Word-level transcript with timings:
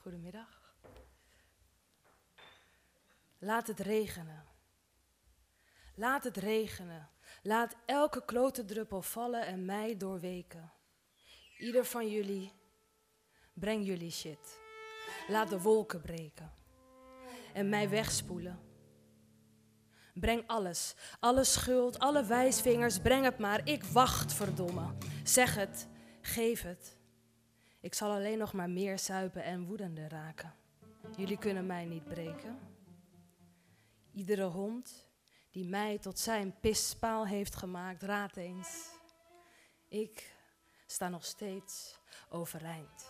Goedemiddag. 0.00 0.74
Laat 3.38 3.66
het 3.66 3.80
regenen. 3.80 4.44
Laat 5.94 6.24
het 6.24 6.36
regenen. 6.36 7.08
Laat 7.42 7.76
elke 7.86 8.24
klote 8.24 8.64
druppel 8.64 9.02
vallen 9.02 9.46
en 9.46 9.64
mij 9.64 9.96
doorweken. 9.96 10.72
Ieder 11.58 11.84
van 11.84 12.08
jullie, 12.08 12.52
breng 13.52 13.86
jullie 13.86 14.10
shit. 14.10 14.60
Laat 15.28 15.48
de 15.48 15.60
wolken 15.60 16.00
breken 16.00 16.52
en 17.52 17.68
mij 17.68 17.88
wegspoelen. 17.88 18.60
Breng 20.14 20.46
alles, 20.46 20.94
alle 21.18 21.44
schuld, 21.44 21.98
alle 21.98 22.24
wijsvingers, 22.24 22.98
breng 22.98 23.24
het 23.24 23.38
maar. 23.38 23.68
Ik 23.68 23.84
wacht, 23.84 24.32
verdomme. 24.32 24.94
Zeg 25.24 25.54
het, 25.54 25.88
geef 26.20 26.62
het. 26.62 26.99
Ik 27.80 27.94
zal 27.94 28.10
alleen 28.10 28.38
nog 28.38 28.52
maar 28.52 28.70
meer 28.70 28.98
zuipen 28.98 29.44
en 29.44 29.64
woedender 29.64 30.08
raken. 30.08 30.54
Jullie 31.16 31.38
kunnen 31.38 31.66
mij 31.66 31.84
niet 31.84 32.04
breken. 32.04 32.58
Iedere 34.12 34.44
hond 34.44 35.08
die 35.50 35.64
mij 35.64 35.98
tot 35.98 36.18
zijn 36.18 36.60
pispaal 36.60 37.26
heeft 37.26 37.54
gemaakt, 37.56 38.02
raad 38.02 38.36
eens. 38.36 38.88
Ik 39.88 40.36
sta 40.86 41.08
nog 41.08 41.24
steeds 41.24 41.98
overeind. 42.28 43.09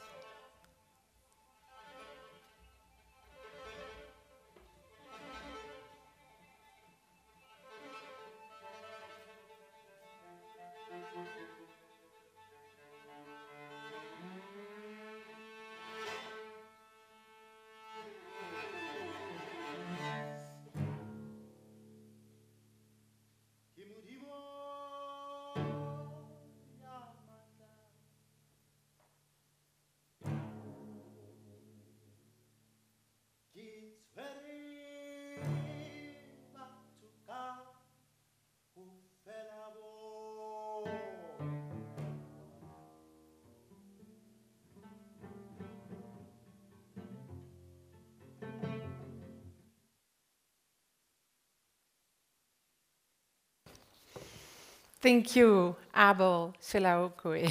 Thank 55.01 55.26
you, 55.26 55.74
Abel. 55.90 56.54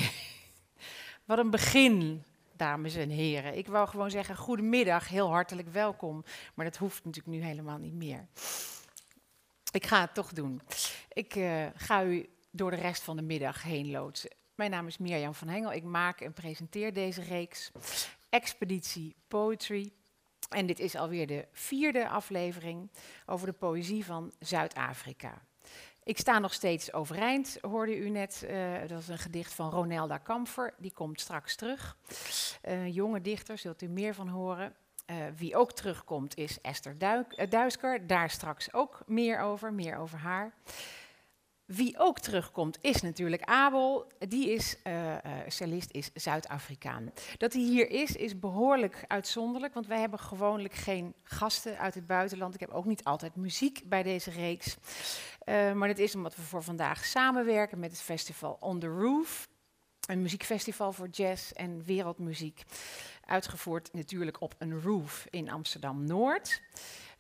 Wat 1.26 1.38
een 1.38 1.50
begin, 1.50 2.24
dames 2.56 2.96
en 2.96 3.10
heren. 3.10 3.58
Ik 3.58 3.68
wou 3.68 3.88
gewoon 3.88 4.12
zeggen 4.12 4.36
goedemiddag, 4.36 5.08
heel 5.08 5.30
hartelijk 5.30 5.68
welkom. 5.68 6.24
Maar 6.54 6.66
dat 6.66 6.78
hoeft 6.78 7.06
natuurlijk 7.06 7.36
nu 7.36 7.44
helemaal 7.44 7.78
niet 7.78 7.94
meer. 7.94 8.28
Ik 9.72 9.86
ga 9.86 10.02
het 10.02 10.14
toch 10.14 10.34
doen. 10.34 10.62
Ik 11.14 11.36
uh, 11.36 11.66
ga 11.76 12.04
u 12.04 12.30
door 12.52 12.72
de 12.72 12.78
rest 12.78 13.02
van 13.04 13.16
de 13.16 13.22
middag 13.22 13.64
heen 13.64 13.92
loodsen. 13.92 14.32
Mijn 14.56 14.72
naam 14.72 14.88
is 14.88 14.98
Mirjam 14.98 15.34
van 15.34 15.48
Hengel. 15.48 15.72
Ik 15.74 15.84
maak 15.84 16.22
en 16.22 16.34
presenteer 16.34 16.94
deze 16.94 17.22
reeks 17.22 17.72
Expeditie 18.30 19.16
Poetry. 19.28 19.92
En 20.50 20.66
dit 20.66 20.80
is 20.80 20.96
alweer 20.96 21.28
de 21.28 21.48
vierde 21.52 22.10
aflevering 22.10 22.92
over 23.26 23.48
de 23.48 23.54
poëzie 23.54 24.06
van 24.06 24.34
Zuid-Afrika. 24.40 25.48
Ik 26.10 26.18
sta 26.18 26.40
nog 26.40 26.54
steeds 26.54 26.94
overeind, 26.94 27.58
hoorde 27.62 27.98
u 27.98 28.10
net. 28.10 28.46
Uh, 28.50 28.74
dat 28.88 29.00
is 29.00 29.08
een 29.08 29.18
gedicht 29.18 29.54
van 29.54 29.70
Ronelda 29.70 30.18
Kamfer, 30.18 30.74
die 30.78 30.94
komt 30.94 31.22
straks 31.22 31.56
terug. 31.56 31.98
Uh, 32.68 32.94
jonge 32.96 33.22
dichter, 33.22 33.58
zult 33.58 33.82
u 33.82 33.88
meer 33.88 34.16
van 34.16 34.28
horen. 34.28 34.74
Uh, 35.12 35.16
wie 35.36 35.56
ook 35.56 35.72
terugkomt 35.72 36.38
is 36.38 36.62
Esther 36.62 36.96
Duisker, 37.50 38.08
daar 38.08 38.30
straks 38.30 38.74
ook 38.74 39.02
meer 39.06 39.40
over, 39.40 39.74
meer 39.74 39.98
over 39.98 40.20
haar. 40.20 40.54
Wie 41.76 42.00
ook 42.00 42.20
terugkomt 42.20 42.78
is 42.82 43.02
natuurlijk 43.02 43.44
Abel. 43.44 44.12
Die 44.28 44.50
is 44.50 44.76
uh, 44.84 45.16
cellist, 45.48 45.92
is 45.92 46.10
Zuid-Afrikaan. 46.14 47.12
Dat 47.38 47.54
hij 47.54 47.62
hier 47.62 47.90
is, 47.90 48.16
is 48.16 48.40
behoorlijk 48.40 49.04
uitzonderlijk, 49.08 49.74
want 49.74 49.88
wij 49.88 50.00
hebben 50.00 50.20
gewoonlijk 50.20 50.74
geen 50.74 51.14
gasten 51.24 51.80
uit 51.80 51.96
het 51.96 52.08
buitenland. 52.08 52.54
Ik 52.54 52.60
heb 52.60 52.70
ook 52.70 52.86
niet 52.86 53.04
altijd 53.04 53.36
muziek 53.36 53.82
bij 53.86 54.04
deze 54.04 54.32
reeks. 54.32 54.78
Uh, 55.46 55.74
maar 55.74 55.88
dat 55.88 55.98
is 55.98 56.16
omdat 56.16 56.36
we 56.36 56.42
voor 56.42 56.64
vandaag 56.64 57.06
samenwerken 57.06 57.80
met 57.80 57.92
het 57.92 58.02
festival 58.02 58.58
On 58.60 58.80
The 58.80 58.88
Roof. 58.88 59.48
Een 60.08 60.22
muziekfestival 60.22 60.94
voor 60.94 61.08
jazz 61.08 61.52
en 61.52 61.84
wereldmuziek. 61.84 62.64
Uitgevoerd 63.30 63.94
natuurlijk 63.94 64.42
op 64.42 64.56
een 64.58 64.82
roof 64.82 65.28
in 65.30 65.50
Amsterdam-Noord. 65.52 66.62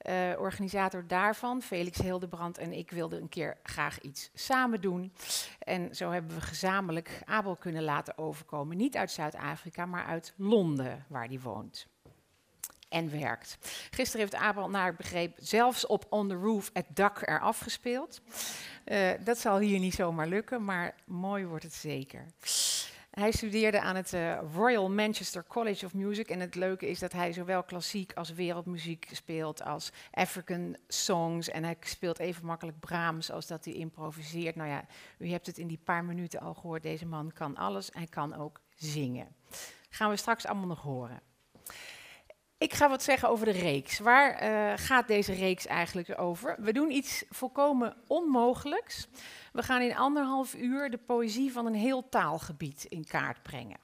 Uh, 0.07 0.39
organisator 0.39 1.07
daarvan, 1.07 1.61
Felix 1.61 1.97
Hildebrand 1.97 2.57
en 2.57 2.73
ik 2.73 2.91
wilden 2.91 3.21
een 3.21 3.29
keer 3.29 3.57
graag 3.63 4.01
iets 4.01 4.29
samen 4.33 4.81
doen. 4.81 5.13
En 5.59 5.95
zo 5.95 6.11
hebben 6.11 6.35
we 6.35 6.41
gezamenlijk 6.41 7.21
Abel 7.25 7.55
kunnen 7.55 7.83
laten 7.83 8.17
overkomen. 8.17 8.77
Niet 8.77 8.95
uit 8.95 9.11
Zuid-Afrika, 9.11 9.85
maar 9.85 10.05
uit 10.05 10.33
Londen, 10.37 11.05
waar 11.07 11.27
hij 11.27 11.39
woont. 11.39 11.87
En 12.89 13.11
werkt. 13.11 13.57
Gisteren 13.91 14.19
heeft 14.19 14.43
Abel, 14.43 14.69
naar 14.69 14.95
begreep, 14.95 15.37
zelfs 15.37 15.87
op 15.87 16.05
On 16.09 16.27
the 16.27 16.35
Roof 16.35 16.69
het 16.73 16.85
dak 16.93 17.27
eraf 17.27 17.59
gespeeld. 17.59 18.21
Uh, 18.85 19.09
dat 19.23 19.37
zal 19.37 19.59
hier 19.59 19.79
niet 19.79 19.93
zomaar 19.93 20.27
lukken, 20.27 20.63
maar 20.63 20.95
mooi 21.05 21.45
wordt 21.45 21.63
het 21.63 21.73
zeker. 21.73 22.25
Hij 23.19 23.31
studeerde 23.31 23.81
aan 23.81 23.95
het 23.95 24.13
uh, 24.13 24.39
Royal 24.53 24.89
Manchester 24.89 25.43
College 25.47 25.85
of 25.85 25.93
Music. 25.93 26.29
En 26.29 26.39
het 26.39 26.55
leuke 26.55 26.89
is 26.89 26.99
dat 26.99 27.11
hij 27.11 27.33
zowel 27.33 27.63
klassiek 27.63 28.13
als 28.13 28.33
wereldmuziek 28.33 29.07
speelt, 29.11 29.63
als 29.63 29.91
African 30.11 30.77
songs. 30.87 31.49
En 31.49 31.63
hij 31.63 31.77
speelt 31.79 32.19
even 32.19 32.45
makkelijk 32.45 32.79
Brahms 32.79 33.31
als 33.31 33.47
dat 33.47 33.65
hij 33.65 33.73
improviseert. 33.73 34.55
Nou 34.55 34.69
ja, 34.69 34.85
u 35.17 35.29
hebt 35.29 35.45
het 35.45 35.57
in 35.57 35.67
die 35.67 35.81
paar 35.83 36.05
minuten 36.05 36.39
al 36.39 36.53
gehoord. 36.53 36.83
Deze 36.83 37.05
man 37.05 37.31
kan 37.33 37.55
alles. 37.55 37.89
Hij 37.93 38.07
kan 38.07 38.35
ook 38.35 38.59
zingen. 38.75 39.27
Gaan 39.89 40.09
we 40.09 40.17
straks 40.17 40.45
allemaal 40.45 40.67
nog 40.67 40.81
horen. 40.81 41.21
Ik 42.59 42.73
ga 42.73 42.89
wat 42.89 43.03
zeggen 43.03 43.29
over 43.29 43.45
de 43.45 43.51
reeks. 43.51 43.99
Waar 43.99 44.43
uh, 44.43 44.73
gaat 44.75 45.07
deze 45.07 45.33
reeks 45.33 45.65
eigenlijk 45.65 46.19
over? 46.19 46.55
We 46.57 46.73
doen 46.73 46.91
iets 46.91 47.23
volkomen 47.29 47.95
onmogelijks. 48.07 49.07
We 49.53 49.63
gaan 49.63 49.81
in 49.81 49.95
anderhalf 49.95 50.55
uur 50.55 50.89
de 50.89 50.97
poëzie 50.97 51.51
van 51.51 51.65
een 51.65 51.75
heel 51.75 52.09
taalgebied 52.09 52.83
in 52.83 53.05
kaart 53.05 53.43
brengen. 53.43 53.79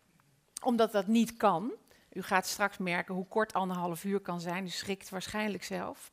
Omdat 0.64 0.92
dat 0.92 1.08
niet 1.08 1.38
kan, 1.38 1.74
u 2.12 2.22
gaat 2.22 2.48
straks 2.48 2.78
merken 2.78 3.16
hoe 3.16 3.28
kort 3.28 3.54
anderhalf 3.54 4.04
uur 4.04 4.20
kan 4.20 4.42
zijn, 4.42 4.66
u 4.66 4.70
schrikt 4.70 5.10
waarschijnlijk 5.10 5.64
zelf, 5.64 6.12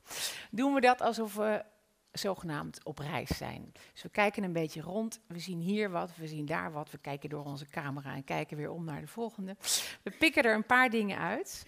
doen 0.50 0.74
we 0.74 0.80
dat 0.80 1.00
alsof 1.00 1.34
we 1.34 1.64
zogenaamd 2.12 2.84
op 2.84 2.98
reis 2.98 3.36
zijn. 3.36 3.72
Dus 3.92 4.02
we 4.02 4.08
kijken 4.08 4.42
een 4.42 4.52
beetje 4.52 4.80
rond, 4.80 5.20
we 5.26 5.38
zien 5.38 5.60
hier 5.60 5.90
wat, 5.90 6.16
we 6.16 6.26
zien 6.26 6.46
daar 6.46 6.72
wat, 6.72 6.90
we 6.90 6.98
kijken 6.98 7.28
door 7.28 7.44
onze 7.44 7.66
camera 7.66 8.14
en 8.14 8.24
kijken 8.24 8.56
weer 8.56 8.70
om 8.70 8.84
naar 8.84 9.00
de 9.00 9.06
volgende. 9.06 9.56
We 10.02 10.10
pikken 10.10 10.42
er 10.42 10.54
een 10.54 10.66
paar 10.66 10.90
dingen 10.90 11.18
uit. 11.18 11.66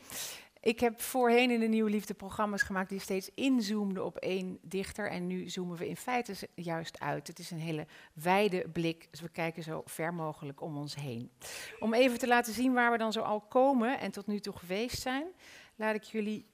Ik 0.65 0.81
heb 0.81 1.01
voorheen 1.01 1.51
in 1.51 1.61
de 1.61 1.67
Nieuwe 1.67 1.91
Liefde 1.91 2.15
programma's 2.15 2.63
gemaakt 2.63 2.89
die 2.89 3.01
steeds 3.01 3.31
inzoomden 3.35 4.05
op 4.05 4.17
één 4.17 4.59
dichter. 4.63 5.11
En 5.11 5.27
nu 5.27 5.49
zoomen 5.49 5.77
we 5.77 5.89
in 5.89 5.97
feite 5.97 6.35
juist 6.55 7.01
uit. 7.01 7.27
Het 7.27 7.39
is 7.39 7.51
een 7.51 7.59
hele 7.59 7.87
wijde 8.13 8.69
blik, 8.69 9.07
dus 9.11 9.21
we 9.21 9.29
kijken 9.29 9.63
zo 9.63 9.83
ver 9.85 10.15
mogelijk 10.15 10.61
om 10.61 10.77
ons 10.77 10.95
heen. 10.95 11.31
Om 11.79 11.95
even 11.95 12.19
te 12.19 12.27
laten 12.27 12.53
zien 12.53 12.73
waar 12.73 12.91
we 12.91 12.99
dan 12.99 13.13
zo 13.13 13.21
al 13.21 13.41
komen 13.41 14.01
en 14.01 14.11
tot 14.11 14.27
nu 14.27 14.41
toe 14.41 14.57
geweest 14.57 15.03
zijn, 15.03 15.27
laat 15.77 15.95
ik 15.95 16.03
jullie... 16.03 16.47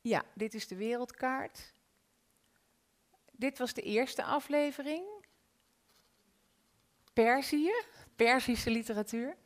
Ja, 0.00 0.24
dit 0.34 0.54
is 0.54 0.68
de 0.68 0.76
wereldkaart. 0.76 1.72
Dit 3.32 3.58
was 3.58 3.74
de 3.74 3.82
eerste 3.82 4.22
aflevering. 4.22 5.04
Perzië, 7.12 7.72
Perzische 8.16 8.70
literatuur. 8.70 9.36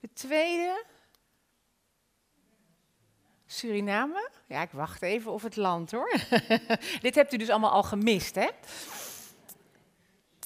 De 0.00 0.12
tweede 0.12 0.84
Suriname? 3.52 4.30
Ja, 4.46 4.62
ik 4.62 4.70
wacht 4.70 5.02
even 5.02 5.32
of 5.32 5.42
het 5.42 5.56
land 5.56 5.90
hoor. 5.90 6.12
Dit 7.00 7.14
hebt 7.14 7.32
u 7.32 7.36
dus 7.36 7.48
allemaal 7.48 7.70
al 7.70 7.82
gemist, 7.82 8.34
hè? 8.34 8.48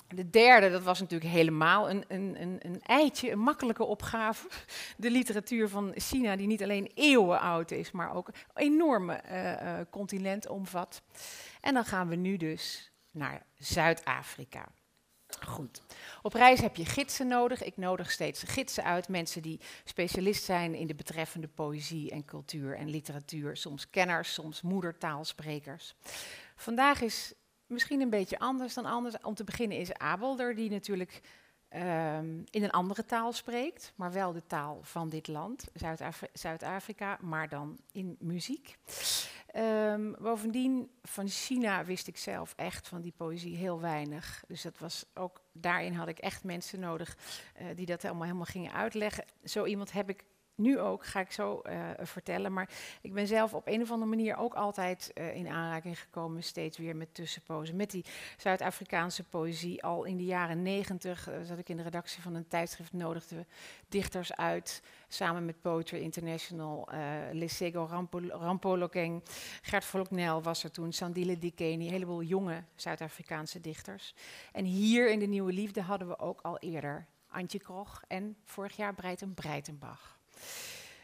De 0.09 0.31
derde, 0.31 0.71
dat 0.71 0.83
was 0.83 1.01
natuurlijk 1.01 1.31
helemaal 1.31 1.91
een, 1.91 2.05
een, 2.09 2.37
een, 2.41 2.59
een 2.63 2.83
eitje, 2.83 3.31
een 3.31 3.39
makkelijke 3.39 3.85
opgave. 3.85 4.49
De 4.97 5.11
literatuur 5.11 5.69
van 5.69 5.93
China, 5.95 6.37
die 6.37 6.47
niet 6.47 6.63
alleen 6.63 6.91
eeuwen 6.95 7.41
oud 7.41 7.71
is, 7.71 7.91
maar 7.91 8.15
ook 8.15 8.29
een 8.29 8.35
enorme 8.55 9.23
uh, 9.31 9.53
uh, 9.53 9.81
continent 9.91 10.49
omvat. 10.49 11.03
En 11.61 11.75
dan 11.75 11.85
gaan 11.85 12.09
we 12.09 12.17
nu 12.17 12.37
dus 12.37 12.93
naar 13.11 13.43
Zuid-Afrika. 13.59 14.69
Goed. 15.47 15.83
Op 16.23 16.33
reis 16.33 16.61
heb 16.61 16.77
je 16.77 16.85
gidsen 16.85 17.27
nodig. 17.27 17.63
Ik 17.63 17.77
nodig 17.77 18.11
steeds 18.11 18.43
gidsen 18.43 18.85
uit, 18.85 19.09
mensen 19.09 19.43
die 19.43 19.61
specialist 19.85 20.45
zijn 20.45 20.75
in 20.75 20.87
de 20.87 20.95
betreffende 20.95 21.49
poëzie 21.49 22.11
en 22.11 22.25
cultuur 22.25 22.77
en 22.77 22.89
literatuur. 22.89 23.57
Soms 23.57 23.91
kenners, 23.91 24.33
soms 24.33 24.63
moedertaalsprekers. 24.63 25.95
Vandaag 26.57 27.01
is 27.01 27.35
misschien 27.67 28.01
een 28.01 28.11
beetje 28.11 28.39
anders 28.39 28.75
dan 28.75 28.85
anders. 28.85 29.15
Om 29.23 29.35
te 29.35 29.45
beginnen 29.45 29.79
is 29.79 29.93
Abel 29.93 30.39
er, 30.39 30.55
die 30.55 30.71
natuurlijk 30.71 31.21
ehm, 31.69 32.43
in 32.51 32.63
een 32.63 32.71
andere 32.71 33.05
taal 33.05 33.33
spreekt, 33.33 33.93
maar 33.95 34.13
wel 34.13 34.33
de 34.33 34.47
taal 34.47 34.79
van 34.83 35.09
dit 35.09 35.29
land, 35.29 35.65
Zuid-Afrika, 36.33 37.19
maar 37.21 37.49
dan 37.49 37.79
in 37.93 38.17
muziek. 38.21 38.77
Um, 39.59 40.17
bovendien, 40.19 40.91
van 41.03 41.29
China 41.29 41.85
wist 41.85 42.07
ik 42.07 42.17
zelf 42.17 42.53
echt 42.57 42.89
van 42.89 43.01
die 43.01 43.13
poëzie 43.17 43.57
heel 43.57 43.81
weinig. 43.81 44.45
Dus 44.49 44.63
dat 44.63 44.79
was 44.79 45.05
ook, 45.15 45.41
daarin 45.53 45.95
had 45.95 46.09
ik 46.09 46.19
echt 46.19 46.45
mensen 46.45 46.81
nodig 46.81 47.17
uh, 47.61 47.67
die 47.77 47.87
dat 47.87 48.03
helemaal, 48.03 48.25
helemaal 48.25 48.45
gingen 48.45 48.73
uitleggen. 48.73 49.25
Zo 49.45 49.65
iemand 49.65 49.93
heb 49.93 50.09
ik 50.09 50.25
nu 50.57 50.79
ook, 50.79 51.07
ga 51.07 51.21
ik 51.21 51.33
zo 51.33 51.63
uh, 51.65 51.91
vertellen. 52.01 52.53
Maar 52.53 52.69
ik 53.01 53.13
ben 53.13 53.27
zelf 53.27 53.55
op 53.55 53.67
een 53.67 53.83
of 53.83 53.91
andere 53.91 54.11
manier 54.11 54.37
ook 54.37 54.55
altijd 54.55 55.11
uh, 55.15 55.35
in 55.35 55.49
aanraking 55.49 56.01
gekomen, 56.01 56.43
steeds 56.43 56.79
weer 56.79 56.97
met 56.97 57.15
tussenpozen. 57.15 57.77
Met 57.77 57.91
die 57.91 58.05
Zuid-Afrikaanse 58.37 59.23
poëzie. 59.23 59.83
Al 59.83 60.05
in 60.05 60.17
de 60.17 60.25
jaren 60.25 60.63
negentig 60.63 61.29
uh, 61.29 61.35
zat 61.43 61.59
ik 61.59 61.69
in 61.69 61.77
de 61.77 61.83
redactie 61.83 62.23
van 62.23 62.35
een 62.35 62.49
tijdschrift, 62.49 62.93
nodigde 62.93 63.47
dichters 63.89 64.35
uit. 64.35 64.83
Samen 65.09 65.45
met 65.45 65.61
Poetry 65.61 65.99
International, 65.99 66.89
Lesego 67.33 67.87
Rampol 67.91 68.29
Rampolokeng, 68.29 69.23
Gert 69.63 69.85
Volknel 69.85 70.43
was 70.43 70.65
er 70.65 70.71
toen, 70.71 70.93
Sandile 70.93 71.39
Dikeni, 71.39 71.87
een 71.87 71.93
heleboel 71.93 72.23
jonge 72.23 72.65
Zuid-Afrikaanse 72.75 73.61
dichters. 73.61 74.15
En 74.53 74.65
hier 74.65 75.11
in 75.11 75.19
De 75.19 75.27
Nieuwe 75.27 75.53
Liefde 75.53 75.83
hadden 75.83 76.09
we 76.09 76.19
ook 76.19 76.41
al 76.41 76.59
eerder 76.59 77.07
Antje 77.29 77.59
Krog 77.59 78.03
en 78.09 78.37
vorig 78.45 78.77
jaar 78.77 78.95
Breiten 78.95 79.35
Breitenbach. 79.35 80.16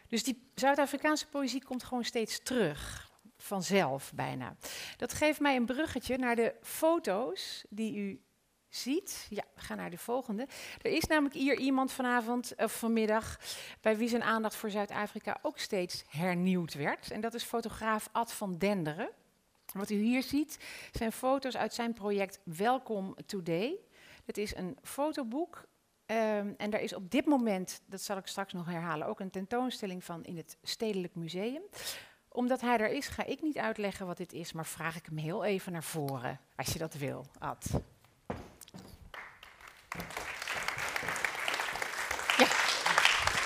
Dus 0.08 0.23
die 0.23 0.50
Zuid-Afrikaanse 0.55 1.29
poëzie 1.29 1.64
komt 1.64 1.84
gewoon 1.84 2.05
steeds 2.05 2.43
terug. 2.43 3.11
Vanzelf 3.37 4.12
bijna. 4.14 4.56
Dat 4.96 5.12
geeft 5.12 5.40
mij 5.40 5.56
een 5.56 5.67
bruggetje 5.67 6.19
naar 6.19 6.37
de 6.37 6.55
foto's 6.62 7.64
die 7.69 7.96
u 7.96 8.20
ziet. 8.69 9.26
Ja, 9.31 9.44
we 9.55 9.61
gaan 9.61 9.76
naar 9.76 9.90
de 9.90 9.99
volgende. 9.99 10.46
Er 10.82 10.90
is 10.90 11.05
namelijk 11.05 11.34
hier 11.34 11.56
iemand 11.58 11.93
vanavond 11.93 12.52
of 12.56 12.79
vanmiddag 12.79 13.38
bij 13.81 13.96
wie 13.96 14.08
zijn 14.08 14.23
aandacht 14.23 14.55
voor 14.55 14.70
Zuid-Afrika 14.70 15.38
ook 15.43 15.58
steeds 15.58 16.05
hernieuwd 16.08 16.75
werd. 16.75 17.11
En 17.11 17.20
dat 17.20 17.35
is 17.35 17.43
fotograaf 17.43 18.08
Ad 18.12 18.32
van 18.32 18.58
Denderen. 18.58 19.11
Wat 19.73 19.90
u 19.90 19.94
hier 19.94 20.23
ziet 20.23 20.58
zijn 20.93 21.12
foto's 21.12 21.56
uit 21.56 21.75
zijn 21.75 21.93
project 21.93 22.40
Welcome 22.44 23.14
Today. 23.26 23.78
Het 24.25 24.38
is 24.38 24.56
een 24.56 24.78
fotoboek 24.82 25.64
Um, 26.12 26.55
en 26.56 26.70
daar 26.70 26.81
is 26.81 26.94
op 26.94 27.11
dit 27.11 27.26
moment, 27.26 27.81
dat 27.87 28.00
zal 28.00 28.17
ik 28.17 28.26
straks 28.26 28.53
nog 28.53 28.67
herhalen, 28.67 29.06
ook 29.06 29.20
een 29.20 29.31
tentoonstelling 29.31 30.05
van 30.05 30.25
in 30.25 30.37
het 30.37 30.56
Stedelijk 30.62 31.14
Museum. 31.14 31.62
Omdat 32.29 32.61
hij 32.61 32.79
er 32.79 32.91
is, 32.91 33.06
ga 33.06 33.25
ik 33.25 33.43
niet 33.43 33.59
uitleggen 33.59 34.06
wat 34.06 34.17
dit 34.17 34.32
is, 34.32 34.53
maar 34.53 34.67
vraag 34.67 34.97
ik 34.97 35.06
hem 35.06 35.17
heel 35.17 35.44
even 35.44 35.73
naar 35.73 35.82
voren, 35.82 36.41
als 36.56 36.73
je 36.73 36.79
dat 36.79 36.94
wil, 36.94 37.26
Ad. 37.38 37.70
Ja, 42.38 42.47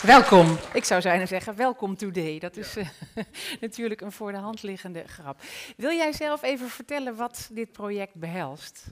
welkom. 0.02 0.58
Ik 0.72 0.84
zou 0.84 1.00
zijn 1.00 1.28
zeggen, 1.28 1.56
welkom 1.56 1.96
today. 1.96 2.38
Dat 2.38 2.56
is 2.56 2.76
uh, 2.76 2.88
natuurlijk 3.60 4.00
een 4.00 4.12
voor 4.12 4.32
de 4.32 4.38
hand 4.38 4.62
liggende 4.62 5.06
grap. 5.06 5.40
Wil 5.76 5.92
jij 5.92 6.12
zelf 6.12 6.42
even 6.42 6.68
vertellen 6.68 7.16
wat 7.16 7.48
dit 7.52 7.72
project 7.72 8.14
behelst? 8.14 8.86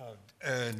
Uh, 0.00 0.66
uh, 0.66 0.74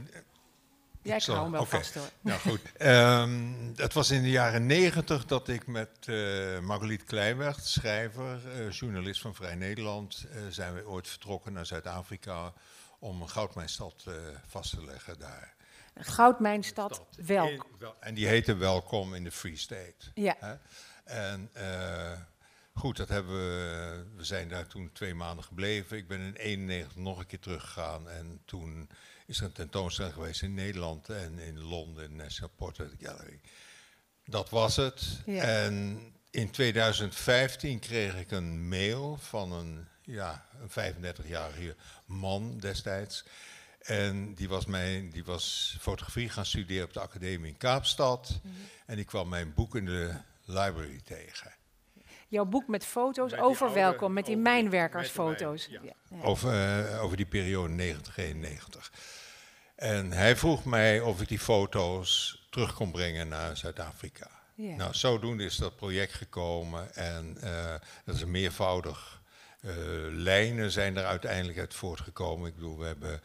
Jij 1.03 1.17
ik 1.17 1.23
hou 1.23 1.43
hem 1.43 1.51
wel 1.51 1.61
okay. 1.61 1.81
vast 1.81 1.95
hoor. 1.95 2.11
Nou 2.21 2.41
goed. 2.41 2.61
Um, 2.79 3.57
het 3.77 3.93
was 3.93 4.11
in 4.11 4.23
de 4.23 4.31
jaren 4.31 4.67
negentig 4.67 5.25
dat 5.25 5.49
ik 5.49 5.67
met 5.67 6.07
uh, 6.07 6.59
Margoliet 6.59 7.05
Kleinweg, 7.05 7.61
schrijver, 7.61 8.41
uh, 8.47 8.71
journalist 8.71 9.21
van 9.21 9.35
Vrij 9.35 9.55
Nederland, 9.55 10.27
uh, 10.27 10.43
zijn 10.51 10.75
we 10.75 10.89
ooit 10.89 11.09
vertrokken 11.09 11.53
naar 11.53 11.67
Zuid-Afrika 11.67 12.53
om 12.99 13.23
een 13.23 13.29
goudmijnstad 13.29 14.05
vast 14.47 14.71
te 14.71 14.85
leggen 14.85 15.19
daar. 15.19 15.55
Goudmijnstad, 15.95 17.07
welk? 17.27 17.67
En 18.01 18.15
die 18.15 18.27
heette 18.27 18.57
Welkom 18.57 19.15
in 19.15 19.25
de 19.25 19.31
Free 19.31 19.57
State. 19.57 20.11
Ja. 20.15 20.37
Hè? 20.39 20.55
En 21.05 21.51
goed, 22.73 22.97
dat 22.97 23.09
hebben 23.09 23.33
we, 23.33 24.05
we 24.17 24.25
zijn 24.25 24.49
daar 24.49 24.67
toen 24.67 24.91
twee 24.93 25.15
maanden 25.15 25.45
gebleven. 25.45 25.97
Ik 25.97 26.09
ben 26.09 26.21
in 26.21 26.35
91 26.35 26.97
nog 26.97 27.19
een 27.19 27.27
keer 27.27 27.41
teruggegaan 27.41 28.09
en 28.09 28.41
toen 28.45 28.91
is 29.31 29.39
er 29.39 29.45
een 29.45 29.53
tentoonstelling 29.53 30.15
geweest 30.15 30.43
in 30.43 30.55
Nederland 30.55 31.09
en 31.09 31.39
in 31.39 31.61
Londen, 31.61 32.17
National 32.17 32.51
Portrait 32.57 32.91
Gallery. 33.01 33.41
Dat 34.25 34.51
was 34.51 34.77
het. 34.77 35.21
Ja. 35.27 35.43
En 35.43 36.01
in 36.31 36.51
2015 36.51 37.79
kreeg 37.79 38.15
ik 38.15 38.31
een 38.31 38.69
mail 38.69 39.17
van 39.21 39.53
een, 39.53 39.87
ja, 40.03 40.47
een 40.61 40.95
35-jarige 40.95 41.77
man 42.05 42.59
destijds. 42.59 43.25
En 43.81 44.35
die 44.35 44.49
was, 44.49 44.67
mijn, 44.67 45.11
die 45.11 45.25
was 45.25 45.77
fotografie 45.81 46.29
gaan 46.29 46.47
studeren 46.47 46.85
op 46.85 46.93
de 46.93 47.01
academie 47.01 47.51
in 47.51 47.57
Kaapstad. 47.57 48.41
Mhm. 48.43 48.55
En 48.87 48.97
die 48.97 49.05
kwam 49.05 49.29
mijn 49.29 49.55
boek 49.55 49.77
in 49.77 49.85
de 49.85 50.15
library 50.45 51.01
tegen. 51.05 51.53
Jouw 52.31 52.45
boek 52.45 52.69
met 52.69 52.85
foto's 52.85 53.31
Met 53.31 53.41
over 53.41 53.67
oude- 53.67 53.81
welkom, 53.81 54.13
met 54.13 54.25
die 54.27 54.37
over 54.37 54.51
mijnwerkersfoto's. 54.51 55.69
mijn- 55.69 55.83
Ja. 55.85 55.93
Ja. 56.17 56.23
Over, 56.23 56.85
eh, 56.89 57.03
over 57.03 57.17
die 57.17 57.27
periode 57.27 57.73
90-91. 57.75 58.93
En 59.75 60.13
hij 60.13 60.37
vroeg 60.37 60.65
mij 60.65 61.01
of 61.01 61.21
ik 61.21 61.29
die 61.29 61.39
foto's 61.39 62.43
terug 62.51 62.75
kon 62.75 62.91
brengen 62.91 63.29
naar 63.29 63.57
Zuid-Afrika. 63.57 64.31
Ja. 64.55 64.77
Nou, 64.77 64.95
zodoende 64.95 65.45
is 65.45 65.57
dat 65.57 65.77
project 65.77 66.13
gekomen 66.13 66.95
en 66.95 67.37
eh, 67.41 67.75
dat 68.05 68.15
is 68.15 68.21
een 68.21 68.31
meervoudig. 68.31 69.19
eh, 69.61 69.73
lijnen 70.11 70.71
zijn 70.71 70.97
er 70.97 71.05
uiteindelijk 71.05 71.59
uit 71.59 71.75
voortgekomen. 71.75 72.49
Ik 72.49 72.55
bedoel, 72.55 72.79
we 72.79 72.87
hebben 72.87 73.21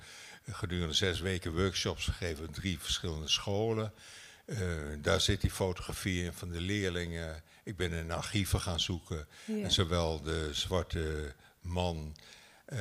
gedurende 0.51 0.93
zes 0.93 1.19
weken 1.19 1.53
workshops 1.55 2.05
gegeven 2.05 2.45
in 2.45 2.51
drie 2.51 2.79
verschillende 2.79 3.27
scholen. 3.27 3.93
Eh, 4.45 4.57
daar 4.97 5.21
zit 5.21 5.41
die 5.41 5.51
fotografie 5.51 6.23
in 6.23 6.33
van 6.33 6.49
de 6.51 6.59
leerlingen. 6.61 7.43
Ik 7.65 7.77
ben 7.77 7.91
in 7.91 8.11
archieven 8.11 8.61
gaan 8.61 8.79
zoeken. 8.79 9.27
Ja. 9.45 9.63
En 9.63 9.71
zowel 9.71 10.21
de 10.21 10.49
zwarte 10.51 11.33
man 11.61 12.15
eh, 12.65 12.79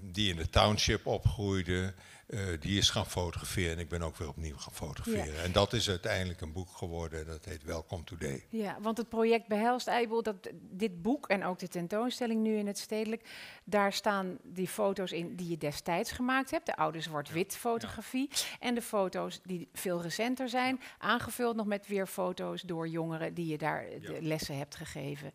die 0.00 0.30
in 0.30 0.36
de 0.36 0.50
township 0.50 1.06
opgroeide, 1.06 1.94
eh, 2.26 2.40
die 2.60 2.78
is 2.78 2.90
gaan 2.90 3.06
fotograferen. 3.06 3.72
En 3.72 3.78
ik 3.78 3.88
ben 3.88 4.02
ook 4.02 4.16
weer 4.16 4.28
opnieuw 4.28 4.56
gaan 4.56 4.72
fotograferen. 4.72 5.42
En 5.42 5.52
dat 5.52 5.72
is 5.72 5.88
uiteindelijk 5.88 6.40
een 6.40 6.52
boek 6.52 6.70
geworden. 6.70 7.26
Dat 7.26 7.44
heet 7.44 7.64
Welcome 7.64 8.04
Today. 8.04 8.46
Ja, 8.48 8.76
want 8.80 8.96
het 8.96 9.08
project 9.08 9.48
behelst 9.48 9.86
eigenlijk 9.86 10.24
dat 10.24 10.52
dit 10.70 11.02
boek 11.02 11.28
en 11.28 11.44
ook 11.44 11.58
de 11.58 11.68
tentoonstelling 11.68 12.42
nu 12.42 12.56
in 12.56 12.66
het 12.66 12.78
stedelijk, 12.78 13.28
daar 13.64 13.92
staan 13.92 14.38
die 14.42 14.68
foto's 14.68 15.12
in 15.12 15.36
die 15.36 15.48
je 15.48 15.58
destijds 15.58 16.12
gemaakt 16.12 16.50
hebt, 16.50 16.66
de 16.66 16.76
oude 16.76 17.00
zwart-wit 17.00 17.56
fotografie, 17.56 18.30
en 18.60 18.74
de 18.74 18.82
foto's 18.82 19.40
die 19.42 19.68
veel 19.72 20.02
recenter 20.02 20.48
zijn, 20.48 20.80
aangevuld 20.98 21.56
nog 21.56 21.66
met 21.66 21.86
weer 21.86 22.06
foto's 22.06 22.62
door 22.62 22.88
jongeren 22.88 23.34
die 23.34 23.46
je 23.46 23.58
daar 23.58 23.86
de 24.00 24.22
lessen 24.22 24.58
hebt 24.58 24.76
gegeven. 24.76 25.32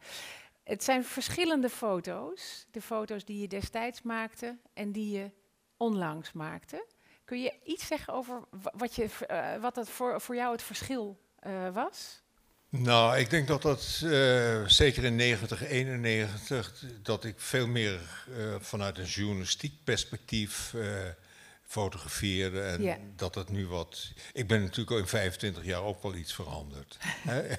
Het 0.63 0.84
zijn 0.84 1.03
verschillende 1.03 1.69
foto's, 1.69 2.65
de 2.72 2.81
foto's 2.81 3.25
die 3.25 3.41
je 3.41 3.48
destijds 3.48 4.01
maakte 4.01 4.58
en 4.74 4.91
die 4.91 5.12
je 5.12 5.31
onlangs 5.79 6.31
maakte. 6.31 6.86
Kun 7.25 7.41
je 7.41 7.53
iets 7.65 7.88
zeggen 7.88 8.13
over 8.13 8.39
wa- 8.50 8.74
wat, 8.75 8.95
je, 8.95 9.09
eh, 9.27 9.62
wat 9.62 9.75
dat 9.75 9.89
voor, 9.89 10.21
voor 10.21 10.36
jou 10.36 10.51
het 10.51 10.62
verschil 10.63 11.19
eh, 11.39 11.51
was? 11.74 12.21
Nou, 12.69 13.17
ik 13.17 13.29
denk 13.29 13.48
dat 13.48 13.62
dat 13.62 14.01
eh, 14.03 14.65
zeker 14.65 15.03
in 15.03 15.15
90, 15.15 15.63
91, 15.67 16.83
dat 17.01 17.24
ik 17.24 17.33
veel 17.39 17.67
meer 17.67 18.00
vanuit 18.59 18.98
een 18.98 19.05
journalistiek 19.05 19.74
perspectief 19.83 20.74
fotografeerde. 21.65 22.62
En 22.62 23.13
dat 23.15 23.36
het 23.36 23.50
nu 23.50 23.67
wat. 23.67 24.12
Ik 24.33 24.48
ben 24.48 24.62
natuurlijk 24.62 24.91
al 24.91 24.98
in 24.98 25.07
25 25.07 25.63
jaar 25.65 25.83
ook 25.83 26.03
wel 26.03 26.15
iets 26.15 26.33
veranderd. 26.33 26.98
Nou, 27.24 27.48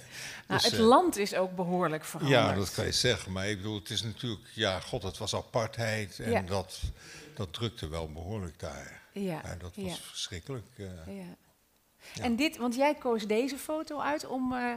Dus, 0.48 0.62
het 0.64 0.78
land 0.78 1.16
is 1.16 1.34
ook 1.34 1.54
behoorlijk 1.56 2.04
veranderd. 2.04 2.40
Ja, 2.42 2.54
dat 2.54 2.70
kan 2.74 2.84
je 2.84 2.92
zeggen. 2.92 3.32
Maar 3.32 3.48
ik 3.48 3.56
bedoel, 3.56 3.78
het 3.78 3.90
is 3.90 4.02
natuurlijk, 4.02 4.46
ja, 4.54 4.80
god, 4.80 5.02
het 5.02 5.18
was 5.18 5.34
apartheid. 5.34 6.18
En 6.18 6.30
Ja. 6.30 6.42
dat, 6.42 6.80
dat 7.36 7.52
drukte 7.52 7.88
wel 7.88 8.12
behoorlijk 8.12 8.58
daar. 8.58 9.02
Ja, 9.12 9.22
Ja, 9.22 9.54
dat 9.58 9.72
was 9.76 9.84
ja, 9.84 9.94
verschrikkelijk. 9.94 10.66
eh. 10.76 11.16
ja. 11.16 11.36
En 12.22 12.36
dit, 12.36 12.56
want 12.56 12.74
jij 12.74 12.94
koos 12.94 13.26
deze 13.26 13.56
foto 13.58 14.00
uit 14.00 14.26
om, 14.26 14.52
eh, 14.52 14.72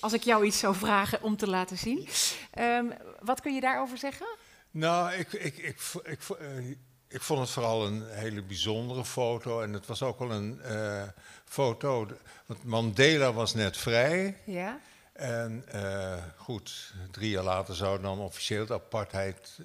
als 0.00 0.12
ik 0.12 0.22
jou 0.22 0.44
iets 0.44 0.58
zou 0.58 0.74
vragen, 0.74 1.22
om 1.22 1.36
te 1.36 1.48
laten 1.48 1.78
zien. 1.78 2.08
Ehm, 2.50 2.86
wat 3.20 3.40
kun 3.40 3.54
je 3.54 3.60
daarover 3.60 3.98
zeggen? 3.98 4.26
Nou, 4.70 5.12
ik, 5.12 5.32
ik, 5.32 5.56
ik, 5.56 5.80
ik, 6.04 6.20
eh, 6.38 6.68
ik 7.08 7.22
vond 7.22 7.40
het 7.40 7.50
vooral 7.50 7.86
een 7.86 8.06
hele 8.08 8.42
bijzondere 8.42 9.04
foto. 9.04 9.60
En 9.60 9.72
het 9.72 9.86
was 9.86 10.02
ook 10.02 10.18
wel 10.18 10.30
een 10.32 10.60
foto. 11.44 12.08
Want 12.46 12.64
Mandela 12.64 13.32
was 13.32 13.54
net 13.54 13.76
vrij. 13.76 14.36
Ja, 14.44 14.78
En 15.12 15.64
goed, 16.36 16.92
drie 17.10 17.30
jaar 17.30 17.42
later 17.44 17.74
zou 17.76 18.00
dan 18.00 18.18
officieel 18.18 18.66
de 18.66 18.74
apartheid 18.74 19.58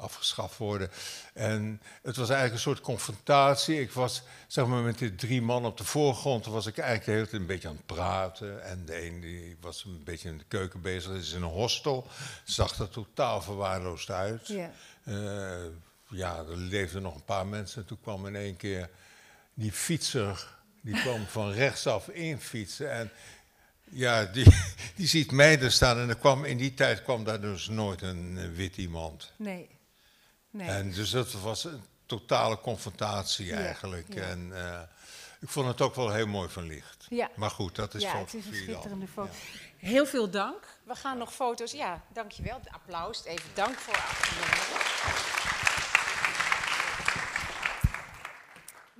afgeschaft 0.00 0.56
worden. 0.56 0.90
En 1.34 1.80
het 2.02 2.16
was 2.16 2.28
eigenlijk 2.28 2.52
een 2.52 2.72
soort 2.72 2.80
confrontatie. 2.80 3.80
Ik 3.80 3.92
was 3.92 4.22
zeg 4.46 4.66
maar, 4.66 4.82
met 4.82 4.98
die 4.98 5.14
drie 5.14 5.42
mannen 5.42 5.70
op 5.70 5.76
de 5.76 5.84
voorgrond, 5.84 6.46
was 6.46 6.66
ik 6.66 6.78
eigenlijk 6.78 7.06
de 7.06 7.12
hele 7.12 7.24
tijd 7.28 7.40
een 7.40 7.46
beetje 7.46 7.68
aan 7.68 7.76
het 7.76 7.86
praten. 7.86 8.64
En 8.64 8.84
de 8.84 9.06
een 9.06 9.20
die 9.20 9.56
was 9.60 9.84
een 9.84 10.04
beetje 10.04 10.28
in 10.28 10.38
de 10.38 10.44
keuken 10.48 10.80
bezig, 10.80 11.10
dat 11.10 11.20
is 11.20 11.32
in 11.32 11.42
een 11.42 11.48
hostel. 11.48 12.06
Zag 12.44 12.78
er 12.78 12.88
totaal 12.88 13.42
verwaarloosd 13.42 14.10
uit. 14.10 14.46
Ja. 14.46 14.70
Eh, 15.04 15.64
ja, 16.08 16.36
er 16.36 16.56
leefden 16.56 17.02
nog 17.02 17.14
een 17.14 17.24
paar 17.24 17.46
mensen. 17.46 17.80
En 17.80 17.86
toen 17.86 18.00
kwam 18.02 18.26
in 18.26 18.36
één 18.36 18.56
keer 18.56 18.90
die 19.54 19.72
fietser, 19.72 20.48
die 20.80 21.00
kwam 21.00 21.26
van 21.26 21.52
rechtsaf 21.52 22.08
in 22.08 22.40
fietsen. 22.40 22.92
En 22.92 23.10
ja, 23.90 24.24
die, 24.24 24.46
die 24.96 25.06
ziet 25.06 25.32
mij 25.32 25.60
er 25.60 25.72
staan. 25.72 25.98
En 25.98 26.08
er 26.08 26.16
kwam, 26.16 26.44
in 26.44 26.56
die 26.56 26.74
tijd 26.74 27.02
kwam 27.02 27.24
daar 27.24 27.40
dus 27.40 27.68
nooit 27.68 28.02
een 28.02 28.38
eh, 28.38 28.48
wit 28.54 28.76
iemand. 28.76 29.32
Nee. 29.36 29.68
Nee. 30.50 30.68
En 30.68 30.92
dus 30.92 31.10
dat 31.10 31.32
was 31.32 31.64
een 31.64 31.84
totale 32.06 32.60
confrontatie 32.60 33.46
Ja, 33.46 33.56
eigenlijk. 33.56 34.14
ja. 34.14 34.22
En 34.22 34.50
eh, 34.54 34.80
ik 35.40 35.48
vond 35.48 35.66
het 35.66 35.80
ook 35.80 35.94
wel 35.94 36.12
heel 36.12 36.26
mooi 36.26 36.48
van 36.48 36.66
licht. 36.66 37.06
Ja. 37.08 37.30
Maar 37.36 37.50
goed, 37.50 37.74
dat 37.76 37.94
is 37.94 38.02
ja, 38.02 38.18
het 38.18 38.34
is 38.34 38.46
een 38.46 38.54
schitterende 38.54 39.06
foto. 39.06 39.32
Heel 39.76 40.06
veel 40.06 40.30
dank. 40.30 40.66
We 40.84 40.94
gaan 40.94 41.18
nog 41.18 41.34
foto's. 41.34 41.72
Ja, 41.72 42.02
dankjewel. 42.12 42.60
Applaus. 42.70 43.24
Even 43.24 43.50
dank 43.54 43.78
voor 43.78 43.94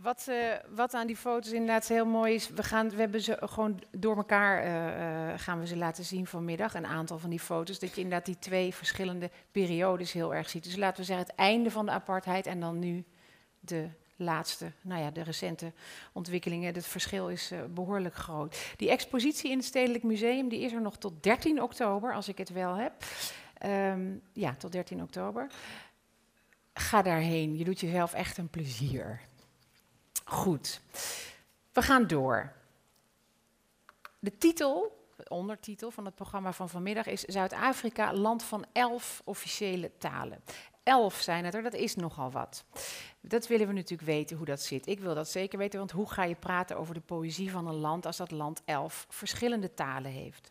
Wat, 0.03 0.27
eh, 0.29 0.37
wat 0.69 0.95
aan 0.95 1.07
die 1.07 1.17
foto's 1.17 1.53
inderdaad 1.53 1.89
heel 1.89 2.07
mooi 2.07 2.35
is, 2.35 2.49
we, 2.49 2.63
gaan, 2.63 2.91
we 2.91 2.97
hebben 2.97 3.21
ze 3.21 3.37
gewoon 3.41 3.83
door 3.91 4.17
elkaar 4.17 4.63
eh, 4.63 5.33
eh, 5.33 5.39
gaan 5.39 5.61
we 5.61 5.67
ze 5.67 5.77
laten 5.77 6.05
zien 6.05 6.27
vanmiddag. 6.27 6.75
Een 6.75 6.87
aantal 6.87 7.19
van 7.19 7.31
die 7.31 7.41
foto's. 7.41 7.79
Dat 7.79 7.95
je 7.95 8.01
inderdaad 8.01 8.27
die 8.27 8.39
twee 8.39 8.75
verschillende 8.75 9.31
periodes 9.51 10.13
heel 10.13 10.35
erg 10.35 10.49
ziet. 10.49 10.65
Dus 10.65 10.77
laten 10.77 11.01
we 11.01 11.05
zeggen 11.05 11.27
het 11.27 11.37
einde 11.37 11.71
van 11.71 11.87
de 11.87 11.93
apartheid 11.93 12.47
en 12.47 12.61
dan 12.61 12.79
nu 12.79 13.05
de 13.61 13.89
laatste, 14.17 14.73
nou 14.81 15.03
ja, 15.03 15.11
de 15.11 15.23
recente 15.23 15.73
ontwikkelingen. 16.13 16.75
Het 16.75 16.87
verschil 16.87 17.29
is 17.29 17.51
eh, 17.51 17.59
behoorlijk 17.65 18.15
groot. 18.15 18.75
Die 18.77 18.91
expositie 18.91 19.51
in 19.51 19.57
het 19.57 19.67
Stedelijk 19.67 20.05
Museum 20.05 20.49
die 20.49 20.61
is 20.61 20.73
er 20.73 20.81
nog 20.81 20.97
tot 20.97 21.23
13 21.23 21.63
oktober, 21.63 22.15
als 22.15 22.29
ik 22.29 22.39
het 22.39 22.51
wel 22.51 22.75
heb. 22.75 22.93
Ehm, 23.59 24.17
ja, 24.33 24.55
tot 24.55 24.73
13 24.73 25.03
oktober. 25.03 25.47
Ga 26.75 27.03
daarheen. 27.03 27.57
Je 27.57 27.65
doet 27.65 27.81
jezelf 27.81 28.15
echt 28.15 28.39
een 28.39 28.49
plezier. 28.49 29.21
Goed. 30.31 30.81
We 31.73 31.83
gaan 31.83 32.07
door. 32.07 32.53
De 34.19 34.39
titel, 34.39 35.05
de 35.17 35.29
ondertitel 35.29 35.91
van 35.91 36.05
het 36.05 36.15
programma 36.15 36.53
van 36.53 36.69
vanmiddag 36.69 37.07
is 37.07 37.21
Zuid-Afrika, 37.21 38.13
land 38.13 38.43
van 38.43 38.65
elf 38.73 39.23
officiële 39.25 39.91
talen. 39.99 40.43
Elf 40.91 41.21
zijn 41.21 41.45
het 41.45 41.55
er, 41.55 41.63
dat 41.63 41.75
is 41.75 41.95
nogal 41.95 42.31
wat. 42.31 42.65
Dat 43.21 43.47
willen 43.47 43.67
we 43.67 43.73
natuurlijk 43.73 44.09
weten 44.09 44.37
hoe 44.37 44.47
dat 44.47 44.61
zit. 44.61 44.87
Ik 44.87 45.01
wil 45.01 45.15
dat 45.15 45.29
zeker 45.29 45.59
weten, 45.59 45.79
want 45.79 45.91
hoe 45.91 46.11
ga 46.11 46.25
je 46.25 46.35
praten 46.35 46.79
over 46.79 46.95
de 46.95 47.01
poëzie 47.01 47.51
van 47.51 47.67
een 47.67 47.75
land 47.75 48.07
als 48.07 48.17
dat 48.17 48.31
land 48.31 48.63
elf 48.65 49.07
verschillende 49.09 49.75
talen 49.75 50.11
heeft? 50.11 50.51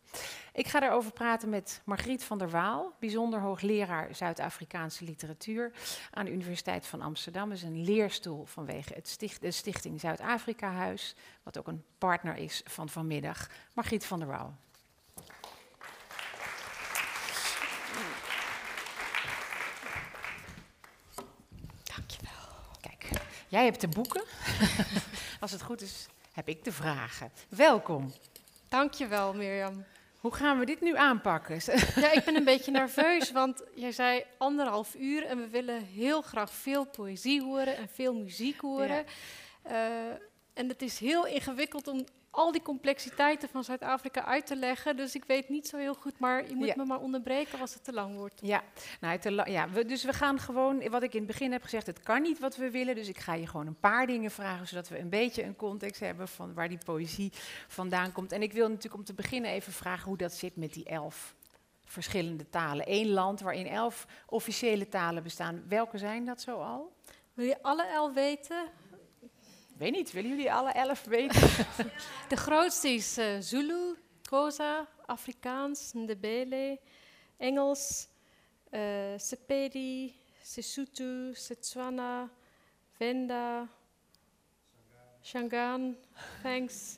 Ik 0.53 0.67
ga 0.67 0.79
daarover 0.79 1.11
praten 1.11 1.49
met 1.49 1.81
Margriet 1.85 2.23
van 2.23 2.37
der 2.37 2.49
Waal, 2.49 2.93
bijzonder 2.99 3.39
hoogleraar 3.39 4.15
Zuid-Afrikaanse 4.15 5.03
literatuur 5.03 5.71
aan 6.11 6.25
de 6.25 6.31
Universiteit 6.31 6.85
van 6.85 7.01
Amsterdam. 7.01 7.51
Is 7.51 7.63
een 7.63 7.83
leerstoel 7.83 8.45
vanwege 8.45 8.93
het 8.93 9.07
sticht, 9.07 9.41
de 9.41 9.51
Stichting 9.51 9.99
Zuid-Afrika 9.99 10.71
Huis, 10.71 11.15
wat 11.43 11.57
ook 11.57 11.67
een 11.67 11.83
partner 11.97 12.35
is 12.35 12.61
van 12.65 12.89
vanmiddag. 12.89 13.49
Margriet 13.73 14.05
van 14.05 14.19
der 14.19 14.27
Waal. 14.27 14.55
Dankjewel. 21.95 22.31
Kijk, 22.81 23.09
jij 23.49 23.63
hebt 23.63 23.81
de 23.81 23.87
boeken. 23.87 24.23
Als 25.39 25.51
het 25.51 25.61
goed 25.61 25.81
is, 25.81 26.07
heb 26.31 26.47
ik 26.47 26.63
de 26.63 26.71
vragen. 26.71 27.31
Welkom. 27.49 28.13
Dankjewel, 28.67 29.33
Mirjam. 29.33 29.85
Hoe 30.19 30.33
gaan 30.33 30.59
we 30.59 30.65
dit 30.65 30.81
nu 30.81 30.97
aanpakken? 30.97 31.59
Ja, 32.01 32.11
ik 32.11 32.23
ben 32.25 32.35
een 32.35 32.43
beetje 32.43 32.71
nerveus, 32.71 33.31
want 33.31 33.63
jij 33.75 33.91
zei 33.91 34.23
anderhalf 34.37 34.95
uur 34.95 35.25
en 35.25 35.37
we 35.37 35.47
willen 35.47 35.85
heel 35.85 36.21
graag 36.21 36.53
veel 36.53 36.85
poëzie 36.85 37.41
horen 37.41 37.77
en 37.77 37.89
veel 37.93 38.13
muziek 38.13 38.59
horen. 38.61 39.05
Eh, 39.61 39.75
en 40.53 40.67
het 40.67 40.81
is 40.81 40.99
heel 40.99 41.25
ingewikkeld 41.25 41.87
om 41.87 42.05
al 42.39 42.51
die 42.51 42.61
complexiteiten 42.61 43.49
van 43.49 43.63
Zuid-Afrika 43.63 44.25
uit 44.25 44.45
te 44.45 44.55
leggen. 44.55 44.95
Dus 44.97 45.15
ik 45.15 45.23
weet 45.25 45.49
niet 45.49 45.67
zo 45.67 45.77
heel 45.77 45.93
goed, 45.93 46.19
maar 46.19 46.47
je 46.49 46.55
moet 46.55 46.67
Ja. 46.67 46.73
me 46.77 46.85
maar 46.85 46.99
onderbreken 46.99 47.59
als 47.59 47.73
het 47.73 47.83
te 47.83 47.93
lang 47.93 48.15
wordt. 48.15 48.39
Ja, 48.43 48.63
nou, 49.01 49.29
la- 49.31 49.45
ja 49.45 49.69
we, 49.69 49.85
dus 49.85 50.03
we 50.03 50.13
gaan 50.13 50.39
gewoon, 50.39 50.89
wat 50.89 51.03
ik 51.03 51.11
in 51.13 51.17
het 51.19 51.27
begin 51.27 51.51
heb 51.51 51.63
gezegd, 51.63 51.87
het 51.87 52.03
kan 52.03 52.21
niet 52.21 52.39
wat 52.39 52.55
we 52.55 52.71
willen. 52.71 52.95
Dus 52.95 53.07
ik 53.07 53.17
ga 53.17 53.33
je 53.33 53.47
gewoon 53.47 53.67
een 53.67 53.79
paar 53.79 54.07
dingen 54.07 54.31
vragen, 54.31 54.67
zodat 54.67 54.87
we 54.89 54.99
een 54.99 55.09
beetje 55.09 55.43
een 55.43 55.55
context 55.55 55.99
hebben 55.99 56.27
van 56.27 56.53
waar 56.53 56.69
die 56.69 56.77
poëzie 56.85 57.31
vandaan 57.67 58.11
komt. 58.11 58.31
En 58.31 58.41
ik 58.41 58.53
wil 58.53 58.67
natuurlijk 58.67 58.95
om 58.95 59.03
te 59.03 59.13
beginnen 59.13 59.51
even 59.51 59.73
vragen 59.73 60.07
hoe 60.07 60.17
dat 60.17 60.33
zit 60.33 60.55
met 60.55 60.73
die 60.73 60.85
elf 60.85 61.35
verschillende 61.85 62.49
talen. 62.49 62.85
Eén 62.87 63.09
land 63.09 63.39
waarin 63.39 63.67
elf 63.67 64.07
officiële 64.27 64.87
talen 64.87 65.23
bestaan. 65.23 65.63
Welke 65.67 65.97
zijn 65.97 66.25
dat 66.25 66.41
zo 66.41 66.61
al? 66.61 66.91
Wil 67.33 67.45
je 67.47 67.61
alle 67.61 67.85
elf 67.85 68.13
weten? 68.13 68.65
Weet 69.79 69.91
niet, 69.91 70.11
willen 70.11 70.29
jullie 70.29 70.53
alle 70.53 70.71
elf 70.71 71.03
weten? 71.03 71.49
De 72.29 72.35
grootste 72.35 72.89
is 72.89 73.17
eh, 73.17 73.39
Zulu, 73.39 73.95
Xhosa, 74.21 74.87
Afrikaans, 75.05 75.93
Ndebele, 75.93 76.79
Engels, 77.37 78.07
eh 78.69 79.13
Sepedi, 79.17 80.13
Sesotho, 80.43 81.33
Setswana, 81.33 82.29
Venda, 82.97 83.67
Shangaan, 85.21 85.95
thanks. 86.41 86.97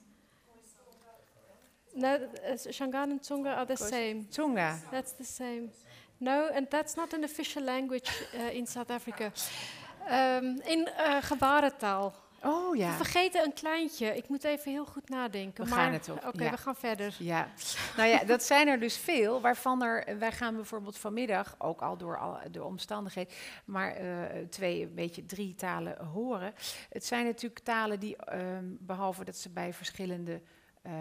No, 1.94 2.16
uh, 2.16 2.72
Shangaan 2.72 3.12
and 3.12 3.22
Tsonga 3.22 3.56
are 3.56 3.66
the 3.66 3.78
same. 3.78 4.26
Tsonga. 4.30 4.80
That's 4.92 5.12
the 5.12 5.26
same. 5.26 5.70
No, 6.20 6.50
and 6.54 6.68
that's 6.70 6.96
not 6.96 7.14
an 7.14 7.24
official 7.24 7.64
language 7.64 8.10
uh, 8.34 8.58
in 8.58 8.66
South 8.66 8.90
Africa. 8.90 9.32
Um, 10.10 10.62
in 10.66 10.88
uh, 10.98 11.22
gebarentaal. 11.22 12.21
Oh 12.44 12.72
We 12.72 12.78
ja. 12.78 12.96
vergeten 12.96 13.44
een 13.44 13.54
kleintje. 13.54 14.18
Ik 14.18 14.30
moet 14.30 14.44
even 14.44 14.72
heel 14.72 14.86
goed 14.86 15.10
nadenken. 15.10 15.64
We 15.64 15.70
maar, 15.70 15.80
gaan 15.80 15.94
het 15.94 16.10
op, 16.10 16.26
Oké, 16.26 16.44
ja. 16.44 16.52
we 16.52 16.58
gaan 16.58 16.76
verder. 16.76 17.16
Ja, 17.20 17.48
nou 17.98 18.10
ja, 18.10 18.24
dat 18.24 18.44
zijn 18.44 18.68
er 18.68 18.80
dus 18.80 18.98
veel, 18.98 19.42
waarvan 19.42 19.84
er, 19.84 20.20
wij 20.20 20.32
gaan 20.32 20.56
bijvoorbeeld 20.56 20.98
vanmiddag, 20.98 21.56
ook 21.58 21.82
al 21.82 21.98
door 21.98 22.18
al 22.20 22.38
de 22.52 22.64
omstandigheden, 22.64 23.34
maar 23.66 23.92
eh, 23.92 24.40
twee, 24.50 24.82
een 24.82 24.96
beetje 24.96 25.26
drie 25.26 25.56
talen 25.56 26.06
horen. 26.06 26.54
Het 26.90 27.06
zijn 27.06 27.26
natuurlijk 27.26 27.62
talen 27.64 28.00
die, 28.00 28.16
ehm, 28.16 28.66
behalve 28.80 29.24
dat 29.24 29.36
ze 29.36 29.50
bij 29.50 29.74
verschillende 29.74 30.42
eh, 30.82 30.94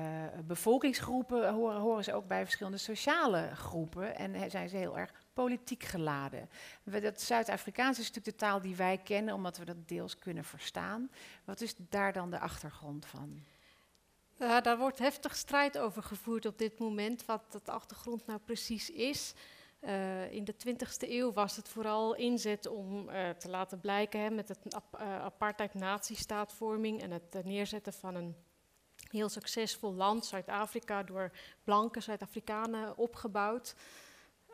bevolkingsgroepen 0.44 1.52
horen, 1.52 1.80
horen 1.80 2.04
ze 2.04 2.14
ook 2.14 2.26
bij 2.26 2.42
verschillende 2.42 2.78
sociale 2.78 3.50
groepen 3.54 4.16
en 4.16 4.50
zijn 4.50 4.68
ze 4.68 4.76
heel 4.76 4.98
erg 4.98 5.12
politiek 5.32 5.82
geladen. 5.82 6.48
We, 6.82 7.00
dat 7.00 7.20
Zuid-Afrikaans 7.20 7.98
is 7.98 8.06
natuurlijk 8.06 8.38
de 8.38 8.44
taal 8.44 8.60
die 8.60 8.76
wij 8.76 8.98
kennen, 8.98 9.34
omdat 9.34 9.56
we 9.56 9.64
dat 9.64 9.88
deels 9.88 10.18
kunnen 10.18 10.44
verstaan. 10.44 11.10
Wat 11.44 11.60
is 11.60 11.74
daar 11.76 12.12
dan 12.12 12.30
de 12.30 12.38
achtergrond 12.38 13.06
van? 13.06 13.44
Daar 14.36 14.78
wordt 14.78 14.98
heftig 14.98 15.36
strijd 15.36 15.78
over 15.78 16.02
gevoerd 16.02 16.46
op 16.46 16.58
dit 16.58 16.78
moment, 16.78 17.24
wat 17.24 17.42
het 17.50 17.68
achtergrond 17.68 18.26
nou 18.26 18.38
precies 18.38 18.90
is. 18.90 19.34
Eh, 19.80 20.32
in 20.32 20.44
de 20.44 20.54
20e 20.54 21.08
eeuw 21.08 21.32
was 21.32 21.56
het 21.56 21.68
vooral 21.68 22.14
inzet 22.14 22.66
om 22.66 23.08
eh, 23.08 23.30
te 23.30 23.48
laten 23.48 23.80
blijken 23.80 24.20
hè, 24.20 24.30
met 24.30 24.48
het 24.48 24.58
eh, 24.64 25.22
apartheid-natiestaatvorming 25.22 27.02
en 27.02 27.10
het 27.10 27.44
neerzetten 27.44 27.92
van 27.92 28.14
een 28.14 28.36
heel 29.10 29.28
succesvol 29.28 29.94
land, 29.94 30.26
Zuid-Afrika, 30.26 31.02
door 31.02 31.30
blanke 31.64 32.00
Zuid-Afrikanen 32.00 32.96
opgebouwd. 32.96 33.74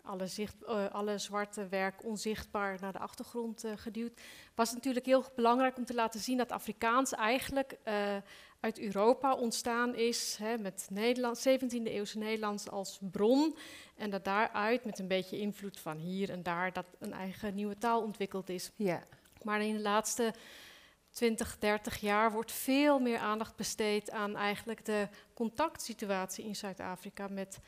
Alle, 0.06 0.26
zicht, 0.26 0.64
eh, 0.64 0.86
alle 0.90 1.18
zwarte 1.18 1.68
werk 1.68 2.04
onzichtbaar 2.04 2.78
naar 2.80 2.92
de 2.92 2.98
achtergrond 2.98 3.64
eh, 3.64 3.72
geduwd. 3.76 4.20
Was 4.54 4.72
natuurlijk 4.72 5.06
heel 5.06 5.24
belangrijk 5.34 5.76
om 5.76 5.84
te 5.84 5.94
laten 5.94 6.20
zien 6.20 6.36
dat 6.36 6.52
Afrikaans 6.52 7.12
eigenlijk 7.12 7.76
eh, 7.82 8.16
uit 8.60 8.78
Europa 8.78 9.34
ontstaan 9.34 9.94
is, 9.94 10.36
hè, 10.38 10.58
met 10.58 10.86
Nederland, 10.90 11.48
17e 11.48 11.82
eeuwse 11.82 12.18
Nederlands 12.18 12.70
als 12.70 12.98
bron. 13.10 13.56
En 13.96 14.10
dat 14.10 14.24
daaruit, 14.24 14.84
met 14.84 14.98
een 14.98 15.08
beetje 15.08 15.38
invloed 15.38 15.78
van 15.78 15.96
hier 15.96 16.30
en 16.30 16.42
daar, 16.42 16.72
dat 16.72 16.86
een 16.98 17.12
eigen 17.12 17.54
nieuwe 17.54 17.78
taal 17.78 18.02
ontwikkeld 18.02 18.48
is. 18.48 18.70
Ja, 18.76 19.02
Maar 19.42 19.62
in 19.62 19.76
de 19.76 19.82
laatste 19.82 20.34
20, 21.16 21.58
30 21.58 21.96
jaar 21.96 22.32
wordt 22.32 22.52
veel 22.52 22.98
meer 22.98 23.18
aandacht 23.18 23.56
besteed 23.56 24.10
aan 24.10 24.36
eigenlijk 24.36 24.84
de 24.84 25.08
contactsituatie 25.34 26.44
in 26.44 26.56
Zuid-Afrika 26.56 27.28
met 27.28 27.58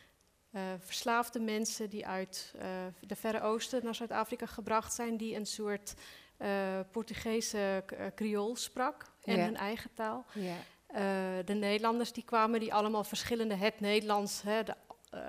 verslaafde 0.78 1.40
mensen 1.40 1.90
die 1.90 2.06
uit 2.06 2.54
eh, 2.58 2.68
de 3.00 3.16
Verre 3.16 3.40
Oosten 3.42 3.84
naar 3.84 3.94
Zuid-Afrika 3.94 4.46
gebracht 4.46 4.94
zijn, 4.94 5.16
die 5.16 5.36
een 5.36 5.46
soort 5.46 5.94
eh, 6.36 6.80
Portugese 6.90 7.84
eh, 7.86 8.06
Creool 8.14 8.56
sprak 8.56 9.04
en 9.24 9.44
hun 9.44 9.56
eigen 9.56 9.90
taal. 9.94 10.24
ja. 10.34 10.54
Eh, 10.88 11.02
de 11.44 11.54
Nederlanders 11.54 12.12
die 12.12 12.24
kwamen, 12.24 12.60
die 12.60 12.74
allemaal 12.74 13.04
verschillende 13.04 13.54
het 13.54 13.80
Nederlands, 13.80 14.42
hè, 14.42 14.62
de 14.62 14.74
eh, 15.10 15.20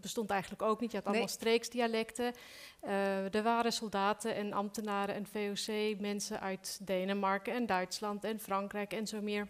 bestond 0.00 0.30
eigenlijk 0.30 0.62
ook 0.62 0.80
niet. 0.80 0.90
Je 0.90 0.96
had 0.96 1.06
Nee. 1.06 1.14
allemaal 1.14 1.34
streeksdialecten. 1.34 2.32
Eh, 2.80 3.34
er 3.34 3.42
waren 3.42 3.72
soldaten 3.72 4.34
en 4.34 4.52
ambtenaren 4.52 5.14
en 5.14 5.26
VOC-mensen 5.26 6.40
uit 6.40 6.78
Denemarken 6.82 7.52
en 7.54 7.66
Duitsland 7.66 8.24
en 8.24 8.40
Frankrijk 8.40 8.92
en 8.92 9.06
zo 9.06 9.20
meer. 9.20 9.48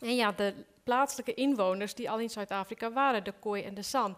En 0.00 0.16
ja, 0.16 0.32
de 0.32 0.54
plaatselijke 0.84 1.34
inwoners 1.34 1.94
die 1.94 2.10
al 2.10 2.18
in 2.18 2.30
Zuid-Afrika 2.30 2.92
waren, 2.92 3.24
de 3.24 3.32
Khoi 3.40 3.62
en 3.62 3.74
de 3.74 3.82
San. 3.82 4.16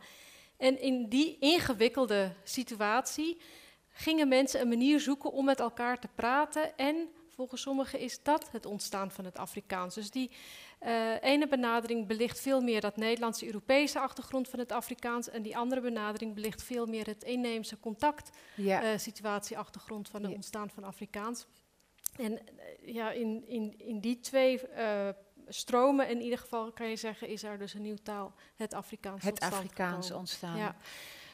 En 0.59 0.81
in 0.81 1.09
die 1.09 1.37
ingewikkelde 1.41 2.33
situatie 2.45 3.41
gingen 3.91 4.29
mensen 4.29 4.61
een 4.61 4.69
manier 4.69 5.01
zoeken 5.01 5.33
om 5.33 5.45
met 5.45 5.61
elkaar 5.61 5.99
te 6.01 6.09
praten. 6.15 6.77
En 6.77 7.09
volgens 7.29 7.63
sommigen 7.63 7.99
is 7.99 8.23
dat 8.23 8.49
het 8.51 8.67
ontstaan 8.67 9.11
van 9.11 9.25
het 9.25 9.37
Afrikaans. 9.37 9.95
Dus 9.95 10.11
die 10.11 10.31
eh, 10.79 11.23
ene 11.23 11.49
benadering 11.49 12.07
belicht 12.07 12.41
veel 12.41 12.61
meer 12.61 12.81
dat 12.81 12.97
Nederlandse 12.97 13.47
Europese 13.47 13.99
achtergrond 14.01 14.49
van 14.49 14.59
het 14.59 14.73
Afrikaans. 14.73 15.29
En 15.29 15.43
die 15.43 15.57
andere 15.57 15.81
benadering 15.81 16.35
belicht 16.35 16.63
veel 16.63 16.87
meer 16.87 17.07
het 17.07 17.23
inheemse 17.25 17.81
contact 17.81 18.31
Ja. 18.55 18.83
eh, 18.83 18.99
van 20.09 20.21
het 20.23 20.31
Ja. 20.31 20.37
ontstaan 20.37 20.71
van 20.71 20.85
Afrikaans. 20.85 21.47
En 22.17 22.39
eh, 22.39 22.95
ja, 22.95 23.11
in, 23.11 23.45
in, 23.49 23.75
in 23.79 24.01
die 24.01 24.21
twee 24.21 24.61
stromen 25.49 26.09
in 26.09 26.21
ieder 26.21 26.39
geval 26.39 26.73
kan 26.73 26.89
je 26.89 26.97
zeggen, 26.97 27.29
is 27.29 27.43
er 27.43 27.59
dus 27.59 27.75
een 27.75 27.83
nieuwe 27.83 28.03
taal, 28.03 28.33
het 28.57 28.75
Afrikaans. 28.75 29.25
het 29.25 29.41
Afrikaans 29.41 29.95
gekomen. 30.07 30.19
ontstaan. 30.19 30.57
Ja. 30.57 30.77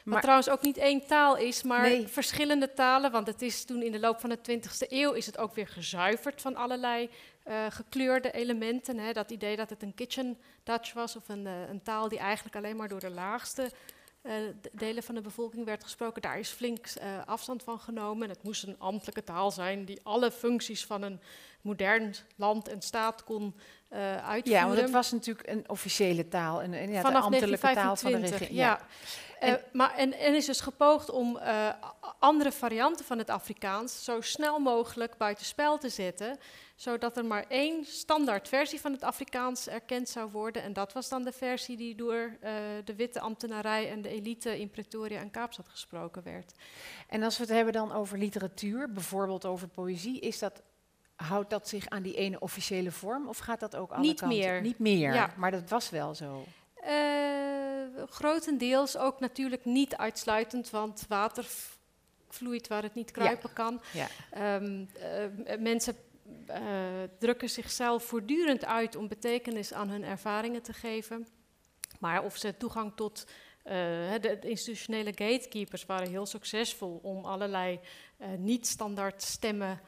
Wat 0.03 0.13
Maar- 0.13 0.21
trouwens 0.21 0.49
ook 0.49 0.61
niet 0.61 0.77
één 0.77 1.07
taal 1.07 1.37
is, 1.37 1.63
maar 1.63 1.81
Nee. 1.81 2.07
verschillende 2.07 2.73
talen. 2.73 3.11
Want 3.11 3.27
het 3.27 3.41
is 3.41 3.65
toen 3.65 3.81
in 3.81 3.91
de 3.91 3.99
loop 3.99 4.19
van 4.19 4.29
de 4.29 4.41
20e 4.41 4.85
eeuw 4.89 5.11
is 5.11 5.25
het 5.25 5.37
ook 5.37 5.55
weer 5.55 5.67
gezuiverd 5.67 6.41
van 6.41 6.55
allerlei 6.55 7.09
eh, 7.43 7.65
gekleurde 7.69 8.31
elementen. 8.31 8.97
Hè. 8.97 9.11
Dat 9.13 9.31
idee 9.31 9.55
dat 9.55 9.69
het 9.69 9.81
een 9.83 9.93
kitchen 9.93 10.37
Dutch 10.63 10.93
was 10.93 11.15
of 11.15 11.29
een, 11.29 11.47
eh, 11.47 11.69
een 11.69 11.81
taal 11.83 12.09
die 12.09 12.19
eigenlijk 12.19 12.55
alleen 12.55 12.75
maar 12.75 12.87
door 12.87 12.99
de 12.99 13.09
laagste 13.09 13.71
eh, 14.21 14.33
delen 14.71 15.03
van 15.03 15.15
de 15.15 15.21
bevolking 15.21 15.65
werd 15.65 15.83
gesproken. 15.83 16.21
Daar 16.21 16.39
is 16.39 16.49
flink 16.49 16.87
afstand 17.25 17.63
van 17.63 17.79
genomen. 17.79 18.29
Het 18.29 18.43
moest 18.43 18.63
een 18.63 18.79
ambtelijke 18.79 19.23
taal 19.23 19.51
zijn 19.51 19.85
die 19.85 19.99
alle 20.03 20.31
functies 20.31 20.85
van 20.85 21.01
een 21.01 21.19
modern 21.61 22.15
land 22.35 22.67
en 22.67 22.81
staat 22.81 23.23
kon 23.23 23.55
eh 23.95 24.27
uitvoeren. 24.29 24.61
Ja, 24.61 24.67
want 24.67 24.79
het 24.81 24.91
was 24.91 25.11
natuurlijk 25.11 25.49
een 25.49 25.63
officiële 25.69 26.27
taal. 26.27 26.61
En, 26.61 26.73
en 26.73 26.91
ja, 26.91 27.01
de 27.01 27.17
ambtelijke 27.17 27.73
taal 27.73 27.95
van 27.95 28.11
de 28.11 28.17
1925, 28.17 28.39
regering. 28.39 28.59
ja. 28.59 28.79
Eh, 29.39 29.49
En- 29.49 29.61
maar 29.71 29.95
en, 29.95 30.13
en 30.13 30.35
is 30.35 30.45
dus 30.45 30.61
gepoogd 30.61 31.09
om 31.09 31.37
eh, 31.37 31.69
andere 32.19 32.51
varianten 32.51 33.05
van 33.05 33.17
het 33.17 33.29
Afrikaans 33.29 34.03
zo 34.03 34.21
snel 34.21 34.59
mogelijk 34.59 35.17
buitenspel 35.17 35.77
te 35.77 35.89
zetten, 35.89 36.37
zodat 36.75 37.17
er 37.17 37.25
maar 37.25 37.45
één 37.47 37.85
standaard 37.85 38.47
versie 38.47 38.81
van 38.81 38.91
het 38.91 39.03
Afrikaans 39.03 39.67
erkend 39.67 40.09
zou 40.09 40.31
worden. 40.31 40.63
En 40.63 40.73
dat 40.73 40.93
was 40.93 41.09
dan 41.09 41.23
de 41.23 41.31
versie 41.31 41.77
die 41.77 41.95
door 41.95 42.37
de 42.85 42.95
witte 42.95 43.19
ambtenarij 43.19 43.89
en 43.91 44.01
de 44.01 44.09
elite 44.09 44.59
in 44.59 44.69
Pretoria 44.69 45.19
en 45.19 45.31
Kaapstad 45.31 45.67
gesproken 45.69 46.23
werd. 46.23 46.51
En 47.07 47.23
als 47.23 47.37
we 47.37 47.43
het 47.43 47.51
hebben 47.53 47.73
dan 47.73 47.91
over 47.91 48.17
literatuur, 48.17 48.91
bijvoorbeeld 48.91 49.45
over 49.45 49.67
poëzie, 49.67 50.19
is 50.19 50.39
dat, 50.39 50.61
houdt 51.15 51.49
dat 51.49 51.67
zich 51.67 51.89
aan 51.89 52.01
die 52.03 52.15
ene 52.15 52.39
officiële 52.39 52.91
vorm 52.91 53.27
of 53.27 53.37
gaat 53.37 53.59
dat 53.59 53.75
ook 53.75 53.91
alle 53.91 54.01
Niet 54.01 54.19
kanten? 54.19 54.37
meer. 54.37 54.61
Niet 54.61 54.79
meer, 54.79 55.13
Ja. 55.13 55.33
maar 55.37 55.51
dat 55.51 55.69
was 55.69 55.89
wel 55.89 56.15
zo. 56.15 56.45
Eh, 56.75 56.93
grotendeels 58.09 58.97
ook 58.97 59.19
natuurlijk 59.19 59.65
niet 59.65 59.95
uitsluitend, 59.97 60.69
want 60.69 61.05
water 61.07 61.45
vloeit 62.29 62.67
waar 62.67 62.83
het 62.83 62.93
niet 62.95 63.11
kruipen 63.11 63.53
kan. 63.53 63.81
Ja. 63.93 64.07
Ehm, 64.31 64.85
eh, 64.93 65.59
mensen 65.59 65.95
eh, 66.47 66.61
drukken 67.19 67.49
zichzelf 67.49 68.03
voortdurend 68.03 68.65
uit 68.65 68.95
om 68.95 69.07
betekenis 69.07 69.73
aan 69.73 69.89
hun 69.89 70.03
ervaringen 70.03 70.61
te 70.61 70.73
geven. 70.73 71.27
Maar 71.99 72.23
of 72.23 72.37
ze 72.37 72.57
toegang 72.57 72.91
tot 72.95 73.25
eh, 73.63 73.73
hè, 74.09 74.19
de, 74.19 74.39
institutionele 74.39 75.11
gatekeepers 75.15 75.85
waren 75.85 76.09
heel 76.09 76.25
succesvol 76.25 76.99
om 77.03 77.25
allerlei 77.25 77.79
eh, 78.17 78.27
niet-standaard 78.37 79.21
stemmen 79.21 79.79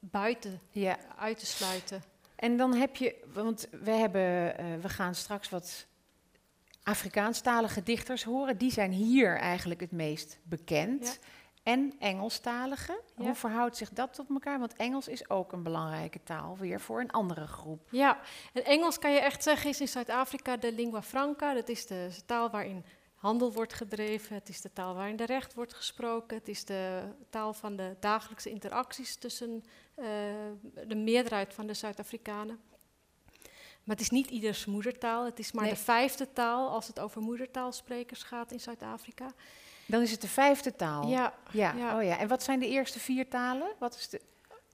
buiten 0.00 0.60
Ja. 0.70 0.98
uit 1.18 1.38
te 1.38 1.46
sluiten. 1.46 2.02
En 2.36 2.56
dan 2.56 2.74
heb 2.74 2.96
je, 2.96 3.24
want 3.32 3.68
we, 3.82 3.90
hebben, 3.90 4.58
eh, 4.58 4.66
we 4.80 4.88
gaan 4.88 5.14
straks 5.14 5.48
wat 5.48 5.86
Afrikaanstalige 6.82 7.82
dichters 7.82 8.24
horen. 8.24 8.58
Die 8.58 8.70
zijn 8.72 8.90
hier 8.92 9.36
eigenlijk 9.38 9.80
het 9.80 9.92
meest 9.92 10.38
bekend. 10.42 11.04
Ja. 11.04 11.28
En 11.62 11.94
Engelstalige. 11.98 13.00
Ja. 13.16 13.24
Hoe 13.24 13.34
verhoudt 13.34 13.76
zich 13.76 13.90
dat 13.90 14.14
tot 14.14 14.28
elkaar? 14.30 14.58
Want 14.58 14.76
Engels 14.76 15.08
is 15.08 15.30
ook 15.30 15.52
een 15.52 15.62
belangrijke 15.62 16.22
taal 16.24 16.56
weer 16.58 16.80
voor 16.80 17.00
een 17.00 17.10
andere 17.10 17.46
groep. 17.46 17.88
Ja, 17.90 18.20
en 18.52 18.64
Engels 18.64 18.98
kan 18.98 19.12
je 19.12 19.18
echt 19.20 19.42
zeggen 19.42 19.70
is 19.70 19.80
in 19.80 19.88
Zuid-Afrika 19.88 20.56
de 20.56 20.72
lingua 20.72 21.02
franca. 21.02 21.54
Dat 21.54 21.68
is 21.68 21.86
de 21.86 22.10
taal 22.26 22.50
waarin 22.50 22.84
handel 23.22 23.52
wordt 23.52 23.72
gedreven. 23.72 24.34
Het 24.34 24.48
is 24.48 24.60
de 24.60 24.72
taal 24.72 24.94
waarin 24.94 25.16
de 25.16 25.26
recht 25.26 25.54
wordt 25.54 25.74
gesproken. 25.74 26.36
Het 26.36 26.48
is 26.48 26.64
de 26.64 27.02
taal 27.30 27.52
van 27.52 27.76
de 27.76 27.96
dagelijkse 28.00 28.50
interacties 28.50 29.16
tussen 29.16 29.64
eh, 29.94 30.06
de 30.86 30.94
meerderheid 30.94 31.54
van 31.54 31.66
de 31.66 31.74
Zuid-Afrikanen. 31.74 32.60
Maar 33.84 33.96
het 33.96 34.00
is 34.00 34.10
niet 34.10 34.30
ieders 34.30 34.64
moedertaal. 34.66 35.24
Het 35.24 35.38
is 35.38 35.52
maar 35.52 35.64
Nee. 35.64 35.72
de 35.72 35.78
vijfde 35.78 36.32
taal 36.32 36.68
als 36.70 36.86
het 36.86 37.00
over 37.00 37.20
moedertaalsprekers 37.22 38.22
gaat 38.22 38.52
in 38.52 38.60
Zuid-Afrika. 38.60 39.32
Dan 39.86 40.02
is 40.02 40.10
het 40.10 40.20
de 40.20 40.28
vijfde 40.28 40.76
taal. 40.76 41.08
Ja, 41.08 41.34
Ja. 41.50 41.74
Ja. 41.76 41.96
Oh 41.96 42.02
ja. 42.04 42.18
En 42.18 42.28
wat 42.28 42.42
zijn 42.42 42.58
de 42.60 42.68
eerste 42.68 42.98
vier 43.00 43.28
talen? 43.28 43.72
Wat 43.78 43.94
is 43.94 44.08
de... 44.08 44.20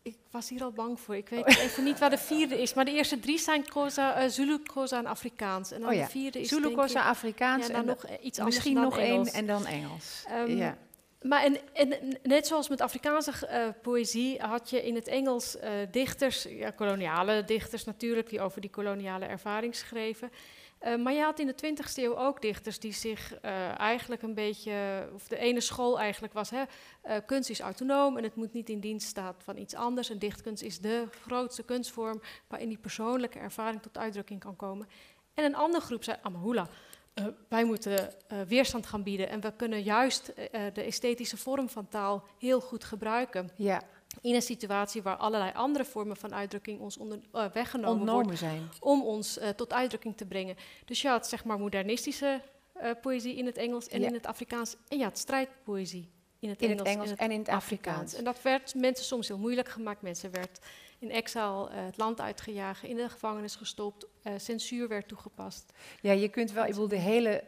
ik 0.09 0.16
was 0.31 0.49
hier 0.49 0.62
al 0.62 0.73
bang 0.73 1.01
voor. 1.01 1.16
Ik 1.16 1.29
weet 1.29 1.47
even 1.47 1.85
niet 1.85 1.99
waar 1.99 2.11
de 2.11 2.18
vierde 2.18 2.62
is. 2.62 2.75
Maar 2.75 2.85
de 2.85 2.90
eerste 2.90 3.21
drie 3.21 3.38
zijn 3.38 3.64
Xhosa, 3.64 4.14
eh, 4.14 4.29
Zulu, 4.29 4.62
Xhosa 4.62 4.99
en 4.99 5.07
Afrikaans. 5.07 5.71
En 5.71 5.81
dan 5.81 5.88
Oh 5.88 5.94
ja, 5.94 6.05
de 6.05 6.11
vierde 6.11 6.40
is 6.40 6.49
Zulu, 6.49 6.71
ik- 6.71 6.94
Afrikaans 6.94 7.66
Ja, 7.66 7.68
en 7.75 7.77
dan 7.77 7.87
nog 7.87 8.05
eh, 8.05 8.25
iets 8.25 8.38
anders 8.38 8.57
misschien 8.57 8.81
nog 8.81 8.99
één 8.99 9.27
en 9.27 9.47
dan 9.47 9.66
Engels. 9.66 10.25
Ehm, 10.29 10.57
ja. 10.57 10.77
Maar 11.23 11.42
en, 11.44 11.59
en 11.73 12.18
net 12.23 12.47
zoals 12.47 12.68
met 12.68 12.81
Afrikaanse 12.81 13.47
eh, 13.47 13.68
poëzie 13.83 14.40
had 14.40 14.71
je 14.71 14.87
in 14.87 14.94
het 14.94 15.07
Engels 15.09 15.57
dichters, 15.90 16.42
ja, 16.42 16.71
koloniale 16.71 17.44
dichters 17.44 17.85
natuurlijk, 17.85 18.29
die 18.29 18.40
over 18.40 18.61
die 18.61 18.71
koloniale 18.71 19.25
ervaring 19.25 19.75
schreven. 19.75 20.31
Eh, 20.78 20.96
maar 20.96 21.12
je 21.12 21.22
had 21.22 21.38
in 21.38 21.46
de 21.46 21.54
20e 21.54 22.02
eeuw 22.02 22.16
ook 22.16 22.42
dichters 22.42 22.78
die 22.78 22.92
zich 22.92 23.34
eh, 23.34 23.78
eigenlijk 23.78 24.22
een 24.22 24.34
beetje, 24.34 25.08
of 25.14 25.28
de 25.28 25.38
ene 25.38 25.60
school 25.60 26.00
eigenlijk 26.00 26.32
was, 26.32 26.50
hè, 26.50 26.62
eh, 27.02 27.16
kunst 27.26 27.50
is 27.50 27.60
autonoom 27.60 28.16
en 28.16 28.22
het 28.22 28.34
moet 28.34 28.52
niet 28.52 28.68
in 28.68 28.80
dienst 28.80 29.08
staan 29.08 29.34
van 29.38 29.56
iets 29.56 29.74
anders. 29.74 30.10
En 30.10 30.18
dichtkunst 30.18 30.62
is 30.62 30.80
de 30.80 31.08
grootste 31.22 31.62
kunstvorm 31.62 32.20
waarin 32.48 32.68
die 32.68 32.78
persoonlijke 32.78 33.38
ervaring 33.38 33.82
tot 33.82 33.98
uitdrukking 33.98 34.40
kan 34.40 34.56
komen. 34.56 34.88
En 35.34 35.44
een 35.44 35.54
andere 35.54 35.84
groep 35.84 36.04
zei, 36.04 36.16
Amahula, 36.22 36.68
eh, 37.14 37.24
wij 37.48 37.64
moeten 37.64 38.14
weerstand 38.48 38.86
gaan 38.86 39.02
bieden 39.02 39.28
en 39.28 39.40
we 39.40 39.52
kunnen 39.56 39.82
juist 39.82 40.32
de 40.72 40.82
esthetische 40.82 41.36
vorm 41.36 41.68
van 41.68 41.88
taal 41.88 42.24
heel 42.38 42.60
goed 42.60 42.84
gebruiken 42.84 43.50
ja, 43.56 43.82
in 44.20 44.35
een 44.35 44.42
situatie 44.42 45.02
waar 45.02 45.16
allerlei 45.16 45.52
andere 45.54 45.85
vormen 45.85 46.16
van 46.16 46.35
uitdrukking 46.35 46.81
ons 46.81 46.96
onder, 46.96 47.18
eh, 47.33 47.44
weggenomen 47.52 47.96
worden 47.98 48.14
ontnomen 48.14 48.37
zijn. 48.38 48.68
om 48.81 49.02
ons 49.02 49.38
eh, 49.38 49.48
tot 49.48 49.72
uitdrukking 49.72 50.16
te 50.16 50.26
brengen. 50.26 50.57
Dus 50.85 51.02
je 51.02 51.09
had 51.09 51.28
zeg 51.28 51.44
maar 51.44 51.59
modernistische 51.59 52.40
eh, 52.72 52.90
poëzie 53.02 53.37
in 53.37 53.46
het 53.46 53.57
Engels 53.57 53.88
en 53.88 54.00
Ja. 54.00 54.07
in 54.07 54.14
het 54.14 54.26
Afrikaans 54.26 54.76
en 54.88 54.98
je 54.98 55.04
had 55.04 55.18
strijdpoëzie 55.18 56.11
in 56.38 56.48
het 56.48 56.62
In 56.62 56.68
Engels, 56.68 56.88
het 56.88 56.96
Engels 56.96 57.14
en 57.14 57.31
in 57.31 57.38
het 57.38 57.48
Afrikaans. 57.48 58.14
En 58.14 58.24
dat 58.24 58.42
werd 58.42 58.74
mensen 58.74 59.04
soms 59.04 59.28
heel 59.28 59.38
moeilijk 59.38 59.68
gemaakt. 59.68 60.02
Mensen 60.02 60.31
werd 60.31 60.59
in 60.98 61.11
exile 61.11 61.70
het 61.70 61.96
land 61.96 62.20
uitgejaagd, 62.20 62.83
in 62.83 62.96
de 62.96 63.09
gevangenis 63.09 63.57
gestopt, 63.57 64.07
censuur 64.37 64.88
werd 64.88 65.09
toegepast. 65.09 65.72
Ja, 66.00 66.12
je 66.12 66.28
kunt 66.28 66.52
wel, 66.52 66.64
ik 66.64 66.70
bedoel, 66.70 66.88
de 66.88 66.96
hele 66.96 67.44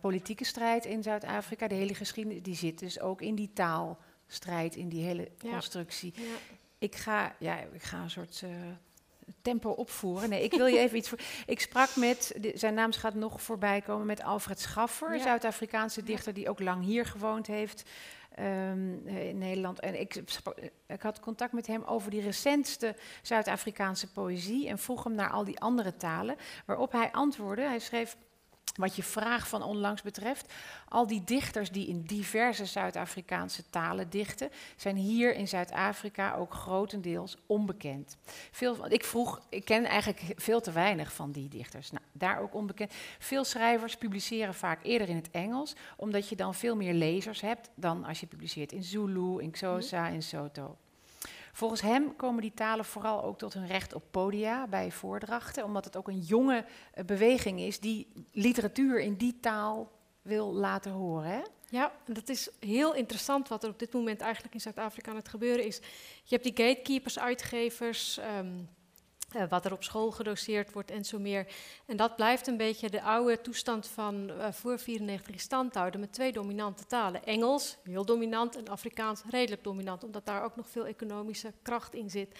politieke 0.00 0.44
strijd 0.44 0.84
in 0.84 1.02
Zuid-Afrika, 1.02 1.68
de 1.68 1.74
hele 1.74 1.94
geschiedenis, 1.94 2.42
die 2.42 2.56
zit 2.56 2.78
dus 2.78 3.00
ook 3.00 3.22
in 3.22 3.34
die 3.34 3.52
taalstrijd, 4.30 4.76
in 4.76 4.88
die 4.88 5.04
hele 5.04 5.28
constructie. 5.38 6.12
Ja. 6.16 6.22
Ik 6.78 6.94
ga, 6.96 7.34
ja, 7.38 7.58
ik 7.72 7.82
ga 7.82 7.98
een 8.02 8.10
soort 8.10 8.40
eh, 8.44 8.50
tempo 9.42 9.70
opvoeren. 9.70 10.28
Nee, 10.28 10.42
ik 10.42 10.52
wil 10.52 10.66
je 10.66 10.78
even 10.78 10.96
iets 10.98 11.08
voor. 11.08 11.18
Ik 11.46 11.60
sprak 11.60 11.96
met, 11.96 12.32
de- 12.40 12.52
zijn 12.54 12.74
naam 12.74 12.92
gaat 12.92 13.14
nog 13.14 13.42
voorbij 13.42 13.80
komen, 13.80 14.06
met 14.06 14.22
Alfred 14.22 14.60
Schaffer, 14.60 15.16
Ja. 15.16 15.22
Zuid-Afrikaanse 15.22 16.02
dichter 16.02 16.34
die 16.34 16.48
ook 16.48 16.60
lang 16.60 16.84
hier 16.84 17.06
gewoond 17.06 17.46
heeft. 17.46 17.82
ehm, 18.34 19.06
eh, 19.06 19.28
in 19.28 19.38
Nederland. 19.38 19.80
En 19.80 20.00
ik, 20.00 20.22
sprak- 20.24 20.58
ik 20.86 21.02
had 21.02 21.20
contact 21.20 21.52
met 21.52 21.66
hem 21.66 21.82
over 21.84 22.10
die 22.10 22.20
recentste 22.20 22.96
Zuid-Afrikaanse 23.22 24.12
poëzie 24.12 24.68
en 24.68 24.78
vroeg 24.78 25.04
hem 25.04 25.14
naar 25.14 25.30
al 25.30 25.44
die 25.44 25.60
andere 25.60 25.96
talen. 25.96 26.36
Waarop 26.66 26.92
hij 26.92 27.10
antwoordde, 27.12 27.62
hij 27.62 27.78
schreef, 27.78 28.16
wat 28.76 28.96
je 28.96 29.02
vraag 29.02 29.48
van 29.48 29.62
onlangs 29.62 30.02
betreft, 30.02 30.52
al 30.88 31.06
die 31.06 31.24
dichters 31.24 31.70
die 31.70 31.88
in 31.88 32.02
diverse 32.02 32.66
Zuid-Afrikaanse 32.66 33.62
talen 33.70 34.10
dichten, 34.10 34.50
zijn 34.76 34.96
hier 34.96 35.34
in 35.34 35.48
Zuid-Afrika 35.48 36.34
ook 36.34 36.54
grotendeels 36.54 37.36
onbekend. 37.46 38.16
Veel, 38.50 38.92
ik 38.92 39.04
vroeg, 39.04 39.40
ik 39.48 39.64
ken 39.64 39.84
eigenlijk 39.84 40.34
veel 40.36 40.60
te 40.60 40.72
weinig 40.72 41.12
van 41.12 41.30
die 41.30 41.48
dichters. 41.48 41.90
Nou, 41.90 42.04
daar 42.12 42.40
ook 42.40 42.54
onbekend. 42.54 42.92
Veel 43.18 43.44
schrijvers 43.44 43.96
publiceren 43.96 44.54
vaak 44.54 44.84
eerder 44.84 45.08
in 45.08 45.16
het 45.16 45.30
Engels, 45.30 45.74
omdat 45.96 46.28
je 46.28 46.36
dan 46.36 46.54
veel 46.54 46.76
meer 46.76 46.94
lezers 46.94 47.40
hebt 47.40 47.70
dan 47.74 48.04
als 48.04 48.20
je 48.20 48.26
publiceert 48.26 48.72
in 48.72 48.82
Zulu, 48.82 49.42
in 49.42 49.50
Xhosa, 49.50 50.08
in 50.08 50.22
Soto. 50.22 50.76
Volgens 51.52 51.80
hem 51.80 52.16
komen 52.16 52.42
die 52.42 52.54
talen 52.54 52.84
vooral 52.84 53.22
ook 53.22 53.38
tot 53.38 53.54
hun 53.54 53.66
recht 53.66 53.94
op 53.94 54.02
podia 54.10 54.66
bij 54.66 54.90
voordrachten, 54.90 55.64
omdat 55.64 55.84
het 55.84 55.96
ook 55.96 56.08
een 56.08 56.20
jonge 56.20 56.64
eh, 56.92 57.04
beweging 57.04 57.60
is 57.60 57.80
die 57.80 58.12
literatuur 58.32 59.00
in 59.00 59.14
die 59.14 59.38
taal 59.40 59.90
wil 60.22 60.52
laten 60.52 60.92
horen. 60.92 61.30
Hè? 61.30 61.40
Ja, 61.68 61.92
dat 62.06 62.28
is 62.28 62.50
heel 62.60 62.94
interessant 62.94 63.48
wat 63.48 63.64
er 63.64 63.70
op 63.70 63.78
dit 63.78 63.92
moment 63.92 64.20
eigenlijk 64.20 64.54
in 64.54 64.60
Zuid-Afrika 64.60 65.10
aan 65.10 65.16
het 65.16 65.28
gebeuren 65.28 65.64
is. 65.64 65.76
Je 66.24 66.38
hebt 66.38 66.44
die 66.44 66.66
gatekeepers, 66.66 67.18
uitgevers, 67.18 68.18
ehm, 68.18 68.58
eh, 69.32 69.42
wat 69.48 69.64
er 69.64 69.72
op 69.72 69.84
school 69.84 70.10
gedoseerd 70.10 70.72
wordt 70.72 70.90
en 70.90 71.04
zo 71.04 71.18
meer. 71.18 71.46
En 71.86 71.96
dat 71.96 72.16
blijft 72.16 72.46
een 72.46 72.56
beetje 72.56 72.90
de 72.90 73.02
oude 73.02 73.40
toestand 73.40 73.86
van 73.86 74.30
uh, 74.30 74.46
voor 74.52 74.78
94 74.78 75.32
in 75.34 75.40
stand 75.40 75.74
houden 75.74 76.00
met 76.00 76.12
twee 76.12 76.32
dominante 76.32 76.86
talen. 76.86 77.24
Engels, 77.24 77.76
heel 77.82 78.04
dominant, 78.04 78.56
en 78.56 78.68
Afrikaans, 78.68 79.22
redelijk 79.30 79.64
dominant, 79.64 80.04
omdat 80.04 80.26
daar 80.26 80.44
ook 80.44 80.56
nog 80.56 80.68
veel 80.68 80.86
economische 80.86 81.52
kracht 81.62 81.94
in 81.94 82.10
zit. 82.10 82.38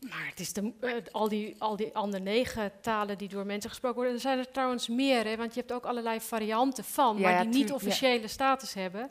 Maar 0.00 0.26
het 0.28 0.40
is 0.40 0.52
de, 0.52 0.72
uh, 0.80 0.94
al, 1.10 1.28
die, 1.28 1.54
al 1.58 1.76
die 1.76 1.94
andere 1.94 2.22
negen 2.22 2.72
talen 2.80 3.18
die 3.18 3.28
door 3.28 3.46
mensen 3.46 3.70
gesproken 3.70 3.96
worden, 3.96 4.14
er 4.14 4.20
zijn 4.20 4.38
er 4.38 4.50
trouwens 4.50 4.88
meer, 4.88 5.24
hè, 5.24 5.36
want 5.36 5.54
je 5.54 5.60
hebt 5.60 5.72
ook 5.72 5.84
allerlei 5.84 6.20
varianten 6.20 6.84
van, 6.84 7.18
ja, 7.18 7.30
maar 7.30 7.42
die 7.42 7.52
niet 7.52 7.72
officiële 7.72 8.20
ja. 8.20 8.26
status 8.26 8.74
hebben. 8.74 9.10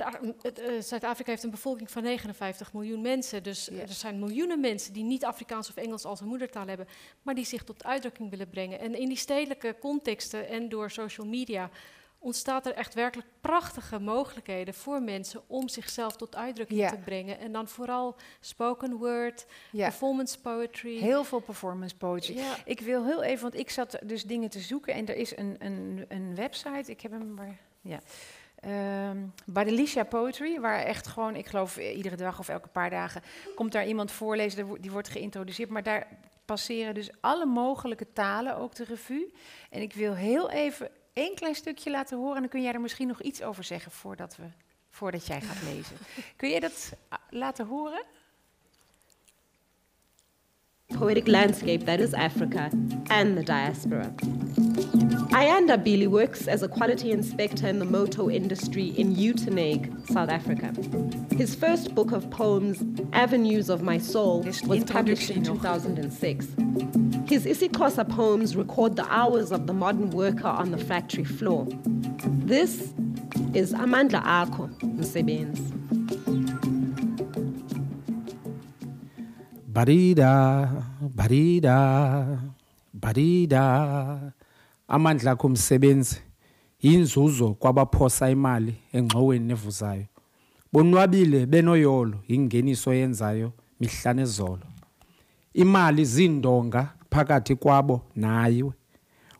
Uh, 0.00 0.80
Zuid-Afrika 0.80 1.30
heeft 1.30 1.42
een 1.42 1.50
bevolking 1.50 1.90
van 1.90 2.02
59 2.02 2.72
miljoen 2.72 3.00
mensen. 3.00 3.42
Dus 3.42 3.68
ja. 3.72 3.80
er 3.80 3.88
zijn 3.88 4.18
miljoenen 4.18 4.60
mensen 4.60 4.92
die 4.92 5.04
niet 5.04 5.24
Afrikaans 5.24 5.68
of 5.68 5.76
Engels 5.76 6.04
als 6.04 6.20
hun 6.20 6.28
moedertaal 6.28 6.66
hebben, 6.66 6.88
maar 7.22 7.34
die 7.34 7.44
zich 7.44 7.64
tot 7.64 7.84
uitdrukking 7.84 8.30
willen 8.30 8.48
brengen. 8.48 8.78
En 8.78 8.94
in 8.94 9.08
die 9.08 9.16
stedelijke 9.16 9.76
contexten 9.80 10.48
en 10.48 10.68
door 10.68 10.90
social 10.90 11.26
media 11.26 11.70
ontstaat 12.22 12.66
er 12.66 12.74
echt 12.74 12.94
werkelijk 12.94 13.28
prachtige 13.40 13.98
mogelijkheden 13.98 14.74
voor 14.74 15.02
mensen 15.02 15.42
om 15.46 15.68
zichzelf 15.68 16.16
tot 16.16 16.36
uitdrukking 16.36 16.80
ja. 16.80 16.90
te 16.90 16.96
brengen. 16.96 17.38
En 17.38 17.52
dan 17.52 17.68
vooral 17.68 18.16
spoken 18.40 18.96
word, 18.96 19.46
ja. 19.70 19.88
performance 19.88 20.40
poetry. 20.40 20.98
Heel 20.98 21.24
veel 21.24 21.40
performance 21.40 21.96
poetry. 21.96 22.36
Ja. 22.36 22.56
Ik 22.64 22.80
wil 22.80 23.04
heel 23.04 23.22
even, 23.22 23.42
want 23.42 23.58
ik 23.58 23.70
zat 23.70 23.98
dus 24.02 24.24
dingen 24.24 24.50
te 24.50 24.60
zoeken 24.60 24.94
en 24.94 25.06
er 25.06 25.16
is 25.16 25.36
een, 25.36 25.56
een, 25.58 26.04
een 26.08 26.34
website, 26.34 26.90
ik 26.90 27.00
heb 27.00 27.10
hem 27.10 27.34
maar. 27.34 27.58
Ja. 27.80 28.00
Um, 28.66 29.32
bij 29.44 29.64
de 29.64 29.72
Licia 29.72 30.04
Poetry, 30.04 30.60
waar 30.60 30.78
echt 30.78 31.06
gewoon, 31.06 31.36
ik 31.36 31.46
geloof 31.46 31.78
iedere 31.78 32.16
dag 32.16 32.38
of 32.38 32.48
elke 32.48 32.68
paar 32.68 32.90
dagen, 32.90 33.22
komt 33.54 33.72
daar 33.72 33.86
iemand 33.86 34.12
voorlezen, 34.12 34.80
die 34.80 34.90
wordt 34.90 35.08
geïntroduceerd. 35.08 35.70
Maar 35.70 35.82
daar 35.82 36.06
passeren 36.44 36.94
dus 36.94 37.10
alle 37.20 37.46
mogelijke 37.46 38.06
talen 38.12 38.56
ook 38.56 38.74
de 38.74 38.84
revue. 38.84 39.32
En 39.70 39.82
ik 39.82 39.92
wil 39.92 40.14
heel 40.14 40.50
even 40.50 40.90
één 41.12 41.34
klein 41.34 41.54
stukje 41.54 41.90
laten 41.90 42.18
horen 42.18 42.34
en 42.34 42.40
dan 42.40 42.50
kun 42.50 42.62
jij 42.62 42.72
er 42.72 42.80
misschien 42.80 43.08
nog 43.08 43.22
iets 43.22 43.42
over 43.42 43.64
zeggen 43.64 43.92
voordat, 43.92 44.36
we, 44.36 44.44
voordat 44.90 45.26
jij 45.26 45.40
gaat 45.40 45.62
lezen. 45.74 45.96
Kun 46.36 46.48
je 46.48 46.60
dat 46.60 46.92
laten 47.30 47.66
horen? 47.66 48.02
Poetic 50.86 51.26
landscape 51.26 51.84
that 51.84 51.98
is 51.98 52.12
Africa 52.12 52.68
and 53.06 53.36
the 53.36 53.42
diaspora. 53.44 54.14
Ayanda 55.32 55.82
Bili 55.82 56.06
works 56.06 56.46
as 56.46 56.62
a 56.62 56.68
quality 56.68 57.10
inspector 57.10 57.66
in 57.66 57.78
the 57.78 57.86
motor 57.86 58.30
industry 58.30 58.88
in 58.88 59.16
Uitenhage, 59.16 59.88
South 60.10 60.28
Africa. 60.28 60.74
His 61.34 61.54
first 61.54 61.94
book 61.94 62.12
of 62.12 62.28
poems, 62.28 62.84
Avenues 63.14 63.70
of 63.70 63.80
My 63.82 63.96
Soul, 63.96 64.42
was 64.66 64.84
published 64.84 65.30
in 65.30 65.42
2006. 65.42 66.44
His 67.26 67.46
isiXhosa 67.46 68.06
poems 68.10 68.54
record 68.56 68.96
the 68.96 69.06
hours 69.10 69.52
of 69.52 69.66
the 69.66 69.72
modern 69.72 70.10
worker 70.10 70.48
on 70.48 70.70
the 70.70 70.76
factory 70.76 71.24
floor. 71.24 71.66
This 72.44 72.92
is 73.54 73.72
Amandla 73.72 74.22
Akho 74.22 74.68
Msebenzi. 74.80 75.72
Barida, 79.72 80.84
barida, 81.02 82.52
barida. 83.00 84.34
Amandla 84.94 85.30
akho 85.30 85.46
omsebenzi 85.46 86.16
yinzuzo 86.84 87.54
kwabaphosa 87.60 88.30
imali 88.30 88.74
engxoweni 88.92 89.46
nevuzayo 89.46 90.06
bonwabile 90.72 91.46
benoyolo 91.46 92.18
ingeniso 92.28 92.94
yenzayo 92.94 93.52
mihla 93.80 94.12
nezolo. 94.14 94.66
Imali 95.54 96.04
zindonga 96.04 96.92
phakathi 97.10 97.54
kwabo 97.54 98.02
nayiwe. 98.16 98.72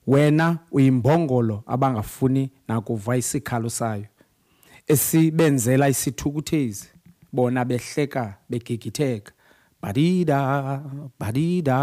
Wena 0.07 0.59
uyimbongolo 0.73 1.63
abangafuni 1.67 2.51
nakuva 2.69 3.17
isikhalo 3.17 3.71
sayo. 3.71 4.07
Esibenzela 4.87 5.89
isithukuthezi 5.89 6.89
bona 7.33 7.65
behleka 7.65 8.35
begigitheka. 8.51 9.33
Badida 9.83 10.83
badida 11.21 11.79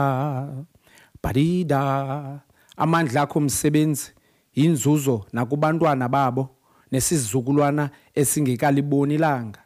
badida. 1.23 2.41
Amandla 2.80 3.22
akho 3.22 3.39
msebenzi 3.39 4.12
inzuzo 4.54 5.26
nakubantwana 5.34 6.10
babo 6.10 6.50
nesizukulwana 6.92 7.89
esingekaliboni 8.15 9.15
ilanga 9.15 9.62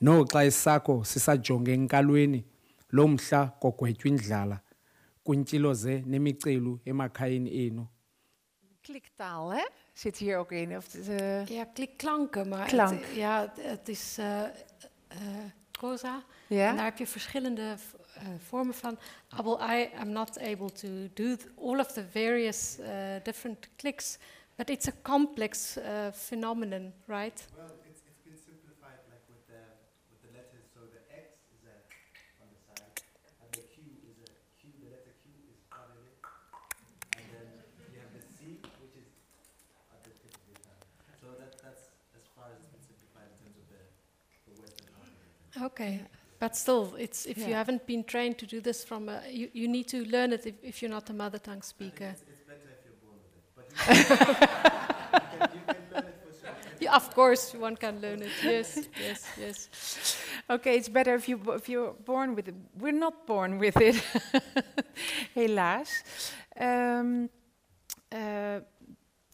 noxa 0.00 0.44
esakho 0.44 1.04
sisajonge 1.04 1.72
enkalweni 1.72 2.44
lomhla 2.90 3.40
kogwetywa 3.60 4.08
indlala 4.10 4.60
kwintshilo 5.24 5.74
ze 5.74 6.02
nemicelu 6.06 6.80
emakhayeni 6.84 7.50
enu 7.66 7.86
kliktaal 8.82 9.50
hè 9.50 9.64
zit 9.94 10.16
hier 10.16 10.38
ook 10.38 10.52
in 10.52 10.76
of 10.76 10.92
het, 10.92 11.08
uh... 11.08 11.46
ja 11.46 11.64
klikklanken 11.64 12.48
maar 12.48 12.66
Klank. 12.66 13.00
het, 13.00 13.16
ja 13.16 13.52
het 13.60 13.88
is 13.88 14.16
uh, 14.18 14.42
uh, 15.12 15.44
proza 15.70 16.22
ja? 16.48 16.68
en 16.68 16.76
daar 16.76 16.84
heb 16.84 16.98
je 16.98 17.06
verschillende 17.06 17.76
vormen 18.38 18.74
van. 18.74 18.98
Well, 19.44 19.58
I 19.60 19.76
I 19.76 19.90
am 20.00 20.12
not 20.12 20.38
able 20.40 20.70
to 20.70 21.08
do 21.14 21.36
all 21.56 21.80
of 21.80 21.92
the 21.94 22.02
various 22.02 22.78
uh, 22.78 23.20
different 23.24 23.68
clicks, 23.78 24.18
but 24.56 24.70
it's 24.70 24.88
a 24.88 24.92
complex 25.02 25.76
uh, 25.76 26.10
phenomenon, 26.12 26.92
right? 27.06 27.46
Well, 27.56 27.76
it's, 27.84 28.00
it's 28.08 28.20
been 28.24 28.38
simplified 28.38 29.00
like 29.12 29.24
with 29.28 29.44
the, 29.46 29.60
with 30.08 30.20
the 30.24 30.32
letters. 30.32 30.64
So 30.72 30.80
the 30.88 31.02
X 31.12 31.36
is 31.52 31.68
a, 31.68 31.76
on 32.40 32.48
the 32.48 32.60
side, 32.64 33.02
and 33.42 33.50
the 33.52 33.64
Q 33.68 33.84
is 34.08 34.16
a 34.24 34.30
Q, 34.56 34.72
the 34.80 34.88
letter 34.96 35.12
Q 35.20 35.28
is 35.52 35.60
parallel, 35.68 36.08
and 37.20 37.26
then 37.36 37.46
you 37.92 38.00
have 38.00 38.12
the 38.16 38.24
C, 38.32 38.64
which 38.80 38.96
is 38.96 39.12
at 39.92 40.00
the 40.08 40.12
tip 40.16 40.32
of 40.32 40.42
your 40.48 40.58
tongue. 40.64 40.84
So 41.20 41.26
that, 41.36 41.52
that's 41.60 41.92
as 42.16 42.24
far 42.32 42.48
as 42.48 42.64
it's 42.64 42.72
been 42.72 42.80
simplified 42.80 43.28
in 43.28 43.52
terms 43.52 43.60
of 43.60 43.66
the, 43.68 43.82
the 44.48 44.54
Western. 44.64 44.88
Okay. 45.68 46.00
But 46.38 46.56
still, 46.56 46.94
it's 46.98 47.24
if 47.24 47.38
yeah. 47.38 47.48
you 47.48 47.54
haven't 47.54 47.86
been 47.86 48.04
trained 48.04 48.38
to 48.38 48.46
do 48.46 48.60
this 48.60 48.84
from 48.84 49.08
a, 49.08 49.22
you, 49.30 49.48
you 49.52 49.68
need 49.68 49.88
to 49.88 50.04
learn 50.04 50.32
it 50.32 50.46
if, 50.46 50.54
if 50.62 50.82
you're 50.82 50.90
not 50.90 51.08
a 51.08 51.14
mother 51.14 51.38
tongue 51.38 51.62
speaker. 51.62 52.12
It's, 52.12 52.22
it's, 52.28 52.42
better 52.42 52.60
if 52.76 52.84
you're 52.84 53.00
born 53.02 53.18
with 53.24 53.36
it. 53.38 53.54
But 53.56 53.86
you 55.44 55.50
can, 55.50 55.50
you 55.54 55.60
can, 55.66 55.76
learn 55.94 56.04
it 56.04 56.20
for 56.24 56.46
sure. 56.46 56.54
Yeah, 56.80 56.94
of 56.94 57.14
course, 57.14 57.54
one 57.54 57.76
can 57.76 58.00
learn 58.02 58.20
it. 58.22 58.30
Yes, 58.44 58.86
yes, 59.00 59.26
yes. 59.40 60.18
Okay, 60.50 60.76
it's 60.76 60.90
better 60.90 61.14
if 61.14 61.26
you 61.26 61.40
if 61.54 61.68
you're 61.70 61.94
born 62.04 62.34
with 62.34 62.48
it. 62.48 62.54
We're 62.78 62.92
not 62.92 63.26
born 63.26 63.58
with 63.58 63.78
it, 63.78 63.96
helaas. 65.34 65.88
Um, 66.60 67.30
uh, 68.12 68.60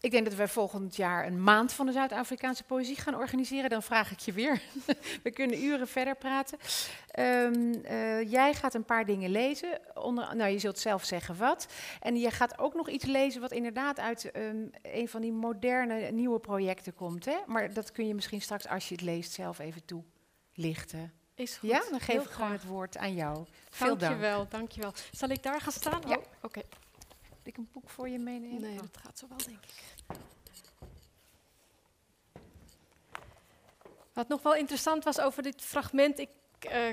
Ik 0.03 0.11
denk 0.11 0.25
dat 0.25 0.35
we 0.35 0.47
volgend 0.47 0.95
jaar 0.95 1.25
een 1.25 1.43
maand 1.43 1.73
van 1.73 1.85
de 1.85 1.91
Zuid-Afrikaanse 1.91 2.63
poëzie 2.63 2.95
gaan 2.95 3.15
organiseren. 3.15 3.69
Dan 3.69 3.83
vraag 3.83 4.11
ik 4.11 4.19
je 4.19 4.31
weer. 4.31 4.61
we 5.23 5.31
kunnen 5.31 5.63
uren 5.63 5.87
verder 5.87 6.15
praten. 6.15 6.57
Um, 7.19 7.73
uh, 7.85 8.31
jij 8.31 8.53
gaat 8.53 8.73
een 8.73 8.85
paar 8.85 9.05
dingen 9.05 9.29
lezen. 9.29 9.79
Onder, 9.93 10.35
nou, 10.35 10.51
je 10.51 10.59
zult 10.59 10.79
zelf 10.79 11.03
zeggen 11.03 11.37
wat. 11.37 11.67
En 11.99 12.15
je 12.15 12.31
gaat 12.31 12.59
ook 12.59 12.73
nog 12.73 12.89
iets 12.89 13.05
lezen 13.05 13.41
wat 13.41 13.51
inderdaad 13.51 13.99
uit 13.99 14.31
um, 14.35 14.69
een 14.81 15.07
van 15.07 15.21
die 15.21 15.31
moderne 15.31 16.11
nieuwe 16.11 16.39
projecten 16.39 16.93
komt. 16.93 17.25
Hè? 17.25 17.37
Maar 17.45 17.73
dat 17.73 17.91
kun 17.91 18.07
je 18.07 18.15
misschien 18.15 18.41
straks, 18.41 18.67
als 18.67 18.89
je 18.89 18.95
het 18.95 19.03
leest, 19.03 19.31
zelf 19.31 19.59
even 19.59 19.81
toelichten. 19.85 21.13
Is 21.35 21.57
goed. 21.57 21.69
Ja, 21.69 21.83
dan 21.89 21.99
geef 21.99 22.23
ik 22.23 22.31
gewoon 22.31 22.51
het 22.51 22.65
woord 22.65 22.97
aan 22.97 23.13
jou. 23.13 23.45
Veel 23.69 23.87
dank. 23.87 23.99
Dankjewel, 23.99 24.47
dankjewel. 24.49 24.93
Zal 25.11 25.29
ik 25.29 25.43
daar 25.43 25.61
gaan 25.61 25.71
staan? 25.71 26.01
Ja. 26.07 26.15
Oh, 26.15 26.23
Oké. 26.41 26.45
Okay. 26.59 26.63
Ik 27.47 27.57
een 27.57 27.69
boek 27.71 27.89
voor 27.89 28.09
je 28.09 28.19
meenemen? 28.19 28.61
Nee, 28.61 28.77
dat 28.77 28.97
gaat 28.97 29.19
zo 29.19 29.27
wel, 29.27 29.37
denk 29.37 29.63
ik. 29.63 29.83
Wat 34.13 34.27
nog 34.27 34.41
wel 34.41 34.55
interessant 34.55 35.03
was 35.03 35.19
over 35.19 35.43
dit 35.43 35.61
fragment, 35.61 36.19
ik 36.19 36.29
uh, 36.71 36.89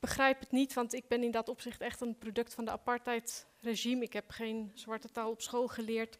begrijp 0.00 0.40
het 0.40 0.50
niet, 0.50 0.72
want 0.72 0.94
ik 0.94 1.08
ben 1.08 1.22
in 1.22 1.30
dat 1.30 1.48
opzicht 1.48 1.80
echt 1.80 2.00
een 2.00 2.18
product 2.18 2.54
van 2.54 2.64
de 2.64 2.70
apartheidregime. 2.70 4.04
Ik 4.04 4.12
heb 4.12 4.30
geen 4.30 4.70
zwarte 4.74 5.10
taal 5.10 5.30
op 5.30 5.42
school 5.42 5.68
geleerd. 5.68 6.18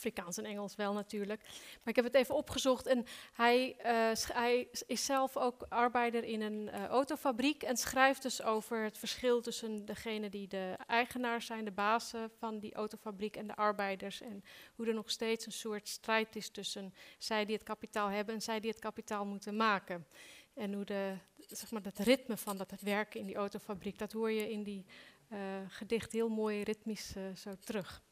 Afrikaans 0.00 0.36
en 0.36 0.44
Engels 0.44 0.74
wel 0.74 0.92
natuurlijk. 0.92 1.40
Maar 1.42 1.88
ik 1.88 1.96
heb 1.96 2.04
het 2.04 2.14
even 2.14 2.34
opgezocht 2.34 2.86
en 2.86 3.04
hij, 3.32 3.76
uh, 3.78 4.16
hij 4.32 4.68
is 4.86 5.04
zelf 5.04 5.36
ook 5.36 5.66
arbeider 5.68 6.24
in 6.24 6.40
een 6.40 6.68
uh, 6.68 6.86
autofabriek 6.86 7.62
en 7.62 7.76
schrijft 7.76 8.22
dus 8.22 8.42
over 8.42 8.82
het 8.82 8.98
verschil 8.98 9.40
tussen 9.40 9.84
degene 9.84 10.28
die 10.28 10.48
de 10.48 10.74
eigenaar 10.86 11.42
zijn, 11.42 11.64
de 11.64 11.70
bazen 11.70 12.30
van 12.38 12.58
die 12.58 12.74
autofabriek 12.74 13.36
en 13.36 13.46
de 13.46 13.56
arbeiders. 13.56 14.20
En 14.20 14.44
hoe 14.74 14.86
er 14.86 14.94
nog 14.94 15.10
steeds 15.10 15.46
een 15.46 15.52
soort 15.52 15.88
strijd 15.88 16.36
is 16.36 16.50
tussen 16.50 16.94
zij 17.18 17.44
die 17.44 17.54
het 17.54 17.64
kapitaal 17.64 18.08
hebben 18.08 18.34
en 18.34 18.42
zij 18.42 18.60
die 18.60 18.70
het 18.70 18.80
kapitaal 18.80 19.24
moeten 19.24 19.56
maken. 19.56 20.06
En 20.54 20.72
hoe 20.72 20.84
de, 20.84 21.14
zeg 21.36 21.70
maar, 21.70 21.82
dat 21.82 21.98
ritme 21.98 22.36
van 22.36 22.56
dat 22.56 22.72
werken 22.80 23.20
in 23.20 23.26
die 23.26 23.36
autofabriek, 23.36 23.98
dat 23.98 24.12
hoor 24.12 24.30
je 24.30 24.50
in 24.50 24.62
die 24.62 24.84
uh, 25.32 25.38
gedicht 25.68 26.12
heel 26.12 26.28
mooi 26.28 26.62
ritmisch 26.62 27.14
zo 27.34 27.50
terug. 27.60 28.02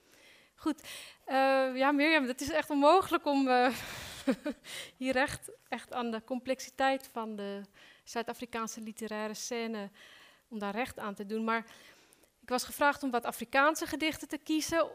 Goed. 0.60 0.82
Eh, 1.24 1.76
ja, 1.76 1.92
Mirjam, 1.92 2.26
het 2.26 2.40
is 2.40 2.50
echt 2.50 2.70
onmogelijk 2.70 3.26
om 3.26 3.48
eh, 3.48 3.74
hier 4.96 5.16
echt, 5.16 5.50
echt 5.68 5.92
aan 5.92 6.10
de 6.10 6.22
complexiteit 6.24 7.08
van 7.12 7.36
de 7.36 7.60
Zuid-Afrikaanse 8.04 8.80
literaire 8.80 9.34
scène, 9.34 9.90
om 10.48 10.58
daar 10.58 10.74
recht 10.74 10.98
aan 10.98 11.14
te 11.14 11.26
doen. 11.26 11.44
Maar 11.44 11.64
ik 12.40 12.48
was 12.48 12.64
gevraagd 12.64 13.02
om 13.02 13.10
wat 13.10 13.24
Afrikaanse 13.24 13.86
gedichten 13.86 14.28
te 14.28 14.38
kiezen, 14.38 14.88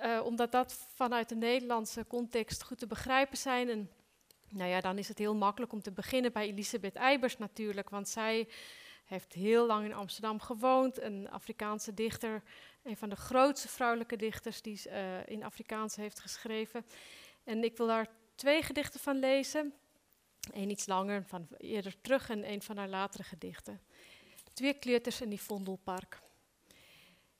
eh, 0.00 0.20
omdat 0.24 0.52
dat 0.52 0.86
vanuit 0.94 1.28
de 1.28 1.36
Nederlandse 1.36 2.06
context 2.06 2.62
goed 2.62 2.78
te 2.78 2.86
begrijpen 2.86 3.38
zijn. 3.38 3.68
En 3.68 3.90
nou 4.48 4.70
ja, 4.70 4.80
dan 4.80 4.98
is 4.98 5.08
het 5.08 5.18
heel 5.18 5.34
makkelijk 5.34 5.72
om 5.72 5.82
te 5.82 5.92
beginnen 5.92 6.32
bij 6.32 6.46
Elisabeth 6.48 6.94
Eibers 6.94 7.38
natuurlijk, 7.38 7.90
want 7.90 8.08
zij 8.08 8.48
heeft 9.04 9.32
heel 9.32 9.66
lang 9.66 9.84
in 9.84 9.94
Amsterdam 9.94 10.40
gewoond, 10.40 11.00
een 11.00 11.30
Afrikaanse 11.30 11.94
dichter, 11.94 12.42
een 12.82 12.96
van 12.96 13.08
de 13.08 13.16
grootste 13.16 13.68
vrouwelijke 13.68 14.16
dichters 14.16 14.62
die 14.62 14.80
uh, 14.86 15.26
in 15.26 15.44
Afrikaans 15.44 15.96
heeft 15.96 16.20
geschreven. 16.20 16.86
En 17.44 17.64
ik 17.64 17.76
wil 17.76 17.86
daar 17.86 18.08
twee 18.34 18.62
gedichten 18.62 19.00
van 19.00 19.18
lezen. 19.18 19.74
Eén 20.52 20.70
iets 20.70 20.86
langer, 20.86 21.24
van 21.24 21.48
eerder 21.56 22.00
terug, 22.00 22.30
en 22.30 22.50
een 22.50 22.62
van 22.62 22.76
haar 22.76 22.88
latere 22.88 23.22
gedichten. 23.22 23.80
Twee 24.52 24.74
kleuters 24.74 25.20
in 25.20 25.28
die 25.28 25.40
Vondelpark. 25.40 26.20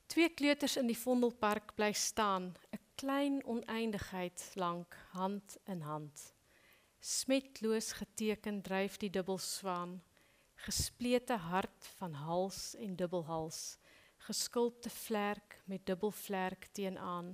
Twee 0.06 0.28
kleuters 0.28 0.76
in 0.76 0.86
die 0.86 0.98
Vondelpark 0.98 1.74
blijft 1.74 2.00
staan, 2.00 2.54
een 2.70 2.80
klein 2.94 3.44
oneindigheid 3.44 4.50
lang, 4.54 4.86
hand 5.10 5.56
in 5.64 5.80
hand. 5.80 6.34
Smetloos 6.98 7.92
getekend 7.92 8.64
drijft 8.64 9.00
die 9.00 9.10
dubbelzwaan, 9.10 10.02
gesplete 10.54 11.32
hart 11.32 11.86
van 11.96 12.12
hals 12.12 12.74
en 12.76 12.96
dubbelhals, 12.96 13.78
geskulpte 14.28 14.90
vlerk 14.92 15.56
met 15.64 15.86
dubbelvlerk 15.88 16.68
teenaan, 16.76 17.32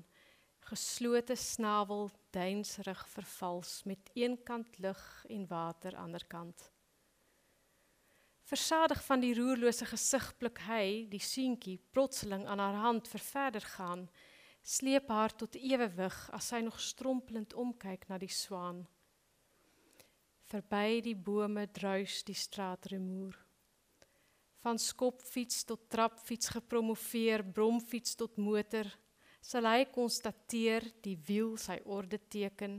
geslote 0.70 1.34
snavel 1.36 2.08
deinsrig 2.30 3.02
vervals 3.08 3.82
met 3.84 4.10
een 4.14 4.38
kant 4.42 4.78
lug 4.78 5.02
en 5.28 5.46
water 5.50 5.96
ander 5.96 6.24
kant. 6.26 6.70
Versadig 8.44 9.04
van 9.04 9.20
die 9.20 9.34
roerlose 9.34 9.86
gesig 9.88 10.26
blik 10.38 10.60
hy 10.68 11.06
die 11.10 11.22
seentjie 11.22 11.78
plotseling 11.96 12.44
aan 12.46 12.60
haar 12.60 12.80
hand 12.82 13.08
verder 13.08 13.64
gaan, 13.76 14.08
sleep 14.62 15.08
haar 15.08 15.32
tot 15.36 15.56
ewewig 15.56 16.18
as 16.36 16.50
sy 16.52 16.60
nog 16.64 16.80
strompelend 16.80 17.56
omkyk 17.56 18.06
na 18.08 18.18
die 18.20 18.32
swaan. 18.32 18.84
Verby 20.52 21.00
die 21.04 21.16
bome 21.16 21.66
druis 21.72 22.22
die 22.28 22.36
straatrumoer. 22.36 23.43
Van 24.64 24.78
skopfiets 24.80 25.66
tot 25.68 25.88
trapfiets 25.92 26.48
gepromoveer, 26.54 27.44
bromfiets 27.44 28.16
tot 28.16 28.38
motor, 28.40 28.88
sal 29.44 29.68
hy 29.68 29.84
konstateer 29.92 30.86
die 31.04 31.18
wiel 31.26 31.58
sy 31.60 31.76
orde 31.84 32.16
teken 32.32 32.78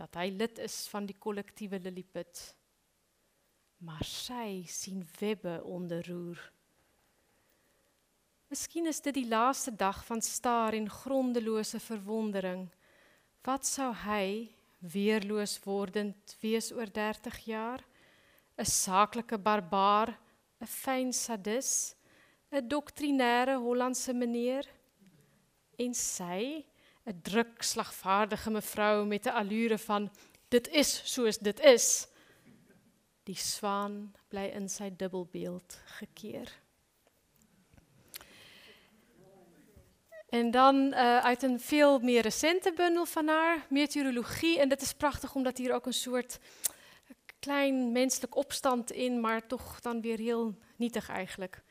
dat 0.00 0.16
hy 0.16 0.30
lid 0.32 0.56
is 0.64 0.86
van 0.88 1.04
die 1.04 1.18
kollektiewe 1.20 1.82
Lilliput. 1.84 2.40
Maar 3.84 4.06
sy 4.08 4.62
sien 4.70 5.02
webbe 5.18 5.58
onderroer. 5.68 6.40
Miskien 8.52 8.88
is 8.88 9.00
dit 9.04 9.16
die 9.16 9.28
laaste 9.28 9.72
dag 9.76 10.02
van 10.08 10.20
staar 10.24 10.76
en 10.76 10.88
grondelose 10.88 11.80
verwondering. 11.80 12.66
Wat 13.44 13.68
sou 13.68 13.90
hy 14.04 14.48
weerloos 14.80 15.58
wordend 15.64 16.36
wees 16.40 16.72
oor 16.72 16.88
30 16.88 17.38
jaar? 17.48 17.84
'n 18.56 18.68
Saaklike 18.68 19.38
barbaar, 19.38 20.12
'n 20.62 20.66
fyn 20.66 21.10
sadis, 21.12 21.94
'n 22.52 22.68
doktrinêre 22.68 23.58
Hollandse 23.58 24.14
meneer 24.14 24.68
en 25.78 25.94
sy 25.94 26.62
'n 27.06 27.18
druk 27.22 27.62
slagvaardige 27.62 28.50
mevrou 28.50 29.04
met 29.04 29.26
'n 29.26 29.34
allure 29.42 29.78
van 29.78 30.10
dit 30.48 30.68
is 30.68 31.02
soos 31.04 31.38
dit 31.38 31.60
is. 31.60 32.06
Die 33.24 33.36
swaan 33.36 34.14
bly 34.28 34.50
in 34.54 34.68
sy 34.68 34.90
dubbelbeeld 34.96 35.78
gekeer. 35.98 36.48
En 40.28 40.50
dan 40.50 40.76
uh, 40.76 41.18
uit 41.18 41.42
een 41.42 41.60
veel 41.60 41.98
meer 41.98 42.22
recente 42.22 42.72
bundel 42.72 43.06
van 43.06 43.28
haar, 43.28 43.66
Meteorologie. 43.68 44.58
En 44.60 44.68
dat 44.68 44.80
is 44.80 44.92
prachtig 44.92 45.34
omdat 45.34 45.58
hier 45.58 45.74
ook 45.74 45.86
een 45.86 45.92
soort 45.92 46.38
klein 47.42 47.92
menselijk 47.92 48.36
opstand 48.36 48.90
in, 48.90 49.20
maar 49.20 49.46
toch 49.46 49.80
dan 49.80 50.00
weer 50.00 50.18
heel 50.18 50.54
nietig 50.76 51.08
eigenlijk. 51.08 51.62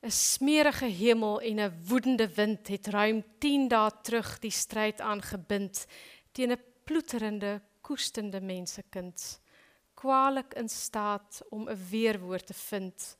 Een 0.00 0.12
smerige 0.12 0.84
hemel 0.84 1.40
en 1.40 1.58
een 1.58 1.86
woedende 1.86 2.28
wind 2.34 2.68
het 2.68 2.86
ruim 2.86 3.24
tien 3.38 3.68
dae 3.68 3.90
terug 4.02 4.38
die 4.38 4.50
strijd 4.50 5.00
aangebind 5.00 5.86
teen 6.32 6.52
'n 6.52 6.62
ploeterende, 6.84 7.60
koestende 7.80 8.40
mensenkind, 8.40 9.40
kwalijk 9.94 10.54
in 10.54 10.68
staat 10.68 11.42
om 11.48 11.68
'n 11.68 11.88
weerwoord 11.90 12.46
te 12.46 12.54
vind 12.54 13.16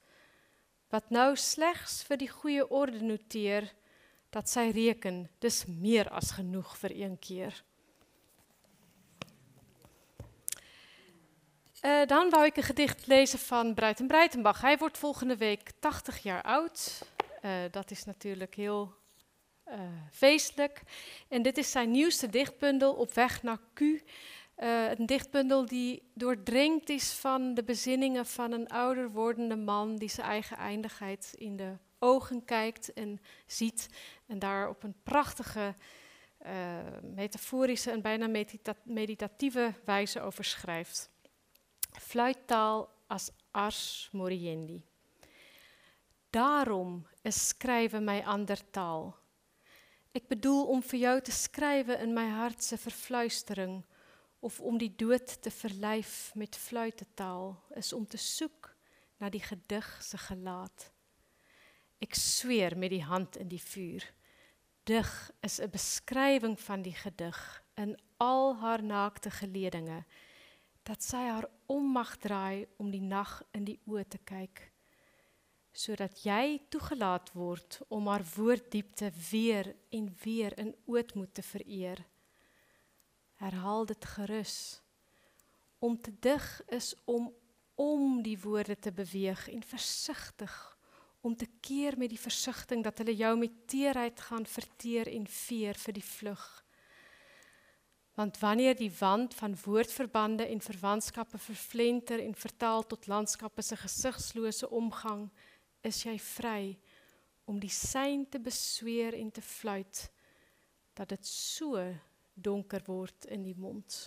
wat 0.89 1.11
nou 1.11 1.37
slegs 1.37 2.03
vir 2.07 2.21
die 2.21 2.31
goeie 2.31 2.65
orde 2.71 3.03
noteer 3.03 3.67
dat 4.35 4.49
sy 4.49 4.71
reken 4.75 5.25
dis 5.45 5.65
meer 5.67 6.09
as 6.15 6.37
genoeg 6.39 6.77
vir 6.79 6.95
een 6.95 7.19
keer. 7.19 7.65
Uh, 11.87 12.07
dan 12.07 12.31
wou 12.31 12.45
ik 12.45 12.57
een 12.57 12.63
gedicht 12.63 13.07
lezen 13.07 13.39
van 13.39 13.75
Bruiten 13.75 14.07
Breitenbach. 14.07 14.61
Hij 14.61 14.79
wordt 14.79 14.99
volgende 14.99 15.37
week 15.37 15.71
80 15.79 16.23
jaar 16.23 16.43
oud. 16.43 17.03
Uh, 17.45 17.51
dat 17.71 17.91
is 17.91 18.05
natuurlijk 18.05 18.55
heel 18.55 18.95
uh, 19.69 19.75
feestelijk. 20.11 20.83
En 21.29 21.43
dit 21.43 21.59
is 21.59 21.71
zijn 21.71 21.91
nieuwste 21.91 22.29
dichtbundel, 22.29 22.93
Op 22.95 23.15
weg 23.15 23.43
naar 23.43 23.59
Q. 23.75 23.81
een 24.97 25.07
dichtbundel 25.07 25.67
die 25.67 26.11
doordrenkt 26.15 26.89
is 26.89 27.13
van 27.13 27.55
de 27.55 27.65
bezinningen 27.65 28.27
van 28.27 28.53
een 28.53 28.69
ouder 28.69 29.11
wordende 29.11 29.57
man... 29.57 29.97
die 29.97 30.09
zijn 30.09 30.27
eigen 30.27 30.57
eindigheid 30.57 31.35
in 31.39 31.57
de 31.57 31.73
ogen 31.99 32.45
kijkt 32.45 32.93
en 32.93 33.21
ziet. 33.47 33.89
En 34.27 34.39
daar 34.39 34.69
op 34.69 34.83
een 34.83 34.95
prachtige, 35.03 35.75
metaforische 37.03 37.91
en 37.91 38.03
bijna 38.03 38.27
medita 38.27 38.75
meditatieve 38.85 39.73
wijze 39.85 40.21
over 40.21 40.45
schrijft 40.45 41.11
fluittaal 42.01 42.89
as 43.09 43.31
ars 43.53 44.09
moriendi. 44.13 44.83
Daarom 46.31 47.07
is 47.25 47.39
skrywe 47.49 48.01
my 48.01 48.21
ander 48.29 48.61
taal. 48.71 49.15
Ek 50.17 50.29
bedoel 50.29 50.67
om 50.73 50.83
vir 50.83 51.01
jou 51.01 51.17
te 51.29 51.33
skrywe 51.33 51.97
in 52.03 52.15
my 52.17 52.27
hart 52.33 52.65
se 52.65 52.77
verfluistering 52.81 53.83
of 54.45 54.61
om 54.61 54.79
die 54.79 54.93
dood 54.93 55.39
te 55.43 55.51
verlyf 55.51 56.33
met 56.35 56.57
fluitetaal 56.57 57.55
is 57.77 57.93
om 57.93 58.07
te 58.07 58.21
soek 58.21 58.71
na 59.21 59.31
die 59.33 59.43
gedig 59.45 59.89
se 60.05 60.21
gelaat. 60.21 60.91
Ek 62.05 62.15
sweer 62.17 62.77
met 62.77 62.93
die 62.93 63.05
hand 63.05 63.39
in 63.41 63.49
die 63.49 63.63
vuur. 63.63 64.05
Dig 64.85 65.11
is 65.43 65.61
'n 65.61 65.71
beskrywing 65.71 66.61
van 66.61 66.83
die 66.83 66.95
gedig 66.95 67.41
in 67.77 67.97
al 68.17 68.57
haar 68.57 68.83
naakte 68.83 69.31
geledinge 69.31 70.05
dat 70.87 71.03
sy 71.03 71.25
haar 71.27 71.49
om 71.67 71.93
mag 71.93 72.15
draai 72.23 72.67
om 72.79 72.91
die 72.95 73.03
nag 73.03 73.41
in 73.57 73.67
die 73.67 73.79
oë 73.91 74.05
te 74.15 74.23
kyk 74.23 74.69
sodat 75.77 76.23
jy 76.25 76.57
toegelaat 76.73 77.33
word 77.37 77.81
om 77.93 78.07
haar 78.09 78.25
woorddiepte 78.37 79.11
weer 79.31 79.75
en 79.93 80.09
weer 80.23 80.55
in 80.59 80.73
ootmoed 80.89 81.35
te 81.37 81.43
vereer. 81.45 82.01
Herhaal 83.43 83.85
dit 83.87 84.05
gerus. 84.15 84.81
Om 85.79 85.99
te 86.01 86.15
dig 86.21 86.47
is 86.73 86.95
om 87.05 87.29
om 87.77 88.23
die 88.25 88.39
woorde 88.41 88.79
te 88.81 88.89
beweeg 88.93 89.49
en 89.53 89.63
versigtig 89.63 90.55
om 91.21 91.37
te 91.37 91.49
keer 91.61 91.99
met 91.99 92.09
die 92.09 92.21
versigtiging 92.21 92.85
dat 92.85 93.03
hulle 93.03 93.13
jou 93.13 93.35
met 93.37 93.67
teerheid 93.69 94.21
gaan 94.31 94.47
verteer 94.49 95.11
en 95.13 95.27
veer 95.29 95.77
vir 95.77 95.93
die 95.99 96.05
vlug 96.05 96.45
Want 98.17 98.39
wanneer 98.39 98.77
die 98.77 98.93
wand 98.99 99.35
van 99.35 99.57
woordverbande 99.65 100.47
en 100.47 100.61
verwantskappe 100.61 101.39
vervlenter 101.39 102.23
en 102.25 102.35
vertaal 102.35 102.87
tot 102.87 103.07
landskappe 103.07 103.63
se 103.63 103.77
gesigslose 103.77 104.71
omgang, 104.71 105.29
is 105.81 106.03
jy 106.03 106.15
vry 106.19 106.79
om 107.45 107.59
die 107.61 107.71
sein 107.71 108.25
te 108.29 108.41
besweer 108.41 109.15
en 109.15 109.31
te 109.31 109.43
fluit 109.45 110.07
dat 110.97 111.13
dit 111.13 111.27
so 111.29 111.83
donker 112.33 112.81
word 112.89 113.29
in 113.37 113.45
die 113.45 113.57
mond. 113.57 113.99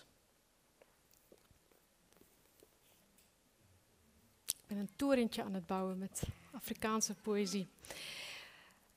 Ek 4.49 4.67
ben 4.73 4.81
'n 4.81 4.89
torentjie 4.95 5.43
aan 5.43 5.53
het 5.53 5.67
bouwen 5.67 5.97
met 5.97 6.23
Afrikaanse 6.53 7.13
poëzie. 7.13 7.67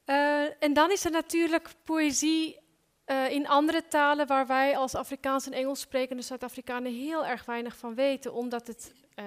Uh, 0.07 0.63
en 0.63 0.73
dan 0.73 0.91
is 0.91 1.05
er 1.05 1.11
natuurlijk 1.11 1.75
poëzie 1.85 2.62
eh, 3.05 3.31
in 3.31 3.49
andere 3.49 3.89
talen 3.89 4.27
waar 4.27 4.47
wij 4.47 4.77
als 4.77 4.95
Afrikaans 4.95 5.47
en 5.47 5.53
Engels 5.53 5.81
sprekende 5.81 6.23
Zuid-Afrikanen 6.23 6.93
heel 6.93 7.27
erg 7.27 7.45
weinig 7.45 7.77
van 7.77 7.95
weten, 7.95 8.33
omdat 8.33 8.67
het 8.67 8.93
eh, 9.15 9.25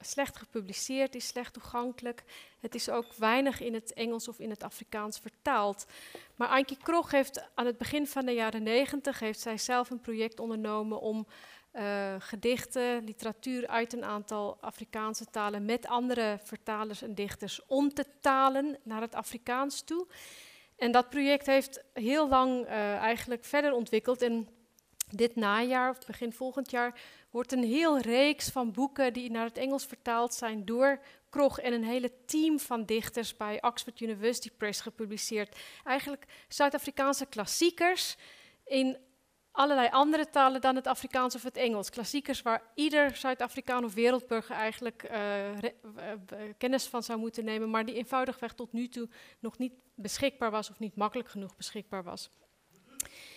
slecht 0.00 0.36
gepubliceerd 0.36 1.14
is, 1.14 1.26
slecht 1.26 1.52
toegankelijk. 1.52 2.22
Het 2.60 2.74
is 2.74 2.88
ook 2.88 3.14
weinig 3.14 3.60
in 3.60 3.74
het 3.74 3.92
Engels 3.92 4.28
of 4.28 4.38
in 4.38 4.50
het 4.50 4.62
Afrikaans 4.62 5.18
vertaald. 5.18 5.86
Maar 6.36 6.48
Ankie 6.48 6.76
Krog 6.82 7.10
heeft 7.10 7.48
aan 7.54 7.66
het 7.66 7.78
begin 7.78 8.06
van 8.06 8.26
de 8.26 8.32
jaren 8.32 8.62
negentig 8.62 9.18
heeft 9.18 9.40
zij 9.40 9.58
zelf 9.58 9.90
een 9.90 10.00
project 10.00 10.40
ondernomen 10.40 11.00
om 11.00 11.26
eh, 11.72 12.14
gedichten, 12.18 13.04
literatuur 13.04 13.66
uit 13.66 13.92
een 13.92 14.04
aantal 14.04 14.58
Afrikaanse 14.60 15.24
talen 15.24 15.64
met 15.64 15.86
andere 15.86 16.38
vertalers 16.42 17.02
en 17.02 17.14
dichters 17.14 17.60
om 17.66 17.94
te 17.94 18.04
talen 18.20 18.78
naar 18.82 19.00
het 19.00 19.14
Afrikaans 19.14 19.82
toe. 19.82 20.06
En 20.82 20.90
dat 20.90 21.10
project 21.10 21.46
heeft 21.46 21.84
heel 21.92 22.28
lang 22.28 22.66
uh, 22.66 22.94
eigenlijk 22.94 23.44
verder 23.44 23.72
ontwikkeld. 23.72 24.22
En 24.22 24.48
dit 25.10 25.36
najaar, 25.36 25.90
of 25.90 26.06
begin 26.06 26.32
volgend 26.32 26.70
jaar, 26.70 27.00
wordt 27.30 27.52
een 27.52 27.64
heel 27.64 27.98
reeks 27.98 28.48
van 28.48 28.72
boeken 28.72 29.12
die 29.12 29.30
naar 29.30 29.44
het 29.44 29.56
Engels 29.56 29.86
vertaald 29.86 30.34
zijn 30.34 30.64
door 30.64 31.00
Krog 31.30 31.58
en 31.58 31.72
een 31.72 31.84
hele 31.84 32.12
team 32.26 32.58
van 32.58 32.84
dichters 32.84 33.36
bij 33.36 33.62
Oxford 33.62 34.00
University 34.00 34.50
Press 34.50 34.80
gepubliceerd. 34.80 35.56
Eigenlijk 35.84 36.26
Zuid-Afrikaanse 36.48 37.26
klassiekers 37.26 38.16
in 38.64 38.96
allerlei 39.52 39.88
andere 39.90 40.30
talen 40.30 40.60
dan 40.60 40.76
het 40.76 40.86
Afrikaans 40.86 41.34
of 41.34 41.42
het 41.42 41.56
Engels. 41.56 41.90
Klassiekers 41.90 42.42
waar 42.42 42.62
ieder 42.74 43.16
Zuid-Afrikaan 43.16 43.84
of 43.84 43.94
wereldburger 43.94 44.56
eigenlijk 44.56 45.10
uh, 45.10 45.48
kennis 46.58 46.86
van 46.86 47.02
zou 47.02 47.18
moeten 47.18 47.44
nemen, 47.44 47.70
maar 47.70 47.84
die 47.84 47.94
eenvoudigweg 47.94 48.52
tot 48.52 48.72
nu 48.72 48.88
toe 48.88 49.08
nog 49.38 49.58
niet 49.58 49.72
beschikbaar 49.94 50.50
was 50.50 50.70
of 50.70 50.78
niet 50.78 50.96
makkelijk 50.96 51.28
genoeg 51.28 51.56
beschikbaar 51.56 52.02
was. 52.02 52.30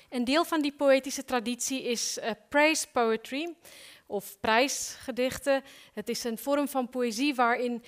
Een 0.10 0.24
deel 0.24 0.46
van 0.46 0.62
die 0.62 0.74
poëtische 0.74 1.26
traditie 1.26 1.84
is 1.84 2.20
praise 2.50 2.88
poetry 2.92 3.56
of 4.06 4.40
prijsgedichten. 4.40 5.64
Het 5.94 6.10
is 6.10 6.24
een 6.24 6.38
vorm 6.38 6.68
van 6.68 6.90
poëzie 6.90 7.36
waarin 7.36 7.84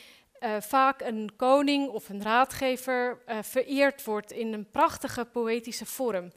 vaak 0.60 1.02
een 1.02 1.32
koning 1.36 1.90
of 1.90 2.10
een 2.10 2.24
raadgever 2.24 3.22
vereerd 3.42 4.04
wordt 4.04 4.32
in 4.32 4.54
een 4.54 4.70
prachtige 4.72 5.26
poëtische 5.26 5.86
vorm. 5.86 6.32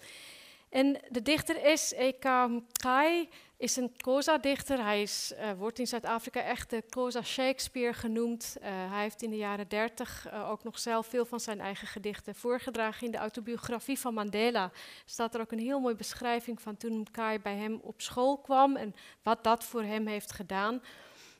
En 0.70 1.00
de 1.09 1.22
dichter 1.22 1.78
S.E.K. 1.78 2.48
Kai 2.72 3.28
is 3.56 3.76
een 3.76 3.92
Xhosa-dichter. 3.96 4.83
Hij 4.83 5.02
is, 5.02 5.33
uh, 5.33 5.52
wordt 5.52 5.78
in 5.78 5.87
Zuid-Afrika 5.87 6.40
echt 6.40 6.70
de 6.70 6.85
Xhosa 6.88 7.22
Shakespeare 7.22 7.92
genoemd. 7.92 8.56
Uh, 8.59 8.66
hij 8.66 9.02
heeft 9.02 9.22
in 9.22 9.30
de 9.30 9.37
jaren 9.37 9.68
dertig 9.68 10.26
uh, 10.33 10.50
ook 10.50 10.64
nog 10.64 10.78
zelf 10.78 11.06
veel 11.06 11.24
van 11.24 11.40
zijn 11.40 11.61
eigen 11.61 11.87
gedichten 11.87 12.35
voorgedragen. 12.35 13.06
In 13.06 13.12
de 13.12 13.18
autobiografie 13.18 13.98
van 13.98 14.14
Mandela 14.14 14.70
staat 15.04 15.35
er 15.35 15.40
ook 15.40 15.52
een 15.52 15.59
heel 15.59 15.80
mooie 15.80 15.94
beschrijving 15.94 16.62
van 16.62 16.76
toen 16.76 17.06
Kai 17.11 17.38
bij 17.38 17.56
hem 17.56 17.80
op 17.83 18.00
school 18.00 18.38
kwam 18.38 18.76
en 18.76 18.94
wat 19.22 19.44
dat 19.44 19.64
voor 19.64 19.83
hem 19.83 20.06
heeft 20.06 20.33
gedaan. 20.33 20.83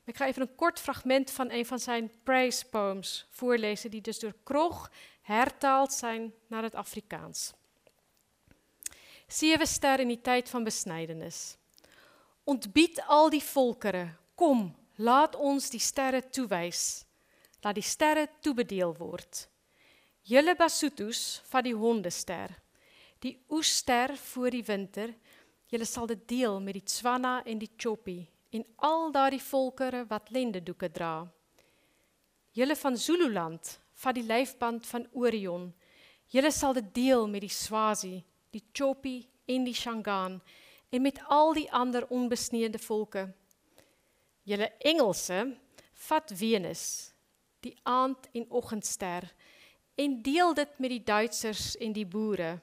Ik 0.05 0.17
ga 0.17 0.27
even 0.27 0.43
een 0.43 0.55
kort 0.55 0.81
fragment 0.81 1.31
van 1.31 1.51
een 1.51 1.67
van 1.67 1.79
zijn 1.79 2.11
praise 2.23 2.69
poems 2.69 3.27
voorlezen, 3.31 3.91
die 3.91 4.01
dus 4.01 4.19
door 4.19 4.35
Krog 4.43 4.91
hertaald 5.23 5.93
zijn 5.93 6.35
naar 6.47 6.63
het 6.63 6.75
Afrikaans. 6.75 7.53
Zeven 9.31 9.67
ster 9.67 10.01
in 10.01 10.11
die 10.11 10.21
tijd 10.21 10.49
van 10.49 10.65
besnijdenis. 10.65 11.57
Ontbied 12.45 13.03
al 13.07 13.31
die 13.31 13.43
volkeren. 13.43 14.17
Kom, 14.35 14.75
laat 14.97 15.37
ons 15.37 15.71
die 15.71 15.81
sterren 15.81 16.31
toewys. 16.31 17.05
Laat 17.63 17.79
die 17.79 17.87
sterren 17.87 18.29
toebedeel 18.43 18.97
word. 18.99 19.47
Julle 20.27 20.57
Basutus 20.57 21.43
van 21.47 21.63
die 21.63 21.75
hondester. 21.75 22.51
Die 23.23 23.37
oester 23.49 24.17
voor 24.17 24.51
die 24.51 24.65
winter. 24.65 25.15
Julle 25.71 25.87
sal 25.87 26.11
dit 26.11 26.27
deel 26.29 26.59
met 26.61 26.81
die 26.81 26.85
Tswana 26.85 27.41
en 27.45 27.61
die 27.63 27.71
Chopi 27.77 28.25
en 28.51 28.65
al 28.83 29.13
daardie 29.15 29.43
volkere 29.43 30.03
wat 30.11 30.33
lendedoeke 30.35 30.91
dra. 30.91 31.23
Julle 32.51 32.75
van 32.77 32.97
Zululand, 32.97 33.79
van 33.95 34.17
die 34.17 34.27
lyfband 34.27 34.87
van 34.87 35.07
Orion. 35.13 35.69
Julle 36.27 36.51
sal 36.51 36.75
dit 36.75 36.89
deel 36.95 37.29
met 37.29 37.45
die 37.47 37.53
Swazi, 37.55 38.25
die 38.51 38.65
Chopi 38.73 39.29
en 39.47 39.65
die 39.65 39.75
Shangaan 39.75 40.41
en 40.91 41.03
met 41.03 41.21
al 41.29 41.55
die 41.55 41.69
ander 41.73 42.07
onbesneede 42.11 42.79
volke. 42.79 43.29
Julle 44.43 44.73
Engelse 44.79 45.57
vat 46.09 46.33
Venus, 46.35 47.13
die 47.61 47.77
aand 47.83 48.29
en 48.33 48.49
oggendster 48.51 49.29
en 49.95 50.23
deel 50.23 50.55
dit 50.55 50.79
met 50.79 50.91
die 50.91 51.05
Duitsers 51.05 51.77
en 51.77 51.93
die 51.93 52.07
boere. 52.07 52.57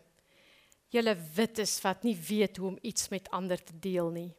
Julle 0.90 1.14
wites 1.36 1.78
wat 1.84 2.04
nie 2.04 2.16
weet 2.28 2.58
hoe 2.58 2.72
om 2.74 2.80
iets 2.82 3.10
met 3.14 3.30
ander 3.30 3.64
te 3.64 3.76
deel 3.80 4.10
nie. 4.12 4.32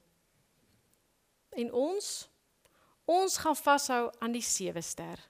En 1.57 1.73
ons 1.73 2.29
ons 3.09 3.37
gaan 3.41 3.57
vashou 3.57 4.03
aan 4.21 4.35
die 4.35 4.45
sewe 4.45 4.83
ster. 4.85 5.21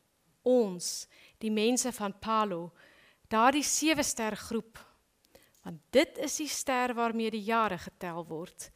Ons, 0.42 1.06
die 1.38 1.52
mense 1.54 1.92
van 1.94 2.14
Palo, 2.18 2.72
daardie 3.30 3.62
sewe 3.62 4.02
ster 4.02 4.34
groep 4.34 4.80
Want 5.62 5.80
dit 5.90 6.18
is 6.18 6.36
die 6.36 6.48
ster 6.48 6.94
waarmee 6.94 7.30
die 7.30 7.42
jare 7.42 7.78
getel 7.78 8.26
word. 8.26 8.70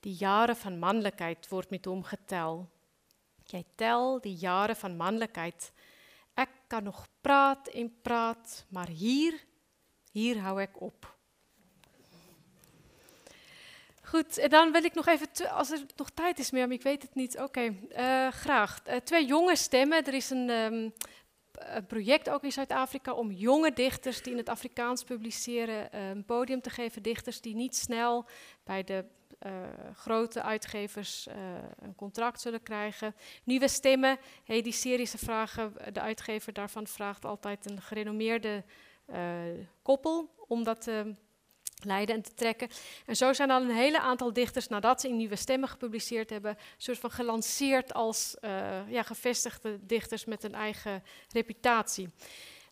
Die 0.00 0.14
jare 0.14 0.54
van 0.54 0.78
manlikheid 0.78 1.48
word 1.48 1.70
met 1.70 1.84
hom 1.84 2.02
getel. 2.04 2.66
Jy 3.46 3.64
tel 3.78 4.18
die 4.20 4.34
jare 4.34 4.74
van 4.74 4.96
manlikheid. 4.96 5.70
Ek 6.34 6.50
kan 6.68 6.84
nog 6.84 7.06
praat 7.20 7.68
en 7.68 7.92
praat, 8.02 8.64
maar 8.68 8.88
hier 8.88 9.38
hier 10.16 10.40
hou 10.40 10.56
ek 10.62 10.80
op. 10.80 11.06
Goed, 14.06 14.38
en 14.38 14.50
dan 14.50 14.72
wil 14.72 14.84
ik 14.84 14.94
nog 14.94 15.06
even, 15.06 15.28
als 15.50 15.70
er 15.70 15.82
nog 15.96 16.10
tijd 16.10 16.38
is 16.38 16.50
maar 16.50 16.70
ik 16.70 16.82
weet 16.82 17.02
het 17.02 17.14
niet. 17.14 17.38
Oké, 17.38 17.74
uh, 17.98 18.28
graag. 18.28 18.82
Uh, 18.88 18.96
twee 18.96 19.26
jonge 19.26 19.56
stemmen. 19.56 20.04
Er 20.04 20.14
is 20.14 20.30
een 20.30 20.48
een 20.48 20.94
project 21.86 22.30
ook 22.30 22.42
in 22.42 22.52
Zuid-Afrika 22.52 23.12
om 23.12 23.30
jonge 23.30 23.72
dichters 23.72 24.22
die 24.22 24.32
in 24.32 24.38
het 24.38 24.48
Afrikaans 24.48 25.04
publiceren 25.04 25.92
eh, 25.92 26.08
een 26.08 26.24
podium 26.24 26.60
te 26.60 26.70
geven. 26.70 27.02
Dichters 27.02 27.40
die 27.40 27.54
niet 27.54 27.76
snel 27.76 28.26
bij 28.64 28.84
de 28.84 29.04
uh, 29.46 29.52
grote 29.94 30.42
uitgevers 30.42 31.28
een 31.78 31.94
contract 31.94 32.40
zullen 32.40 32.62
krijgen. 32.62 33.14
Nieuwe 33.44 33.68
stemmen, 33.68 34.18
hey, 34.44 34.62
die 34.62 34.72
serische 34.72 35.18
vragen, 35.18 35.72
de 35.92 36.00
uitgever 36.00 36.52
daarvan 36.52 36.86
vraagt 36.86 37.24
altijd 37.24 37.70
een 37.70 37.80
gerenommeerde 37.82 38.64
koppel 39.82 40.30
om 40.48 40.64
dat 40.64 40.90
leiden 41.84 42.14
en 42.14 42.22
te 42.22 42.34
trekken. 42.34 42.68
En 43.06 43.16
zo 43.16 43.32
zijn 43.32 43.50
al 43.50 43.62
een 43.62 43.70
hele 43.70 44.00
aantal 44.00 44.32
dichters, 44.32 44.68
nadat 44.68 45.00
ze 45.00 45.08
in 45.08 45.16
Nieuwe 45.16 45.36
Stemmen 45.36 45.68
gepubliceerd 45.68 46.30
hebben, 46.30 46.58
soort 46.76 46.98
van 46.98 47.10
gelanceerd 47.10 47.94
als 47.94 48.36
uh, 48.40 48.90
ja, 48.90 49.02
gevestigde 49.02 49.78
dichters 49.86 50.24
met 50.24 50.44
een 50.44 50.54
eigen 50.54 51.02
reputatie. 51.32 52.08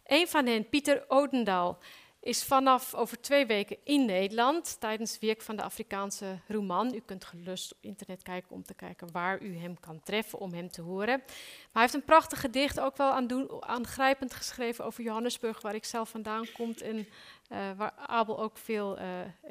Een 0.06 0.28
van 0.28 0.46
hen, 0.46 0.68
Pieter 0.68 1.04
Odendaal, 1.08 1.78
is 2.24 2.44
vanaf 2.44 2.94
over 2.94 3.20
twee 3.20 3.46
weken 3.46 3.76
in 3.84 4.04
Nederland 4.04 4.80
tijdens 4.80 5.18
Week 5.18 5.42
van 5.42 5.56
de 5.56 5.62
Afrikaanse 5.62 6.38
Roman. 6.48 6.94
U 6.94 7.00
kunt 7.00 7.24
gerust 7.24 7.72
op 7.72 7.78
internet 7.80 8.22
kijken 8.22 8.50
om 8.50 8.62
te 8.62 8.74
kijken 8.74 9.12
waar 9.12 9.42
u 9.42 9.56
hem 9.56 9.80
kan 9.80 10.00
treffen 10.04 10.38
om 10.38 10.52
hem 10.52 10.70
te 10.70 10.82
horen. 10.82 11.18
Maar 11.18 11.72
hij 11.72 11.82
heeft 11.82 11.94
een 11.94 12.04
prachtig 12.04 12.40
gedicht, 12.40 12.80
ook 12.80 12.96
wel 12.96 13.64
aangrijpend 13.64 14.34
geschreven 14.34 14.84
over 14.84 15.02
Johannesburg, 15.02 15.60
waar 15.60 15.74
ik 15.74 15.84
zelf 15.84 16.08
vandaan 16.08 16.46
kom. 16.52 16.74
En 16.82 17.08
waar 17.48 17.92
Abel 18.06 18.38
ook 18.38 18.58
veel, 18.58 18.98
uh, 18.98 19.04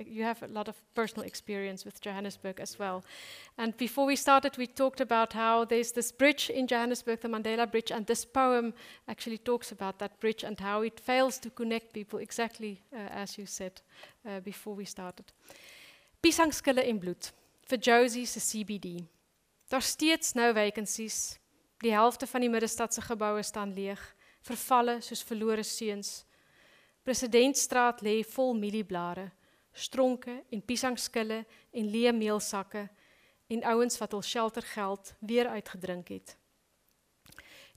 you 0.06 0.24
have 0.24 0.46
a 0.46 0.48
lot 0.48 0.68
of 0.68 0.82
personal 0.94 1.26
experience 1.26 1.84
with 1.84 2.00
Johannesburg 2.00 2.60
as 2.60 2.76
well. 2.78 3.04
And 3.56 3.76
before 3.76 4.08
we 4.08 4.16
started, 4.16 4.58
we 4.58 4.74
talked 4.74 5.02
about 5.02 5.34
how 5.34 5.66
there's 5.66 5.92
this 5.92 6.12
bridge 6.12 6.50
in 6.50 6.66
Johannesburg, 6.66 7.20
the 7.20 7.28
Mandela 7.28 7.70
Bridge, 7.70 7.92
and 7.92 8.06
this 8.06 8.26
poem 8.26 8.74
actually 9.06 9.38
talks 9.38 9.72
about 9.72 9.98
that 10.00 10.20
bridge 10.20 10.44
and 10.44 10.60
how 10.60 10.84
it 10.84 11.00
fails 11.00 11.40
to 11.40 11.50
connect 11.50 11.94
people, 11.94 12.20
exactly 12.20 12.82
uh, 12.92 12.98
as 13.12 13.38
you 13.38 13.46
said 13.46 13.82
before 14.44 14.76
we 14.76 14.86
started. 14.86 15.26
Piesangskille 16.22 16.84
in 16.84 17.00
bloed, 17.00 17.34
vir 17.68 17.78
Josie 17.78 18.26
se 18.26 18.40
CBD. 18.40 19.04
Daar 19.68 19.82
steeds 19.82 20.34
nou 20.34 20.54
vacancies. 20.54 21.40
Die 21.84 21.92
helfte 21.92 22.28
van 22.28 22.42
die 22.42 22.50
middestadse 22.50 23.02
geboue 23.02 23.44
staan 23.44 23.74
leeg, 23.74 24.00
vervalle 24.42 25.02
soos 25.02 25.24
verlore 25.24 25.64
seuns. 25.68 26.24
Presidentstraat 27.04 28.02
lê 28.02 28.22
vol 28.24 28.54
mielieblare, 28.56 29.26
stronke 29.74 30.38
en 30.52 30.62
piesangskille 30.64 31.42
en 31.72 31.90
leë 31.92 32.14
meelsakke 32.16 32.86
en 33.52 33.66
ouens 33.74 34.00
wat 34.00 34.16
hul 34.16 34.24
sheltergeld 34.24 35.12
weer 35.20 35.50
uitgedrink 35.52 36.14
het. 36.14 36.38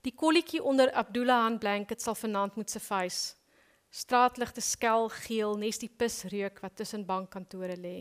Die 0.05 0.13
kolletjie 0.15 0.63
onder 0.63 0.91
Abdullah 0.95 1.43
Han 1.43 1.57
blanket 1.59 2.01
sal 2.01 2.15
vanaand 2.15 2.55
moet 2.55 2.71
suffice. 2.71 3.35
Straatligte 3.91 4.61
skel 4.61 5.09
geel 5.25 5.57
nes 5.59 5.79
die 5.81 5.89
pisreuk 5.89 6.61
wat 6.63 6.77
tussen 6.79 7.05
bankkantore 7.05 7.75
lê. 7.75 7.97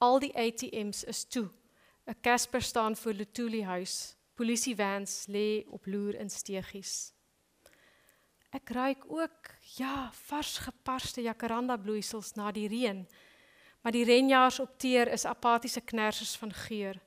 Al 0.00 0.20
die 0.24 0.32
ATMs 0.32 1.04
is 1.04 1.24
toe. 1.24 1.50
'n 2.06 2.16
Casper 2.22 2.62
staan 2.62 2.96
voor 2.96 3.12
Lutuli 3.12 3.62
huis. 3.62 4.16
Polisievans 4.34 5.26
lê 5.28 5.64
op 5.68 5.86
loer 5.86 6.14
in 6.14 6.30
steegies. 6.30 7.12
Ek 8.50 8.72
ruik 8.74 9.04
ook 9.06 9.52
ja, 9.78 10.10
vars 10.26 10.58
geparste 10.58 11.22
jacaranda 11.22 11.76
bloeisels 11.78 12.32
na 12.34 12.50
die 12.50 12.66
reën. 12.68 13.04
Maar 13.80 13.94
die 13.94 14.04
renjaars 14.04 14.58
op 14.60 14.72
teer 14.78 15.08
is 15.08 15.24
apathiese 15.24 15.80
knersers 15.80 16.34
van 16.36 16.52
geur. 16.66 16.98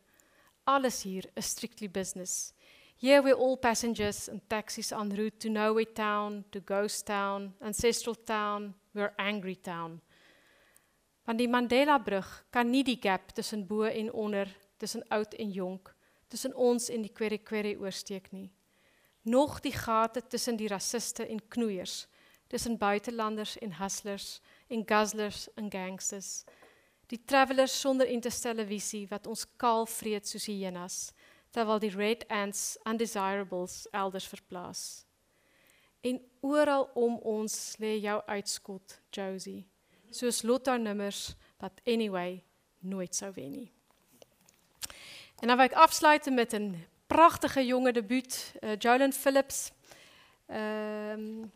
Alles 0.63 1.01
hier 1.03 1.27
is 1.35 1.49
strictly 1.51 1.89
business. 1.89 2.53
Here 2.95 3.21
we're 3.21 3.35
all 3.35 3.57
passengers 3.57 4.29
and 4.29 4.41
taxis 4.47 4.91
en 4.91 5.11
route 5.15 5.37
to 5.37 5.49
Nowhere 5.49 5.91
Town, 5.93 6.45
to 6.51 6.61
Ghost 6.65 7.05
Town, 7.05 7.53
Ancestral 7.59 8.15
Town, 8.23 8.73
we're 8.93 9.13
Angry 9.17 9.55
Town. 9.55 9.99
Want 11.25 11.39
die 11.39 11.49
Mandela-brug 11.49 12.45
kan 12.51 12.69
nie 12.71 12.83
die 12.83 12.99
gap 13.01 13.35
tussen 13.35 13.67
bo 13.67 13.83
en 13.83 14.11
onder, 14.11 14.47
tussen 14.77 15.03
oud 15.09 15.33
en 15.33 15.51
jonk, 15.51 15.91
tussen 16.27 16.55
ons 16.55 16.89
en 16.89 17.03
die 17.03 17.11
kweri-kweri 17.11 17.75
oorsteek 17.75 18.31
nie. 18.31 18.49
Nog 19.23 19.59
die 19.59 19.71
gate 19.71 20.27
tussen 20.27 20.55
die 20.59 20.67
rassiste 20.67 21.27
en 21.27 21.39
knoeiers, 21.47 22.07
tussen 22.47 22.77
buitelanders 22.77 23.57
en 23.57 23.77
hustlers 23.79 24.41
en 24.67 24.83
guzzlers 24.85 25.47
en 25.55 25.71
gangsters. 25.71 26.43
Die 27.07 27.21
travelers 27.25 27.79
sonder 27.79 28.07
interstelle 28.07 28.65
visie 28.65 29.07
wat 29.07 29.27
ons 29.27 29.45
kaal 29.57 29.85
vreet 29.85 30.27
soos 30.27 30.47
hyenas, 30.49 31.13
terwyl 31.53 31.79
die 31.79 31.93
red 31.93 32.25
ants 32.33 32.73
undesirables 32.89 33.83
elders 33.91 34.27
verplaas. 34.27 35.05
En 36.03 36.19
oral 36.41 36.89
om 36.99 37.15
ons 37.23 37.53
lê 37.79 37.95
jou 38.03 38.17
uitskot, 38.27 38.97
Josie, 39.13 39.61
soos 40.11 40.41
lotto 40.43 40.75
nummers 40.77 41.35
wat 41.63 41.79
anyway 41.87 42.41
nooit 42.83 43.15
sou 43.15 43.31
wen 43.37 43.53
nie. 43.55 43.69
En 45.39 45.47
dan 45.47 45.57
wil 45.57 45.69
ek 45.69 45.79
afsluit 45.79 46.27
met 46.31 46.53
'n 46.53 46.75
pragtige 47.13 47.65
jonge 47.65 47.91
debuut, 47.91 48.53
uh, 48.61 49.11
Phillips. 49.11 49.71
Ehm 50.45 51.19
um, 51.19 51.51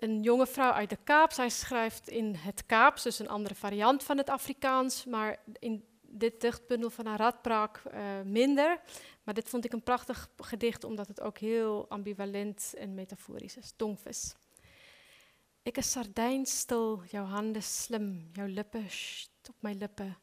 'n 0.00 0.22
jonge 0.22 0.46
vrou 0.46 0.72
uit 0.72 0.90
de 0.90 0.98
Kaap. 1.04 1.32
Sy 1.32 1.48
skryf 1.48 2.00
in 2.06 2.34
het 2.34 2.66
Kaaps, 2.66 3.02
dus 3.02 3.18
'n 3.18 3.26
ander 3.26 3.54
variant 3.54 4.02
van 4.02 4.16
het 4.16 4.28
Afrikaans, 4.28 5.04
maar 5.04 5.38
in 5.58 5.84
dit 6.00 6.40
dichtbundel 6.40 6.90
van 6.90 7.06
haar 7.06 7.18
radpraak 7.18 7.82
uh, 7.94 8.00
minder. 8.24 8.80
Maar 9.22 9.34
dit 9.34 9.48
vond 9.48 9.64
ik 9.64 9.72
een 9.72 9.82
prachtig 9.82 10.28
gedicht, 10.36 10.84
omdat 10.84 11.08
het 11.08 11.20
ook 11.20 11.38
heel 11.38 11.86
ambivalent 11.88 12.74
en 12.78 12.94
metaforisch 12.94 13.56
is. 13.56 13.72
Tongvis. 13.76 14.34
Ik 15.62 15.76
is 15.76 15.90
sardijn 15.90 16.46
stil, 16.46 17.02
jouw 17.10 17.24
handen 17.24 17.62
slim, 17.62 18.28
jouw 18.32 18.46
lippen 18.46 18.86
op 19.48 19.56
mijn 19.60 19.78
lippen. 19.78 20.16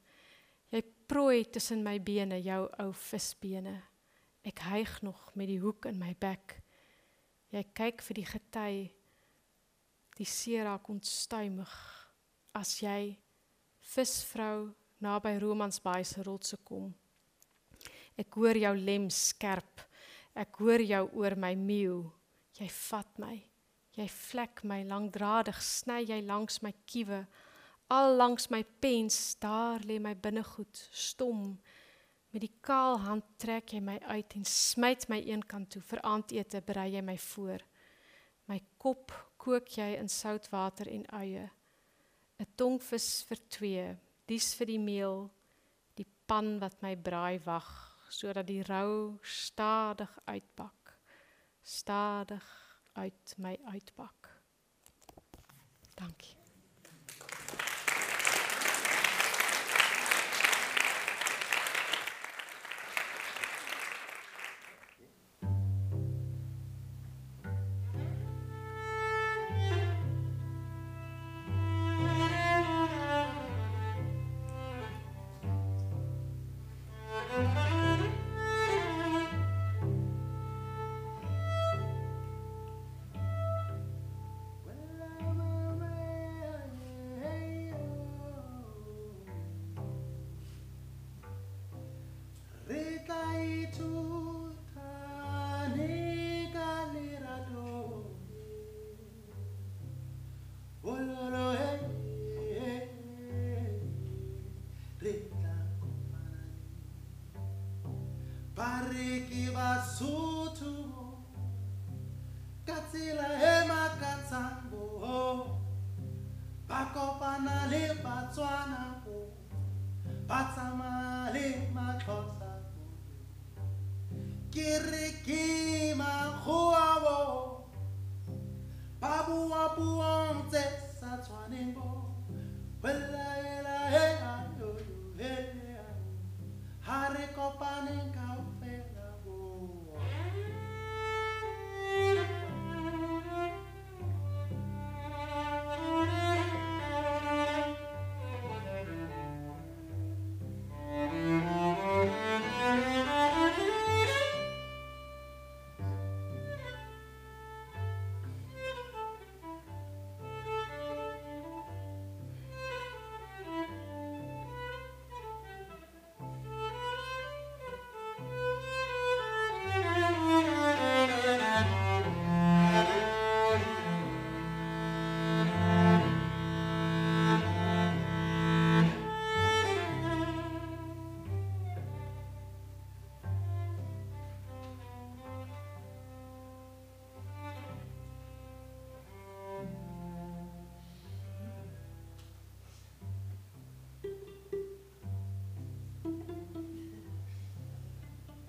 Prooi 1.05 1.45
tussen 1.45 1.83
my 1.85 1.99
bene, 2.01 2.39
jou 2.41 2.63
ou 2.81 2.93
visbene. 2.97 3.75
Ek 4.45 4.63
hyg 4.65 5.01
nog 5.05 5.27
met 5.37 5.49
die 5.51 5.59
hoek 5.61 5.85
in 5.89 5.99
my 6.01 6.15
bek. 6.17 6.57
Jy 7.53 7.61
kyk 7.77 8.01
vir 8.07 8.17
die 8.17 8.25
gety. 8.25 8.71
Die 10.17 10.25
see 10.25 10.63
raak 10.63 10.89
ontstuimig 10.89 11.71
as 12.57 12.77
jy 12.81 13.15
visvrou 13.93 14.71
naby 15.03 15.35
Romansbaai 15.43 16.03
se 16.07 16.23
rotse 16.25 16.57
kom. 16.65 16.89
Ek 18.17 18.39
hoor 18.39 18.57
jou 18.57 18.73
lem 18.79 19.09
skerp. 19.13 19.83
Ek 20.35 20.57
hoor 20.57 20.81
jou 20.81 21.03
oor 21.19 21.35
my 21.37 21.53
meeu. 21.59 21.99
Jy 22.57 22.69
vat 22.89 23.19
my. 23.21 23.35
Jy 23.95 24.07
vlek 24.11 24.63
my 24.67 24.81
langdradig, 24.87 25.61
sny 25.63 26.01
jy 26.03 26.17
langs 26.25 26.61
my 26.63 26.73
kiewe. 26.87 27.21
Al 27.88 28.15
langs 28.17 28.47
my 28.49 28.63
pens, 28.81 29.36
daar 29.39 29.83
lê 29.86 29.99
my 30.01 30.15
binnegoed, 30.17 30.79
stom. 30.91 31.59
Met 32.33 32.41
die 32.41 32.55
kaal 32.65 32.97
hand 33.05 33.27
trek 33.39 33.75
jy 33.75 33.79
my 33.79 33.99
uit 34.09 34.33
en 34.36 34.45
smyt 34.49 35.05
my 35.07 35.21
een 35.23 35.45
kant 35.45 35.69
toe. 35.71 35.81
Vir 35.86 36.01
aandete 36.01 36.61
berei 36.65 36.89
jy 36.95 37.03
my 37.05 37.17
voor. 37.29 37.61
My 38.49 38.59
kop 38.81 39.13
kook 39.38 39.69
jy 39.77 39.93
in 39.99 40.09
soutwater 40.09 40.89
en 40.91 41.05
eie. 41.21 41.49
'n 42.39 42.47
Tongvis 42.59 43.23
vir 43.29 43.39
twee, 43.49 43.86
dis 44.27 44.53
vir 44.59 44.67
die 44.67 44.79
meel, 44.79 45.29
die 45.95 46.07
pan 46.27 46.59
wat 46.59 46.81
my 46.81 46.95
braai 46.95 47.39
wag, 47.45 47.69
sodat 48.09 48.47
die 48.47 48.63
rou 48.63 49.17
stadig 49.23 50.11
uitpak. 50.27 50.97
Stadig 51.63 52.47
uit 52.95 53.38
my 53.38 53.57
uitpak. 53.71 54.29
Dankie. 55.95 56.44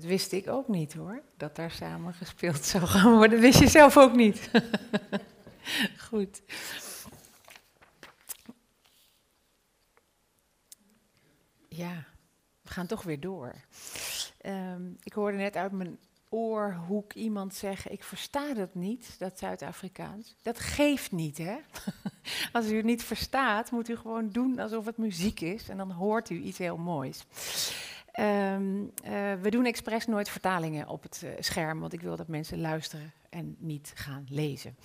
Dat 0.00 0.08
wist 0.08 0.32
ik 0.32 0.48
ook 0.48 0.68
niet 0.68 0.92
hoor, 0.92 1.22
dat 1.36 1.56
daar 1.56 1.70
samen 1.70 2.14
gespeeld 2.14 2.64
zou 2.64 2.86
gaan 2.86 3.12
worden. 3.12 3.30
Dat 3.30 3.40
wist 3.40 3.58
je 3.58 3.68
zelf 3.68 3.96
ook 3.96 4.14
niet. 4.14 4.50
Goed. 6.08 6.42
Ja, 11.68 12.04
we 12.62 12.70
gaan 12.70 12.86
toch 12.86 13.02
weer 13.02 13.20
door. 13.20 13.54
Ehm, 14.40 14.90
ik 15.02 15.12
hoorde 15.12 15.36
net 15.36 15.56
uit 15.56 15.72
mijn 15.72 15.98
oorhoek 16.28 17.12
iemand 17.12 17.54
zeggen: 17.54 17.92
Ik 17.92 18.04
versta 18.04 18.54
dat 18.54 18.74
niet, 18.74 19.14
dat 19.18 19.38
Zuid-Afrikaans. 19.38 20.34
Dat 20.42 20.58
geeft 20.58 21.12
niet, 21.12 21.38
hè? 21.38 21.56
Als 22.52 22.66
u 22.66 22.76
het 22.76 22.84
niet 22.84 23.02
verstaat, 23.02 23.70
moet 23.70 23.88
u 23.88 23.96
gewoon 23.96 24.30
doen 24.30 24.58
alsof 24.58 24.86
het 24.86 24.96
muziek 24.96 25.40
is 25.40 25.68
en 25.68 25.76
dan 25.76 25.90
hoort 25.90 26.30
u 26.30 26.40
iets 26.40 26.58
heel 26.58 26.76
moois. 26.76 27.24
Ehm, 28.20 28.84
eh, 29.02 29.32
we 29.42 29.50
doen 29.50 29.64
expres 29.64 30.06
nooit 30.06 30.28
vertalingen 30.28 30.88
op 30.88 31.02
het 31.02 31.22
eh, 31.24 31.30
scherm, 31.38 31.80
want 31.80 31.92
ik 31.92 32.00
wil 32.00 32.16
dat 32.16 32.28
mensen 32.28 32.60
luisteren 32.60 33.12
en 33.30 33.56
niet 33.58 33.92
gaan 33.94 34.26
lezen. 34.28 34.76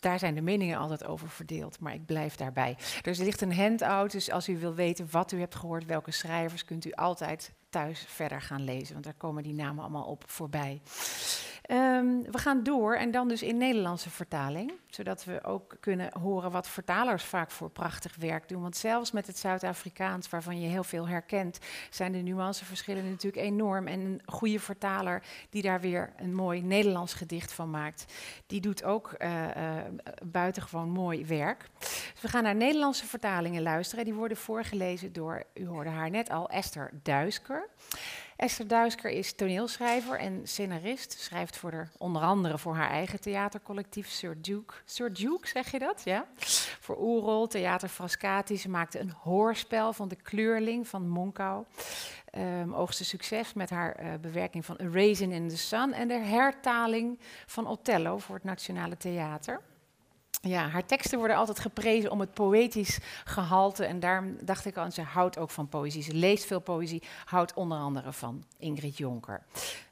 Daar 0.00 0.18
zijn 0.18 0.34
de 0.34 0.40
meningen 0.40 0.78
altijd 0.78 1.04
over 1.04 1.28
verdeeld, 1.28 1.80
maar 1.80 1.94
ik 1.94 2.06
blijf 2.06 2.36
daarbij. 2.36 2.76
Er 3.02 3.16
ligt 3.16 3.40
een 3.40 3.54
handout, 3.54 4.10
dus 4.10 4.30
als 4.30 4.48
u 4.48 4.58
wil 4.58 4.74
weten 4.74 5.08
wat 5.10 5.32
u 5.32 5.38
hebt 5.38 5.54
gehoord, 5.54 5.86
welke 5.86 6.10
schrijvers, 6.10 6.64
kunt 6.64 6.84
u 6.84 6.92
altijd 6.92 7.52
thuis 7.70 8.04
verder 8.08 8.40
gaan 8.40 8.64
lezen, 8.64 8.92
want 8.92 9.04
daar 9.04 9.14
komen 9.14 9.42
die 9.42 9.54
namen 9.54 9.82
allemaal 9.82 10.04
op 10.04 10.24
voorbij. 10.26 10.80
Ehm, 11.66 12.22
we 12.22 12.38
gaan 12.38 12.62
door 12.62 12.94
en 12.94 13.10
dan 13.10 13.28
dus 13.28 13.42
in 13.42 13.56
Nederlandse 13.56 14.10
vertaling, 14.10 14.72
zodat 14.90 15.24
we 15.24 15.44
ook 15.44 15.76
kunnen 15.80 16.18
horen 16.20 16.50
wat 16.50 16.68
vertalers 16.68 17.24
vaak 17.24 17.50
voor 17.50 17.70
prachtig 17.70 18.16
werk 18.16 18.48
doen. 18.48 18.62
Want 18.62 18.76
zelfs 18.76 19.12
met 19.12 19.26
het 19.26 19.38
Zuid-Afrikaans, 19.38 20.28
waarvan 20.28 20.60
je 20.60 20.68
heel 20.68 20.84
veel 20.84 21.08
herkent, 21.08 21.58
zijn 21.90 22.12
de 22.12 22.18
nuanceverschillen 22.18 23.10
natuurlijk 23.10 23.42
enorm. 23.42 23.86
En 23.86 24.00
een 24.00 24.20
goede 24.26 24.60
vertaler 24.60 25.22
die 25.50 25.62
daar 25.62 25.80
weer 25.80 26.12
een 26.16 26.34
mooi 26.34 26.62
Nederlands 26.62 27.14
gedicht 27.14 27.52
van 27.52 27.70
maakt, 27.70 28.12
die 28.46 28.60
doet 28.60 28.84
ook 28.84 29.14
uh, 29.18 29.42
uh, 29.42 29.76
buitengewoon 30.24 30.90
mooi 30.90 31.24
werk. 31.24 31.68
Dus 31.78 32.20
we 32.20 32.28
gaan 32.28 32.42
naar 32.42 32.54
Nederlandse 32.54 33.06
vertalingen 33.06 33.62
luisteren. 33.62 34.04
Die 34.04 34.14
worden 34.14 34.36
voorgelezen 34.36 35.12
door, 35.12 35.42
u 35.54 35.66
hoorde 35.66 35.90
haar 35.90 36.10
net 36.10 36.30
al, 36.30 36.48
Esther 36.48 36.90
Duisker. 37.02 37.68
Esther 38.36 38.68
Duisker 38.68 39.10
is 39.10 39.32
toneelschrijver 39.32 40.18
en 40.18 40.40
scenarist. 40.44 41.20
Schrijft 41.20 41.56
voor 41.56 41.70
de, 41.70 41.84
onder 41.98 42.22
andere 42.22 42.58
voor 42.58 42.74
haar 42.74 42.90
eigen 42.90 43.20
theatercollectief 43.20 44.08
Sir 44.08 44.36
Duke. 44.40 44.74
Sir 44.84 45.12
Duke, 45.12 45.48
zeg 45.48 45.70
je 45.70 45.78
dat? 45.78 46.02
Ja. 46.04 46.26
Voor 46.80 46.96
Oerol, 47.00 47.46
Theater 47.46 47.88
Frascati. 47.88 48.56
Ze 48.56 48.68
maakte 48.68 48.98
een 48.98 49.10
hoorspel 49.10 49.92
van 49.92 50.08
De 50.08 50.16
Kleurling 50.16 50.88
van 50.88 51.08
Monkau. 51.08 51.64
Um, 52.38 52.74
oogste 52.74 53.04
succes 53.04 53.52
met 53.52 53.70
haar 53.70 54.02
uh, 54.02 54.14
bewerking 54.20 54.64
van 54.64 54.78
A 54.82 54.88
Raisin 54.92 55.32
in 55.32 55.48
the 55.48 55.56
Sun 55.56 55.92
en 55.92 56.08
de 56.08 56.18
hertaling 56.18 57.18
van 57.46 57.66
Othello 57.66 58.18
voor 58.18 58.34
het 58.34 58.44
Nationale 58.44 58.96
Theater. 58.96 59.60
Ja, 60.46 60.68
haar 60.68 60.86
teksten 60.86 61.18
worden 61.18 61.36
altijd 61.36 61.58
geprezen 61.58 62.10
om 62.10 62.20
het 62.20 62.34
poëtisch 62.34 62.98
gehalte. 63.24 63.84
En 63.84 64.00
daarom 64.00 64.36
dacht 64.40 64.64
ik 64.64 64.76
al, 64.76 64.90
ze 64.90 65.02
houdt 65.02 65.38
ook 65.38 65.50
van 65.50 65.68
poëzie. 65.68 66.02
Ze 66.02 66.14
leest 66.14 66.44
veel 66.44 66.60
poëzie, 66.60 67.02
houdt 67.24 67.54
onder 67.54 67.78
andere 67.78 68.12
van 68.12 68.44
Ingrid 68.58 68.96
Jonker. 68.96 69.42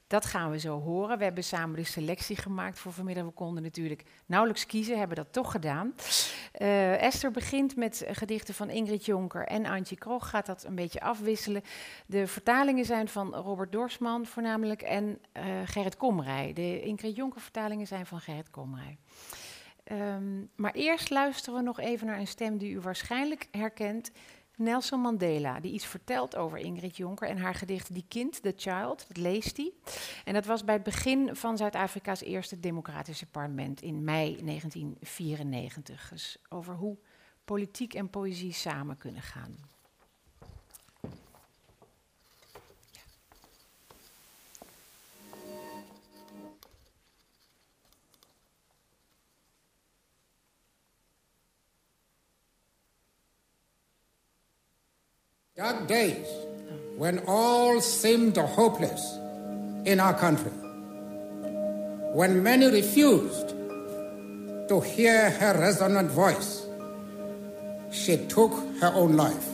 Dat 0.07 0.25
gaan 0.25 0.51
we 0.51 0.59
zo 0.59 0.81
horen. 0.81 1.19
We 1.19 1.25
hebben 1.25 1.45
samen 1.45 1.77
de 1.77 1.85
selectie 1.85 2.37
gemaakt 2.37 2.79
voor 2.79 2.93
vanmiddag. 2.93 3.25
We 3.25 3.31
konden 3.31 3.63
natuurlijk 3.63 4.05
nauwelijks 4.27 4.67
kiezen, 4.67 4.99
hebben 4.99 5.17
dat 5.17 5.33
toch 5.33 5.51
gedaan. 5.51 5.95
Uh, 6.59 7.03
Esther 7.03 7.31
begint 7.31 7.77
met 7.77 8.05
gedichten 8.09 8.55
van 8.55 8.71
Ingrid 8.71 9.05
Jonker 9.05 9.47
en 9.47 9.67
Antje 9.67 9.97
Krog. 9.97 10.29
Gaat 10.31 10.47
dat 10.47 10.65
een 10.65 10.75
beetje 10.75 11.01
afwisselen. 11.01 11.63
De 12.07 12.27
vertalingen 12.27 12.85
zijn 12.85 13.09
van 13.09 13.35
Robert 13.35 13.73
Dorsman 13.73 14.27
voornamelijk 14.27 14.83
en 14.83 15.05
uh, 15.05 15.43
Gerrit 15.65 15.97
Komrij. 15.97 16.53
De 16.53 16.81
Ingrid 16.81 17.17
Jonker 17.17 17.41
vertalingen 17.41 17.87
zijn 17.87 18.07
van 18.07 18.21
Gerrit 18.21 18.51
Komrij. 18.51 18.99
Um, 19.93 20.51
maar 20.57 20.73
eerst 20.73 21.11
luisteren 21.11 21.59
we 21.59 21.65
nog 21.65 21.81
even 21.81 22.07
naar 22.07 22.19
een 22.19 22.27
stem 22.27 22.59
die 22.59 22.73
u 22.73 22.81
waarschijnlijk 22.81 23.49
herkent. 23.51 24.11
Nelson 24.57 25.01
Mandela, 25.01 25.61
die 25.61 25.73
iets 25.73 25.87
vertelt 25.87 26.37
over 26.37 26.59
Ingrid 26.59 26.97
Jonker 26.97 27.29
en 27.29 27.39
haar 27.39 27.55
gedicht 27.55 27.95
Die 27.95 28.05
Kind, 28.09 28.43
The 28.43 28.53
Child, 28.57 29.05
dat 29.09 29.17
leest 29.17 29.57
hij. 29.57 29.73
En 30.25 30.35
dat 30.35 30.47
was 30.47 30.65
bij 30.65 30.75
het 30.75 30.83
begin 30.83 31.37
van 31.37 31.57
Zuid-Afrika's 31.57 32.21
eerste 32.21 32.61
democratische 32.61 33.27
parlement 33.27 33.83
in 33.83 34.05
mei 34.05 34.45
1994. 34.45 36.09
Dus 36.09 36.37
over 36.49 36.75
hoe 36.75 36.99
politiek 37.45 37.95
en 37.95 38.11
poëzie 38.11 38.53
samen 38.53 38.97
kunnen 38.97 39.23
gaan. 39.23 39.57
Dark 55.65 55.87
days 55.89 56.27
when 56.99 57.21
all 57.27 57.81
seemed 57.81 58.37
hopeless 58.37 59.03
in 59.87 59.99
our 59.99 60.13
country, 60.13 60.51
when 62.13 62.43
many 62.43 62.67
refused 62.67 63.49
to 64.69 64.83
hear 64.85 65.31
her 65.31 65.59
resonant 65.59 66.11
voice, 66.11 66.67
she 67.91 68.19
took 68.27 68.53
her 68.83 68.93
own 68.93 69.17
life. 69.17 69.49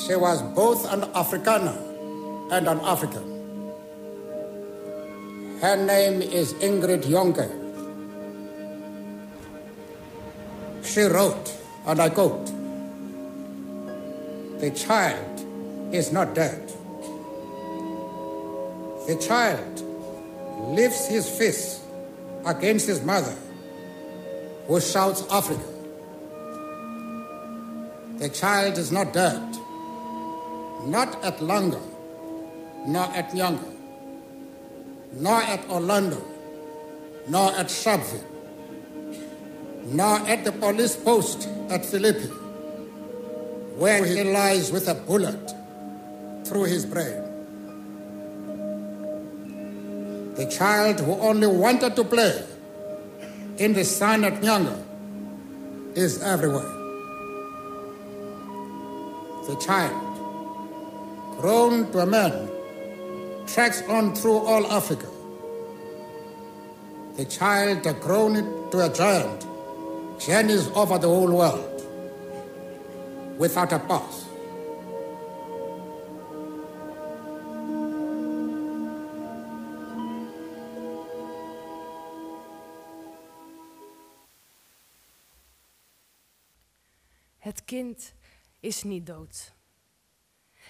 She 0.00 0.16
was 0.16 0.40
both 0.54 0.90
an 0.90 1.02
Afrikaner 1.12 1.76
and 2.52 2.68
an 2.68 2.80
African. 2.80 3.28
Her 5.60 5.76
name 5.76 6.22
is 6.22 6.54
Ingrid 6.54 7.02
Jonker. 7.02 7.52
She 10.82 11.02
wrote, 11.02 11.52
and 11.86 12.00
I 12.00 12.08
quote, 12.08 12.61
the 14.62 14.70
child 14.70 15.44
is 15.92 16.12
not 16.12 16.36
dead. 16.36 16.68
The 19.08 19.16
child 19.20 19.82
lifts 20.76 21.08
his 21.08 21.28
fist 21.28 21.82
against 22.46 22.86
his 22.86 23.02
mother, 23.02 23.34
who 24.68 24.80
shouts 24.80 25.26
Africa. 25.32 25.66
The 28.18 28.28
child 28.28 28.78
is 28.78 28.92
not 28.92 29.12
dead, 29.12 29.42
not 30.86 31.10
at 31.24 31.38
Langa, 31.38 31.82
nor 32.86 33.06
at 33.16 33.32
Nyanga, 33.32 33.74
nor 35.14 35.42
at 35.42 35.68
Orlando, 35.68 36.24
nor 37.26 37.50
at 37.56 37.66
Shabville, 37.66 38.22
nor 39.86 40.18
at 40.28 40.44
the 40.44 40.52
police 40.52 40.94
post 40.94 41.48
at 41.68 41.84
Philippi 41.84 42.30
where 43.76 44.04
he 44.04 44.22
lies 44.24 44.70
with 44.70 44.88
a 44.88 44.94
bullet 44.94 45.54
through 46.44 46.64
his 46.64 46.84
brain. 46.86 47.22
The 50.34 50.46
child 50.46 51.00
who 51.00 51.12
only 51.12 51.46
wanted 51.46 51.96
to 51.96 52.04
play 52.04 52.44
in 53.58 53.72
the 53.72 53.84
sun 53.84 54.24
at 54.24 54.40
Nyanga 54.40 54.82
is 55.94 56.22
everywhere. 56.22 56.72
The 59.46 59.56
child, 59.56 60.16
grown 61.40 61.90
to 61.92 61.98
a 62.00 62.06
man, 62.06 62.48
tracks 63.46 63.82
on 63.88 64.14
through 64.14 64.38
all 64.38 64.66
Africa. 64.66 65.08
The 67.16 67.24
child, 67.24 67.82
grown 68.00 68.70
to 68.70 68.86
a 68.86 68.88
giant, 68.88 69.46
journeys 70.18 70.68
over 70.68 70.98
the 70.98 71.08
whole 71.08 71.30
world 71.30 71.71
without 73.38 73.72
a 73.72 73.78
pause. 73.78 74.30
Het 87.38 87.64
kind 87.64 88.14
is 88.60 88.82
niet 88.82 89.06
dood. 89.06 89.54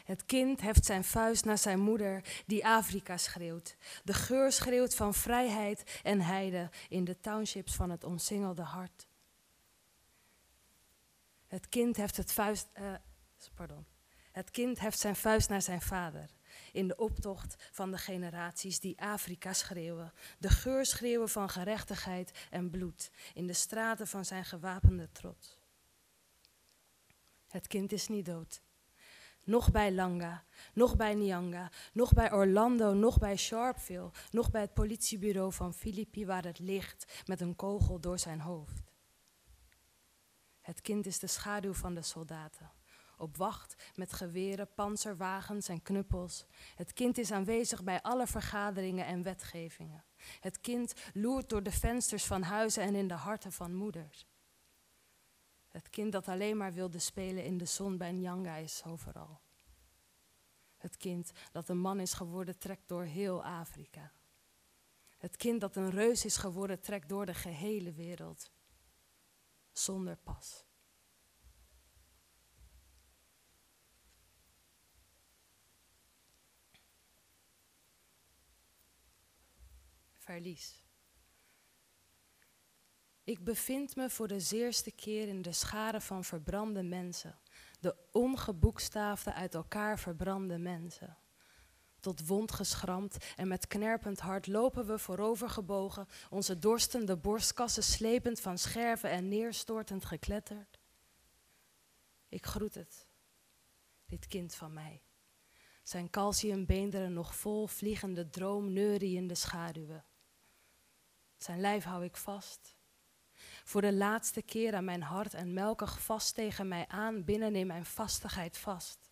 Het 0.04 0.26
kind 0.26 0.60
heft 0.60 0.84
zijn 0.84 1.04
vuist 1.04 1.44
naar 1.44 1.58
zijn 1.58 1.80
moeder, 1.80 2.42
die 2.46 2.66
Afrika 2.66 3.16
schreeuwt. 3.16 3.76
De 4.04 4.14
geur 4.14 4.52
schreeuwt 4.52 4.94
van 4.94 5.14
vrijheid 5.14 6.00
en 6.02 6.20
heide 6.20 6.70
in 6.88 7.04
de 7.04 7.20
townships 7.20 7.74
van 7.74 7.90
het 7.90 8.04
omsingelde 8.04 8.62
hart. 8.62 9.06
Het 11.52 11.68
kind 11.68 11.96
heft 11.96 12.16
het 12.16 12.32
vuist. 12.32 12.68
Pardon. 13.54 13.86
Het 14.30 14.50
kind 14.50 14.78
zijn 14.90 15.16
vuist 15.16 15.48
naar 15.48 15.62
zijn 15.62 15.80
vader. 15.80 16.30
In 16.72 16.88
de 16.88 16.96
optocht 16.96 17.68
van 17.70 17.90
de 17.90 17.98
generaties 17.98 18.80
die 18.80 19.00
Afrika 19.00 19.52
schreeuwen. 19.52 20.12
De 20.38 20.48
geur 20.48 20.86
schreeuwen 20.86 21.28
van 21.28 21.48
gerechtigheid 21.48 22.46
en 22.50 22.70
bloed. 22.70 23.10
In 23.34 23.46
de 23.46 23.52
straten 23.52 24.06
van 24.06 24.24
zijn 24.24 24.44
gewapende 24.44 25.12
trots. 25.12 25.58
Het 27.48 27.66
kind 27.66 27.92
is 27.92 28.08
niet 28.08 28.26
dood. 28.26 28.62
Nog 29.44 29.70
bij 29.70 29.92
Langa, 29.92 30.44
nog 30.74 30.96
bij 30.96 31.14
Nyanga, 31.14 31.70
nog 31.92 32.12
bij 32.12 32.32
Orlando, 32.32 32.92
nog 32.92 33.18
bij 33.18 33.36
Sharpeville, 33.36 34.10
nog 34.30 34.50
bij 34.50 34.60
het 34.60 34.74
politiebureau 34.74 35.52
van 35.52 35.74
Filippi 35.74 36.26
waar 36.26 36.44
het 36.44 36.58
ligt 36.58 37.22
met 37.26 37.40
een 37.40 37.56
kogel 37.56 38.00
door 38.00 38.18
zijn 38.18 38.40
hoofd. 38.40 38.91
Het 40.72 40.80
kind 40.80 41.06
is 41.06 41.18
de 41.18 41.26
schaduw 41.26 41.72
van 41.72 41.94
de 41.94 42.02
soldaten. 42.02 42.70
Op 43.16 43.36
wacht 43.36 43.92
met 43.94 44.12
geweren, 44.12 44.74
panzerwagens 44.74 45.68
en 45.68 45.82
knuppels. 45.82 46.46
Het 46.74 46.92
kind 46.92 47.18
is 47.18 47.32
aanwezig 47.32 47.82
bij 47.82 48.02
alle 48.02 48.26
vergaderingen 48.26 49.06
en 49.06 49.22
wetgevingen. 49.22 50.04
Het 50.40 50.60
kind 50.60 50.94
loert 51.14 51.48
door 51.48 51.62
de 51.62 51.70
vensters 51.70 52.24
van 52.24 52.42
huizen 52.42 52.82
en 52.82 52.94
in 52.94 53.08
de 53.08 53.14
harten 53.14 53.52
van 53.52 53.74
moeders. 53.74 54.26
Het 55.68 55.90
kind 55.90 56.12
dat 56.12 56.28
alleen 56.28 56.56
maar 56.56 56.72
wilde 56.72 56.98
spelen 56.98 57.44
in 57.44 57.58
de 57.58 57.64
zon 57.64 57.96
bij 57.96 58.12
Nyanga 58.12 58.60
overal. 58.86 59.40
Het 60.76 60.96
kind 60.96 61.32
dat 61.50 61.68
een 61.68 61.80
man 61.80 62.00
is 62.00 62.12
geworden 62.12 62.58
trekt 62.58 62.88
door 62.88 63.04
heel 63.04 63.44
Afrika. 63.44 64.12
Het 65.18 65.36
kind 65.36 65.60
dat 65.60 65.76
een 65.76 65.90
reus 65.90 66.24
is 66.24 66.36
geworden 66.36 66.80
trekt 66.80 67.08
door 67.08 67.26
de 67.26 67.34
gehele 67.34 67.92
wereld. 67.92 68.50
Zonder 69.72 70.16
pas. 70.16 70.64
Verlies. 80.12 80.82
Ik 83.24 83.44
bevind 83.44 83.96
me 83.96 84.10
voor 84.10 84.28
de 84.28 84.40
zeerste 84.40 84.90
keer 84.90 85.28
in 85.28 85.42
de 85.42 85.52
schare 85.52 86.00
van 86.00 86.24
verbrande 86.24 86.82
mensen, 86.82 87.38
de 87.80 87.96
ongeboekstaafde 88.12 89.32
uit 89.32 89.54
elkaar 89.54 89.98
verbrande 89.98 90.58
mensen. 90.58 91.16
Tot 92.02 92.26
wond 92.26 92.52
geschramd 92.52 93.16
en 93.36 93.48
met 93.48 93.66
knerpend 93.66 94.20
hart 94.20 94.46
lopen 94.46 94.86
we 94.86 94.98
voorovergebogen, 94.98 96.08
onze 96.30 96.58
dorstende 96.58 97.16
borstkassen 97.16 97.82
slepend 97.82 98.40
van 98.40 98.58
scherven 98.58 99.10
en 99.10 99.28
neerstortend 99.28 100.04
gekletterd. 100.04 100.78
Ik 102.28 102.46
groet 102.46 102.74
het, 102.74 103.06
dit 104.06 104.26
kind 104.26 104.54
van 104.54 104.72
mij. 104.72 105.02
Zijn 105.82 106.10
calciumbeenderen 106.10 107.12
nog 107.12 107.34
vol 107.34 107.66
vliegende 107.66 108.30
droom 108.30 108.76
in 108.76 109.26
de 109.26 109.34
schaduwen. 109.34 110.04
Zijn 111.36 111.60
lijf 111.60 111.84
hou 111.84 112.04
ik 112.04 112.16
vast, 112.16 112.76
voor 113.64 113.80
de 113.80 113.92
laatste 113.92 114.42
keer 114.42 114.74
aan 114.74 114.84
mijn 114.84 115.02
hart 115.02 115.34
en 115.34 115.52
melkig 115.52 116.02
vast 116.02 116.34
tegen 116.34 116.68
mij 116.68 116.88
aan, 116.88 117.24
binnen 117.24 117.56
in 117.56 117.66
mijn 117.66 117.84
vastigheid 117.84 118.58
vast. 118.58 119.11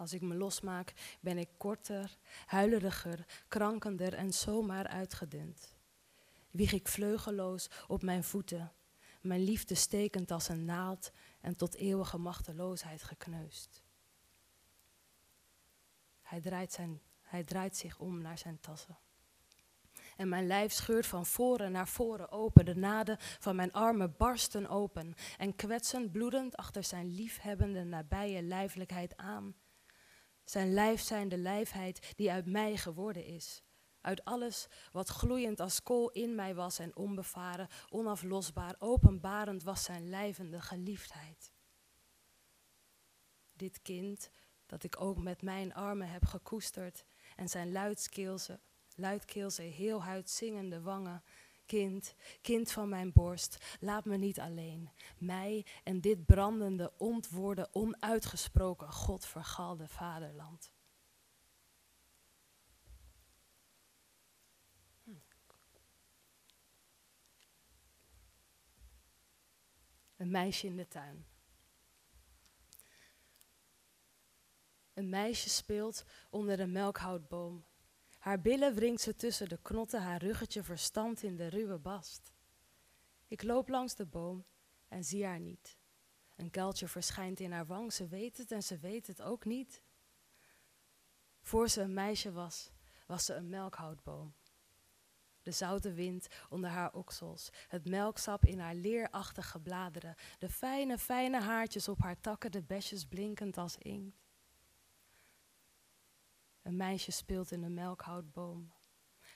Als 0.00 0.12
ik 0.12 0.20
me 0.20 0.34
losmaak, 0.34 0.92
ben 1.20 1.38
ik 1.38 1.48
korter, 1.56 2.18
huileriger, 2.46 3.26
krankender 3.48 4.14
en 4.14 4.32
zomaar 4.32 4.86
uitgedund. 4.86 5.74
Wieg 6.50 6.72
ik 6.72 6.88
vleugeloos 6.88 7.70
op 7.86 8.02
mijn 8.02 8.24
voeten, 8.24 8.72
mijn 9.20 9.44
liefde 9.44 9.74
stekend 9.74 10.30
als 10.30 10.48
een 10.48 10.64
naald 10.64 11.12
en 11.40 11.56
tot 11.56 11.74
eeuwige 11.74 12.18
machteloosheid 12.18 13.02
gekneusd. 13.02 13.82
Hij 16.22 16.40
draait, 16.40 16.72
zijn, 16.72 17.00
hij 17.22 17.44
draait 17.44 17.76
zich 17.76 17.98
om 17.98 18.20
naar 18.20 18.38
zijn 18.38 18.60
tassen 18.60 18.98
en 20.16 20.28
mijn 20.28 20.46
lijf 20.46 20.72
scheurt 20.72 21.06
van 21.06 21.26
voren 21.26 21.72
naar 21.72 21.88
voren 21.88 22.30
open. 22.30 22.64
De 22.64 22.76
naden 22.76 23.16
van 23.18 23.56
mijn 23.56 23.72
armen 23.72 24.14
barsten 24.16 24.68
open 24.68 25.14
en 25.38 25.56
kwetsen 25.56 26.10
bloedend 26.10 26.56
achter 26.56 26.84
zijn 26.84 27.14
liefhebbende 27.14 27.84
nabije 27.84 28.42
lijfelijkheid 28.42 29.16
aan. 29.16 29.54
Zijn 30.50 30.72
lijf 30.72 31.00
zijn 31.00 31.28
de 31.28 31.38
lijfheid 31.38 32.12
die 32.16 32.30
uit 32.30 32.46
mij 32.46 32.76
geworden 32.76 33.24
is. 33.24 33.62
Uit 34.00 34.24
alles 34.24 34.66
wat 34.92 35.08
gloeiend 35.08 35.60
als 35.60 35.82
kool 35.82 36.10
in 36.10 36.34
mij 36.34 36.54
was 36.54 36.78
en 36.78 36.96
onbevaren, 36.96 37.68
onaflosbaar, 37.88 38.74
openbarend 38.78 39.62
was 39.62 39.84
zijn 39.84 40.08
lijvende 40.08 40.60
geliefdheid. 40.60 41.52
Dit 43.52 43.82
kind 43.82 44.30
dat 44.66 44.82
ik 44.82 45.00
ook 45.00 45.18
met 45.18 45.42
mijn 45.42 45.74
armen 45.74 46.08
heb 46.08 46.24
gekoesterd 46.24 47.04
en 47.36 47.48
zijn 47.48 47.72
luidkeelse, 48.94 49.62
heel 49.62 50.02
huid 50.02 50.30
zingende 50.30 50.80
wangen. 50.80 51.22
Kind, 51.70 52.14
kind 52.42 52.72
van 52.72 52.88
mijn 52.88 53.12
borst, 53.12 53.76
laat 53.80 54.04
me 54.04 54.16
niet 54.16 54.40
alleen. 54.40 54.90
Mij 55.18 55.66
en 55.84 56.00
dit 56.00 56.26
brandende, 56.26 56.92
ontwoorden, 56.98 57.74
onuitgesproken, 57.74 58.92
godvergalde 58.92 59.88
vaderland. 59.88 60.72
Hm. 65.04 65.10
Een 70.16 70.30
meisje 70.30 70.66
in 70.66 70.76
de 70.76 70.88
tuin. 70.88 71.26
Een 74.94 75.08
meisje 75.08 75.48
speelt 75.48 76.04
onder 76.30 76.56
de 76.56 76.66
melkhoutboom. 76.66 77.64
Haar 78.20 78.40
billen 78.40 78.74
wringt 78.74 79.00
ze 79.00 79.16
tussen 79.16 79.48
de 79.48 79.58
knotten, 79.62 80.02
haar 80.02 80.22
ruggetje 80.22 80.62
verstand 80.62 81.22
in 81.22 81.36
de 81.36 81.46
ruwe 81.46 81.78
bast. 81.78 82.32
Ik 83.28 83.42
loop 83.42 83.68
langs 83.68 83.94
de 83.94 84.06
boom 84.06 84.44
en 84.88 85.04
zie 85.04 85.24
haar 85.24 85.40
niet. 85.40 85.78
Een 86.36 86.50
kuiltje 86.50 86.88
verschijnt 86.88 87.40
in 87.40 87.52
haar 87.52 87.66
wang, 87.66 87.92
ze 87.92 88.06
weet 88.06 88.36
het 88.36 88.52
en 88.52 88.62
ze 88.62 88.78
weet 88.78 89.06
het 89.06 89.22
ook 89.22 89.44
niet. 89.44 89.82
Voor 91.42 91.68
ze 91.68 91.80
een 91.80 91.94
meisje 91.94 92.32
was, 92.32 92.70
was 93.06 93.24
ze 93.24 93.34
een 93.34 93.48
melkhoutboom. 93.48 94.34
De 95.42 95.50
zoute 95.52 95.92
wind 95.92 96.28
onder 96.48 96.70
haar 96.70 96.92
oksels, 96.92 97.50
het 97.68 97.88
melksap 97.88 98.44
in 98.44 98.58
haar 98.58 98.74
leerachtige 98.74 99.60
bladeren, 99.60 100.14
de 100.38 100.48
fijne, 100.48 100.98
fijne 100.98 101.40
haartjes 101.40 101.88
op 101.88 101.98
haar 101.98 102.20
takken, 102.20 102.52
de 102.52 102.62
besjes 102.62 103.04
blinkend 103.04 103.58
als 103.58 103.76
inkt. 103.76 104.29
Een 106.62 106.76
meisje 106.76 107.10
speelt 107.10 107.50
in 107.50 107.62
een 107.62 107.74
melkhoutboom. 107.74 108.72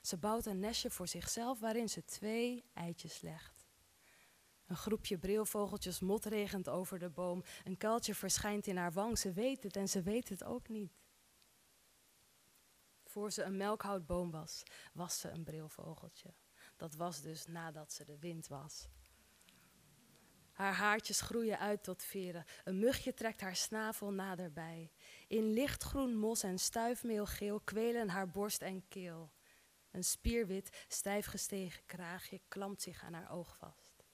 Ze 0.03 0.17
bouwt 0.17 0.47
een 0.47 0.59
nestje 0.59 0.91
voor 0.91 1.09
zichzelf 1.09 1.61
waarin 1.61 1.89
ze 1.89 2.05
twee 2.05 2.65
eitjes 2.75 3.21
legt. 3.21 3.67
Een 4.67 4.77
groepje 4.77 5.19
brilvogeltjes 5.19 6.01
motregent 6.01 6.69
over 6.69 6.99
de 6.99 7.11
boom. 7.11 7.43
Een 7.65 7.77
kuiltje 7.77 8.15
verschijnt 8.15 8.67
in 8.67 8.77
haar 8.77 8.93
wang. 8.93 9.19
Ze 9.19 9.33
weet 9.33 9.63
het 9.63 9.77
en 9.77 9.89
ze 9.89 10.03
weet 10.03 10.29
het 10.29 10.45
ook 10.45 10.69
niet. 10.69 10.93
Voor 13.05 13.33
ze 13.33 13.43
een 13.43 13.57
melkhoutboom 13.57 14.31
was, 14.31 14.63
was 14.93 15.21
ze 15.21 15.29
een 15.29 15.45
brilvogeltje. 15.45 16.35
Dat 16.77 16.95
was 16.95 17.21
dus 17.21 17.47
nadat 17.47 17.93
ze 17.93 18.05
de 18.05 18.19
wind 18.19 18.47
was. 18.47 18.89
Haar 20.53 20.75
haartjes 20.75 21.21
groeien 21.21 21.59
uit 21.59 21.83
tot 21.83 22.03
veren. 22.03 22.45
Een 22.65 22.79
mugje 22.79 23.15
trekt 23.15 23.41
haar 23.41 23.57
snavel 23.57 24.13
naderbij. 24.13 24.93
In 25.27 25.53
lichtgroen 25.53 26.17
mos 26.17 26.43
en 26.43 26.59
stuifmeelgeel 26.59 27.61
kwelen 27.61 28.09
haar 28.09 28.31
borst 28.31 28.63
en 28.63 28.89
keel. 28.89 29.33
Een 29.91 30.05
spierwit, 30.05 30.85
stijf 30.89 31.27
gestegen 31.27 31.87
kraagje 31.87 32.41
klampt 32.49 32.83
zich 32.83 33.03
aan 33.03 33.13
haar 33.13 33.31
oog 33.31 33.57
vast. 33.57 34.05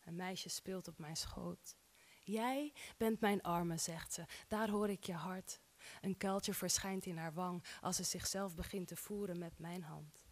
Een 0.00 0.16
meisje 0.16 0.48
speelt 0.48 0.88
op 0.88 0.98
mijn 0.98 1.16
schoot. 1.16 1.76
Jij 2.22 2.72
bent 2.96 3.20
mijn 3.20 3.42
arme, 3.42 3.76
zegt 3.76 4.12
ze. 4.12 4.24
Daar 4.48 4.70
hoor 4.70 4.88
ik 4.88 5.04
je 5.04 5.12
hart. 5.12 5.60
Een 6.00 6.16
kuiltje 6.16 6.54
verschijnt 6.54 7.06
in 7.06 7.16
haar 7.16 7.32
wang 7.32 7.64
als 7.80 7.96
ze 7.96 8.02
zichzelf 8.02 8.54
begint 8.54 8.88
te 8.88 8.96
voeren 8.96 9.38
met 9.38 9.58
mijn 9.58 9.82
hand. 9.82 10.26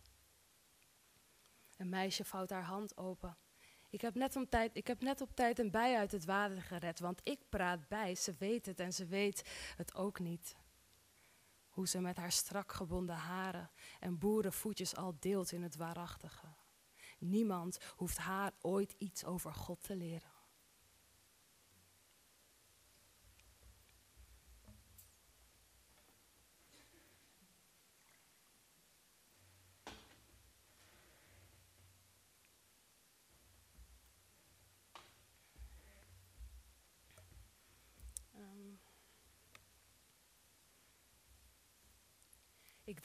Een 1.77 1.89
meisje 1.89 2.25
vouwt 2.25 2.51
haar 2.51 2.65
hand 2.65 2.97
open. 2.97 3.37
Ik 3.97 4.03
heb, 4.03 4.15
net 4.15 4.37
op 4.37 4.51
tijd, 4.51 4.77
ik 4.77 4.87
heb 4.87 5.01
net 5.01 5.21
op 5.21 5.35
tijd 5.35 5.59
een 5.59 5.71
bij 5.71 5.97
uit 5.97 6.13
het 6.13 6.25
water 6.25 6.63
gered, 6.63 7.01
want 7.01 7.21
ik 7.23 7.39
praat 7.49 7.89
bij. 7.89 8.15
Ze 8.15 8.35
weet 8.39 8.67
het 8.67 8.81
en 8.81 8.93
ze 8.93 9.07
weet 9.07 9.43
het 9.77 9.95
ook 9.95 10.19
niet. 10.19 10.57
Hoe 11.69 11.89
ze 11.89 12.01
met 12.01 12.17
haar 12.17 12.33
strak 12.33 12.73
gebonden 12.73 13.17
haren 13.17 13.71
en 14.01 14.19
boerenvoetjes 14.19 14.97
al 14.97 15.17
deelt 15.19 15.53
in 15.53 15.63
het 15.63 15.77
waarachtige. 15.77 16.47
Niemand 17.19 17.79
hoeft 17.97 18.17
haar 18.17 18.53
ooit 18.61 18.95
iets 18.99 19.25
over 19.25 19.55
God 19.55 19.83
te 19.83 19.97
leren. 19.97 20.36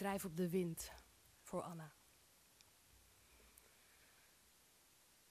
Drijf 0.02 0.26
op 0.26 0.38
de 0.38 0.50
wind 0.50 0.92
voor 1.42 1.62
Anna. 1.62 1.94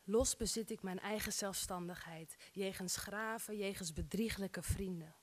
Los 0.05 0.37
bezit 0.37 0.71
ik 0.71 0.83
mijn 0.83 1.01
eigen 1.01 1.33
zelfstandigheid, 1.33 2.37
jegens 2.53 2.97
graven, 2.97 3.57
jegens 3.57 3.93
bedrieglijke 3.93 4.63
vrienden. 4.63 5.15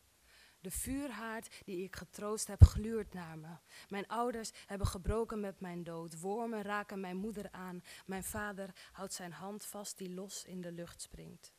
De 0.60 0.72
vuurhaard 0.72 1.62
die 1.66 1.84
ik 1.84 1.96
getroost 1.96 2.48
heb, 2.48 2.64
gluurt 2.64 3.14
naar 3.14 3.38
me. 3.38 3.58
Mijn 3.90 4.08
ouders 4.08 4.52
hebben 4.66 4.88
gebroken 4.88 5.40
met 5.40 5.60
mijn 5.60 5.84
dood. 5.84 6.20
Wormen 6.20 6.62
raken 6.62 7.00
mijn 7.00 7.18
moeder 7.18 7.52
aan. 7.52 7.84
Mijn 8.06 8.24
vader 8.24 8.76
houdt 8.92 9.14
zijn 9.14 9.32
hand 9.32 9.66
vast 9.66 9.98
die 9.98 10.14
los 10.14 10.46
in 10.46 10.62
de 10.62 10.72
lucht 10.72 11.02
springt. 11.02 11.54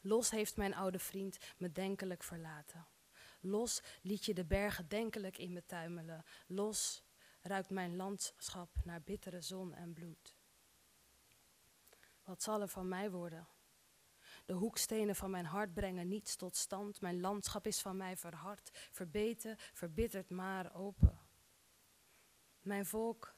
Los 0.00 0.30
heeft 0.30 0.56
mijn 0.56 0.74
oude 0.74 0.98
vriend 0.98 1.38
me 1.58 1.72
denkelijk 1.72 2.22
verlaten. 2.22 2.86
Los 3.40 3.82
liet 4.02 4.24
je 4.24 4.34
de 4.34 4.44
bergen 4.44 4.88
denkelijk 4.88 5.38
in 5.38 5.52
me 5.52 5.66
tuimelen. 5.66 6.24
Los 6.46 7.02
ruikt 7.40 7.70
mijn 7.70 7.96
landschap 7.96 8.70
naar 8.84 9.02
bittere 9.02 9.40
zon 9.40 9.74
en 9.74 9.92
bloed. 9.92 10.36
Wat 12.24 12.42
zal 12.42 12.60
er 12.60 12.68
van 12.68 12.88
mij 12.88 13.10
worden? 13.10 13.48
De 14.44 14.52
hoekstenen 14.52 15.16
van 15.16 15.30
mijn 15.30 15.44
hart 15.44 15.74
brengen 15.74 16.08
niets 16.08 16.36
tot 16.36 16.56
stand. 16.56 17.00
Mijn 17.00 17.20
landschap 17.20 17.66
is 17.66 17.80
van 17.80 17.96
mij 17.96 18.16
verhard, 18.16 18.70
verbeten, 18.72 19.56
verbitterd, 19.58 20.30
maar 20.30 20.74
open. 20.74 21.18
Mijn 22.60 22.86
volk, 22.86 23.34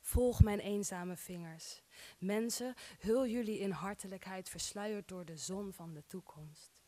volg 0.00 0.42
mijn 0.42 0.60
eenzame 0.60 1.16
vingers. 1.16 1.82
Mensen, 2.18 2.74
hul 2.98 3.26
jullie 3.26 3.58
in 3.58 3.70
hartelijkheid, 3.70 4.48
versluierd 4.48 5.08
door 5.08 5.24
de 5.24 5.36
zon 5.36 5.72
van 5.72 5.92
de 5.92 6.06
toekomst. 6.06 6.79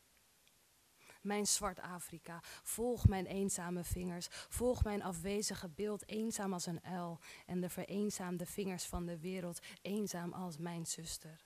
Mijn 1.23 1.47
zwart 1.47 1.79
Afrika, 1.79 2.39
volg 2.63 3.07
mijn 3.07 3.25
eenzame 3.25 3.83
vingers, 3.83 4.27
volg 4.29 4.83
mijn 4.83 5.03
afwezige 5.03 5.69
beeld, 5.69 6.07
eenzaam 6.07 6.53
als 6.53 6.65
een 6.65 6.83
uil, 6.83 7.19
en 7.45 7.61
de 7.61 7.69
vereenzaamde 7.69 8.45
vingers 8.45 8.85
van 8.85 9.05
de 9.05 9.19
wereld, 9.19 9.59
eenzaam 9.81 10.33
als 10.33 10.57
mijn 10.57 10.85
zuster. 10.85 11.45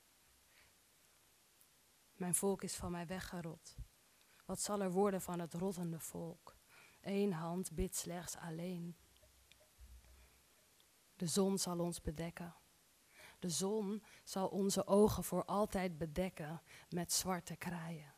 Mijn 2.14 2.36
volk 2.36 2.64
is 2.64 2.76
van 2.76 2.92
mij 2.92 3.08
weggerot. 3.08 3.76
Wat 4.46 4.62
zal 4.62 4.82
er 4.82 4.92
worden 4.92 5.22
van 5.22 5.40
het 5.40 5.54
rottende 5.54 6.00
volk? 6.00 6.56
Eén 7.02 7.34
hand 7.34 7.72
bidt 7.72 7.96
slechts 7.96 8.38
alleen. 8.38 8.98
De 11.16 11.28
zon 11.28 11.58
zal 11.58 11.80
ons 11.80 12.02
bedekken. 12.02 12.56
De 13.40 13.50
zon 13.50 14.04
zal 14.24 14.48
onze 14.48 14.88
ogen 14.88 15.24
voor 15.24 15.46
altijd 15.46 15.98
bedekken 15.98 16.62
met 16.90 17.14
zwarte 17.14 17.56
kraaien. 17.56 18.17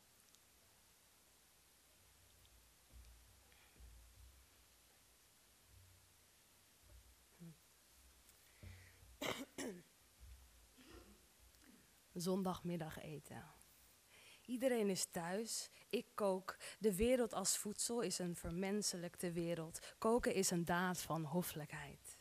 Zondagmiddag 12.21 13.01
eten. 13.01 13.43
Iedereen 14.45 14.89
is 14.89 15.05
thuis, 15.05 15.69
ik 15.89 16.05
kook. 16.13 16.57
De 16.79 16.95
wereld 16.95 17.33
als 17.33 17.57
voedsel 17.57 18.01
is 18.01 18.19
een 18.19 18.35
vermenselijkte 18.35 19.31
wereld. 19.31 19.79
Koken 19.97 20.33
is 20.33 20.51
een 20.51 20.65
daad 20.65 21.01
van 21.01 21.23
hoffelijkheid. 21.23 22.17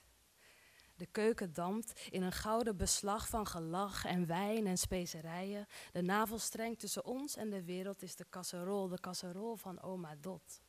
De 0.96 1.06
keuken 1.06 1.52
dampt 1.52 2.06
in 2.10 2.22
een 2.22 2.32
gouden 2.32 2.76
beslag 2.76 3.28
van 3.28 3.46
gelach 3.46 4.04
en 4.04 4.26
wijn 4.26 4.66
en 4.66 4.78
specerijen. 4.78 5.66
De 5.92 6.02
navelstreng 6.02 6.78
tussen 6.78 7.04
ons 7.04 7.36
en 7.36 7.50
de 7.50 7.64
wereld 7.64 8.02
is 8.02 8.16
de 8.16 8.26
kasserol, 8.30 8.88
de 8.88 9.00
kasserol 9.00 9.56
van 9.56 9.82
oma 9.82 10.16
Dot. 10.20 10.62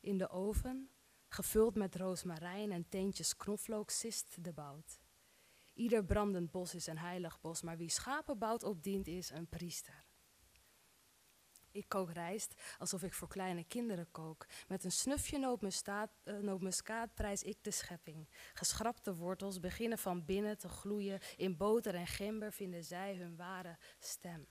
In 0.00 0.18
de 0.18 0.28
oven, 0.28 0.90
gevuld 1.28 1.74
met 1.74 1.96
roosmarijn 1.96 2.72
en 2.72 2.88
teentjes 2.88 3.36
knoflook, 3.36 3.90
sist 3.90 4.44
de 4.44 4.52
bout. 4.52 4.99
Ieder 5.80 6.04
brandend 6.04 6.50
bos 6.50 6.74
is 6.74 6.86
een 6.86 6.98
heilig 6.98 7.40
bos, 7.40 7.62
maar 7.62 7.76
wie 7.76 7.90
schapen 7.90 8.38
bouwt 8.38 8.62
opdient 8.62 9.06
is 9.06 9.30
een 9.30 9.48
priester. 9.48 10.04
Ik 11.70 11.88
kook 11.88 12.12
rijst 12.12 12.54
alsof 12.78 13.02
ik 13.02 13.12
voor 13.12 13.28
kleine 13.28 13.64
kinderen 13.64 14.10
kook. 14.10 14.46
Met 14.68 14.84
een 14.84 14.92
snufje 14.92 15.38
uh, 15.38 16.38
nootmuskaat 16.38 17.14
prijs 17.14 17.42
ik 17.42 17.64
de 17.64 17.70
schepping. 17.70 18.28
Geschrapte 18.52 19.14
wortels 19.14 19.60
beginnen 19.60 19.98
van 19.98 20.24
binnen 20.24 20.58
te 20.58 20.68
gloeien. 20.68 21.20
In 21.36 21.56
boter 21.56 21.94
en 21.94 22.06
gember 22.06 22.52
vinden 22.52 22.84
zij 22.84 23.16
hun 23.16 23.36
ware 23.36 23.78
stem. 23.98 24.46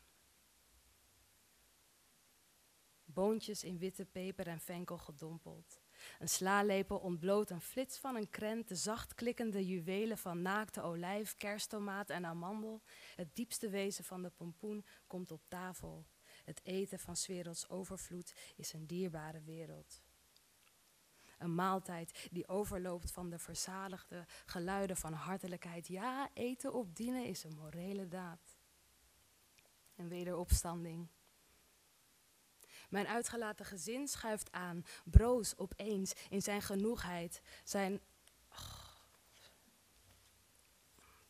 Boontjes 3.05 3.63
in 3.63 3.77
witte 3.77 4.05
peper 4.05 4.47
en 4.47 4.59
venkel 4.59 4.97
gedompeld. 4.97 5.79
Een 6.19 6.29
slalepel 6.29 6.97
ontbloot 6.97 7.49
een 7.49 7.61
flits 7.61 7.97
van 7.97 8.15
een 8.15 8.29
krent, 8.29 8.67
de 8.67 8.75
zacht 8.75 9.13
klikkende 9.13 9.65
juwelen 9.65 10.17
van 10.17 10.41
naakte 10.41 10.81
olijf, 10.81 11.37
kersttomaat 11.37 12.09
en 12.09 12.25
amandel. 12.25 12.81
Het 13.15 13.35
diepste 13.35 13.69
wezen 13.69 14.03
van 14.03 14.21
de 14.21 14.29
pompoen 14.29 14.85
komt 15.07 15.31
op 15.31 15.41
tafel. 15.47 16.05
Het 16.45 16.61
eten 16.63 16.99
van 16.99 17.15
werelds 17.27 17.69
overvloed 17.69 18.33
is 18.55 18.73
een 18.73 18.87
dierbare 18.87 19.41
wereld. 19.41 20.01
Een 21.37 21.55
maaltijd 21.55 22.27
die 22.31 22.47
overloopt 22.47 23.11
van 23.11 23.29
de 23.29 23.39
verzadigde 23.39 24.25
geluiden 24.45 24.97
van 24.97 25.13
hartelijkheid. 25.13 25.87
Ja, 25.87 26.29
eten 26.33 26.73
op 26.73 26.95
dienen 26.95 27.25
is 27.25 27.43
een 27.43 27.55
morele 27.55 28.07
daad. 28.07 28.57
En 29.95 30.07
wederopstanding. 30.07 31.07
Mijn 32.89 33.07
uitgelaten 33.07 33.65
gezin 33.65 34.07
schuift 34.07 34.51
aan, 34.51 34.85
broos 35.03 35.57
opeens 35.57 36.13
in 36.29 36.41
zijn 36.41 36.61
genoegheid, 36.61 37.41
zijn. 37.63 38.01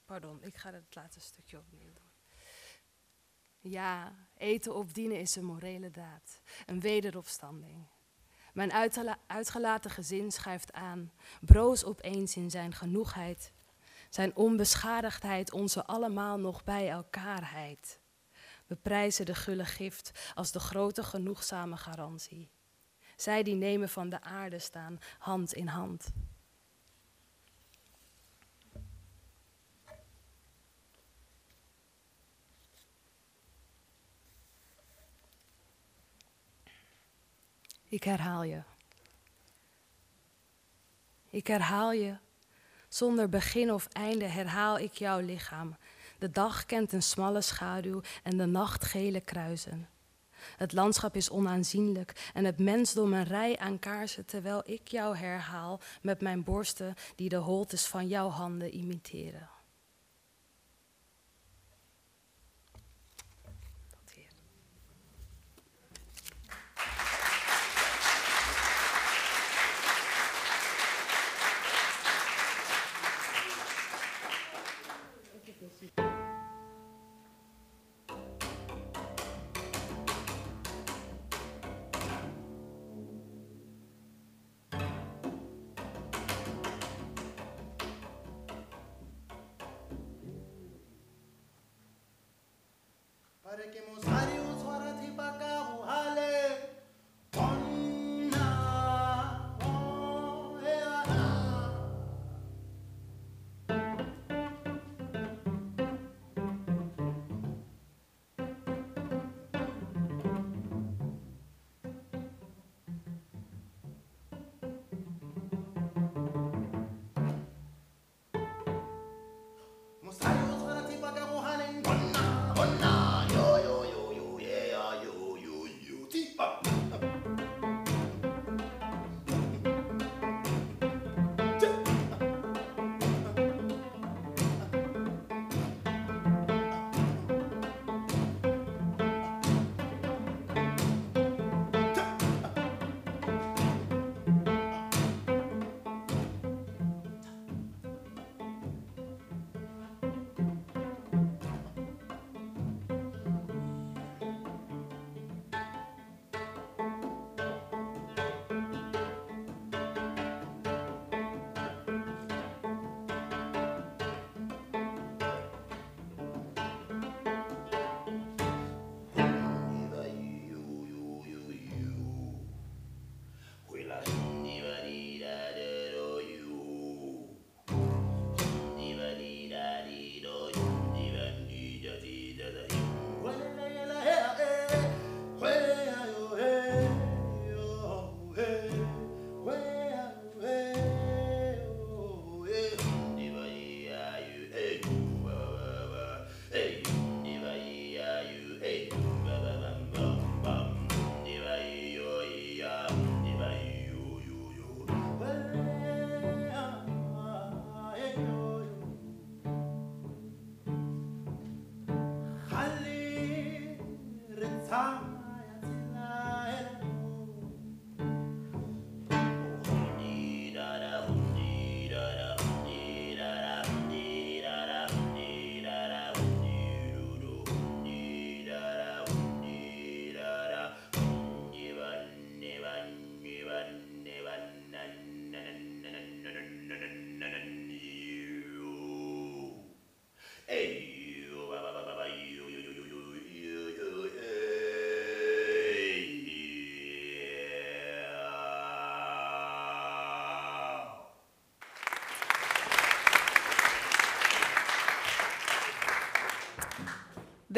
Pardon, 0.05 0.43
ik 0.43 0.57
ga 0.57 0.74
het 0.74 0.95
laatste 0.95 1.20
stukje 1.22 1.57
opnieuw 1.57 1.93
doen. 1.93 2.12
Ja, 3.60 4.16
eten 4.38 4.76
op 4.76 4.93
dienen 4.93 5.20
is 5.20 5.36
een 5.36 5.45
morele 5.45 5.91
daad, 5.91 6.41
een 6.66 6.80
wederopstanding. 6.80 7.88
Mijn 8.53 8.72
uitgelaten 9.28 9.91
gezin 9.91 10.32
schuift 10.32 10.74
aan, 10.74 11.12
broos 11.41 11.84
opeens 11.84 12.36
in 12.36 12.49
zijn 12.49 12.74
genoegheid, 12.74 13.51
zijn 14.10 14.36
onbeschadigdheid, 14.36 15.51
onze 15.51 15.86
allemaal 15.86 16.38
nog 16.38 16.64
bij 16.64 16.89
elkaarheid. 16.89 17.99
We 18.70 18.76
prijzen 18.76 19.26
de 19.26 19.36
gulle 19.36 19.65
gift 19.65 20.32
als 20.36 20.51
de 20.51 20.59
grote 20.59 21.03
genoegzame 21.03 21.78
garantie. 21.78 22.49
Zij 23.15 23.43
die 23.43 23.55
nemen 23.55 23.89
van 23.89 24.09
de 24.09 24.22
aarde 24.22 24.59
staan, 24.59 24.99
hand 25.17 25.53
in 25.53 25.67
hand. 25.67 26.11
Ik 37.88 38.03
herhaal 38.03 38.43
je. 38.43 38.63
Ik 41.30 41.47
herhaal 41.47 41.91
je. 41.91 42.17
Zonder 42.88 43.30
begin 43.30 43.74
of 43.74 43.88
einde 43.88 44.26
herhaal 44.26 44.80
ik 44.80 44.93
jouw 44.93 45.20
lichaam. 45.20 45.78
De 46.20 46.30
dag 46.30 46.65
kent 46.65 46.93
een 46.93 47.03
smalle 47.03 47.41
schaduw 47.41 48.01
en 48.24 48.38
de 48.38 48.45
nacht 48.45 48.86
gele 48.86 49.22
kruisen. 49.22 49.88
Het 50.57 50.74
landschap 50.74 51.15
is 51.15 51.30
onaanzienlijk 51.30 52.32
en 52.34 52.45
het 52.45 52.59
mensdom 52.59 53.13
een 53.13 53.24
rij 53.24 53.57
aan 53.57 53.80
kaarsen, 53.80 54.26
terwijl 54.26 54.61
ik 54.65 54.88
jou 54.88 55.15
herhaal 55.15 55.80
met 56.01 56.22
mijn 56.22 56.43
borsten 56.43 56.95
die 57.15 57.30
de 57.30 57.36
holtes 57.36 57.86
van 57.86 58.07
jouw 58.07 58.30
handen 58.30 58.76
imiteren. 58.76 59.49
se 75.80 76.09
para 93.41 93.71
que 93.71 93.82
mostrar 93.82 94.18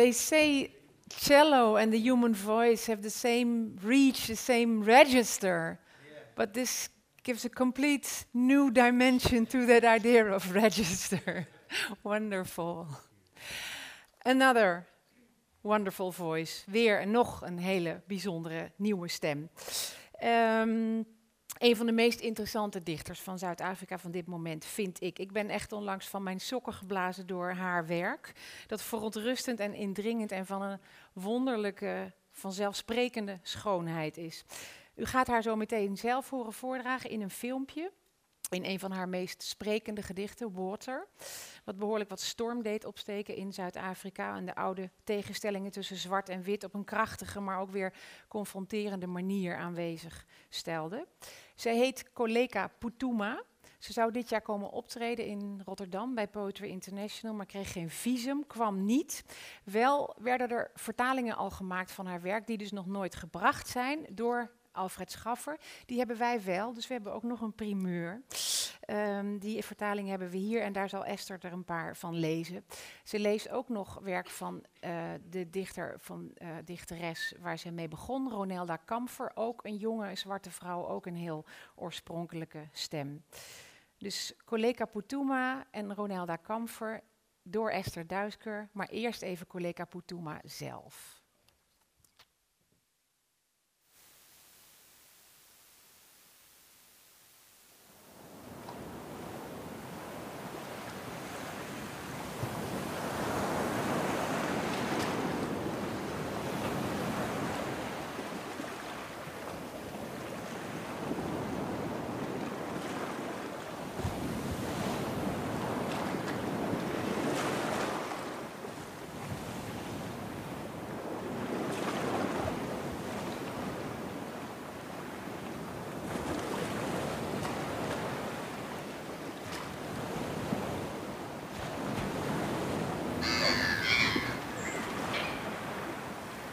They 0.01 0.13
say 0.13 0.73
cello 1.09 1.75
and 1.75 1.93
the 1.93 1.99
human 1.99 2.33
voice 2.33 2.87
have 2.87 3.03
the 3.03 3.11
same 3.11 3.77
reach, 3.83 4.25
the 4.25 4.35
same 4.35 4.83
register, 4.83 5.79
but 6.35 6.55
this 6.55 6.89
gives 7.21 7.45
a 7.45 7.49
complete 7.49 8.25
new 8.33 8.71
dimension 8.71 9.45
to 9.45 9.67
that 9.67 9.83
idea 9.83 10.25
of 10.25 10.55
register. 10.63 11.47
Wonderful. 12.03 12.87
Another 14.25 14.87
wonderful 15.61 16.11
voice. 16.11 16.63
Weer 16.65 17.07
nog 17.07 17.41
een 17.41 17.59
hele 17.59 18.01
bijzondere 18.07 18.71
nieuwe 18.75 19.07
stem. 19.07 19.49
Um, 20.23 21.05
een 21.61 21.75
van 21.75 21.85
de 21.85 21.91
meest 21.91 22.19
interessante 22.19 22.83
dichters 22.83 23.19
van 23.19 23.39
Zuid-Afrika 23.39 23.97
van 23.97 24.11
dit 24.11 24.27
moment, 24.27 24.65
vind 24.65 25.01
ik. 25.01 25.19
Ik 25.19 25.31
ben 25.31 25.49
echt 25.49 25.71
onlangs 25.71 26.07
van 26.07 26.23
mijn 26.23 26.39
sokken 26.39 26.73
geblazen 26.73 27.27
door 27.27 27.51
haar 27.51 27.87
werk. 27.87 28.31
Dat 28.67 28.81
verontrustend 28.81 29.59
en 29.59 29.73
indringend 29.73 30.31
en 30.31 30.45
van 30.45 30.61
een 30.61 30.79
wonderlijke, 31.13 32.11
vanzelfsprekende 32.31 33.39
schoonheid 33.41 34.17
is. 34.17 34.43
U 34.95 35.05
gaat 35.05 35.27
haar 35.27 35.41
zo 35.41 35.55
meteen 35.55 35.97
zelf 35.97 36.29
horen 36.29 36.53
voordragen 36.53 37.09
in 37.09 37.21
een 37.21 37.29
filmpje. 37.29 37.91
In 38.51 38.65
een 38.65 38.79
van 38.79 38.91
haar 38.91 39.09
meest 39.09 39.43
sprekende 39.43 40.01
gedichten, 40.01 40.53
Water. 40.53 41.07
Wat 41.63 41.77
behoorlijk 41.77 42.09
wat 42.09 42.19
storm 42.19 42.63
deed 42.63 42.85
opsteken 42.85 43.35
in 43.35 43.53
Zuid-Afrika. 43.53 44.35
En 44.35 44.45
de 44.45 44.55
oude 44.55 44.89
tegenstellingen 45.03 45.71
tussen 45.71 45.97
zwart 45.97 46.29
en 46.29 46.41
wit 46.41 46.63
op 46.63 46.73
een 46.73 46.83
krachtige, 46.83 47.39
maar 47.39 47.59
ook 47.59 47.71
weer 47.71 47.93
confronterende 48.27 49.07
manier 49.07 49.55
aanwezig 49.55 50.25
stelde. 50.49 51.07
Zij 51.61 51.75
heet 51.75 52.13
Koleka 52.13 52.67
Putuma. 52.67 53.43
Ze 53.79 53.93
zou 53.93 54.11
dit 54.11 54.29
jaar 54.29 54.41
komen 54.41 54.71
optreden 54.71 55.25
in 55.25 55.61
Rotterdam 55.65 56.15
bij 56.15 56.27
Poetry 56.27 56.69
International, 56.69 57.35
maar 57.35 57.45
kreeg 57.45 57.71
geen 57.71 57.89
visum, 57.89 58.47
kwam 58.47 58.85
niet. 58.85 59.23
Wel 59.63 60.15
werden 60.19 60.49
er 60.49 60.71
vertalingen 60.75 61.35
al 61.35 61.49
gemaakt 61.49 61.91
van 61.91 62.05
haar 62.05 62.21
werk, 62.21 62.47
die 62.47 62.57
dus 62.57 62.71
nog 62.71 62.85
nooit 62.85 63.15
gebracht 63.15 63.67
zijn 63.67 64.05
door 64.11 64.51
Alfred 64.71 65.11
Schaffer. 65.11 65.59
Die 65.85 65.97
hebben 65.97 66.17
wij 66.17 66.43
wel, 66.43 66.73
dus 66.73 66.87
we 66.87 66.93
hebben 66.93 67.13
ook 67.13 67.23
nog 67.23 67.41
een 67.41 67.55
primeur. 67.55 68.21
Um, 68.87 69.39
die 69.39 69.63
vertaling 69.63 70.09
hebben 70.09 70.29
we 70.29 70.37
hier 70.37 70.61
en 70.61 70.73
daar 70.73 70.89
zal 70.89 71.05
Esther 71.05 71.37
er 71.41 71.51
een 71.51 71.65
paar 71.65 71.95
van 71.95 72.15
lezen. 72.15 72.65
Ze 73.03 73.19
leest 73.19 73.49
ook 73.49 73.69
nog 73.69 73.99
werk 73.99 74.29
van 74.29 74.65
uh, 74.81 75.03
de 75.29 75.49
dichter, 75.49 75.95
van 75.99 76.31
uh, 76.37 76.49
dichteres 76.65 77.33
waar 77.39 77.57
ze 77.57 77.71
mee 77.71 77.87
begon, 77.87 78.29
Ronelda 78.29 78.75
Kamfer. 78.75 79.31
Ook 79.33 79.65
een 79.65 79.77
jonge 79.77 80.15
zwarte 80.15 80.51
vrouw, 80.51 80.87
ook 80.87 81.05
een 81.05 81.15
heel 81.15 81.45
oorspronkelijke 81.75 82.67
stem. 82.71 83.23
Dus 83.97 84.33
Koleka 84.45 84.85
Putuma 84.85 85.65
en 85.71 85.95
Ronelda 85.95 86.35
Kamfer 86.35 87.01
door 87.43 87.69
Esther 87.69 88.07
Duisker. 88.07 88.69
Maar 88.71 88.87
eerst 88.87 89.21
even 89.21 89.47
Koleka 89.47 89.85
Putuma 89.85 90.41
zelf. 90.43 91.20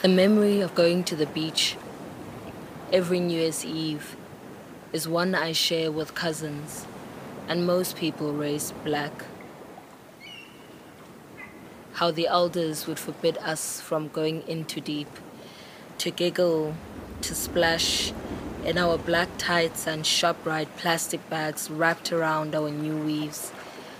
The 0.08 0.14
memory 0.14 0.62
of 0.62 0.74
going 0.74 1.04
to 1.04 1.14
the 1.14 1.26
beach 1.26 1.76
every 2.90 3.20
New 3.20 3.38
Year's 3.38 3.62
Eve 3.62 4.16
is 4.90 5.06
one 5.06 5.34
I 5.34 5.52
share 5.52 5.92
with 5.92 6.14
cousins 6.14 6.86
and 7.46 7.66
most 7.66 7.94
people 7.94 8.32
raised 8.32 8.72
black. 8.84 9.26
How 11.92 12.10
the 12.10 12.26
elders 12.26 12.86
would 12.86 12.98
forbid 12.98 13.36
us 13.36 13.82
from 13.82 14.08
going 14.08 14.40
in 14.48 14.64
too 14.64 14.80
deep, 14.80 15.10
to 15.98 16.10
giggle, 16.10 16.74
to 17.20 17.34
splash 17.34 18.10
in 18.64 18.78
our 18.78 18.96
black 18.96 19.28
tights 19.36 19.86
and 19.86 20.04
ShopRite 20.04 20.74
plastic 20.78 21.28
bags 21.28 21.70
wrapped 21.70 22.12
around 22.12 22.54
our 22.54 22.70
new 22.70 22.96
weaves 22.96 23.52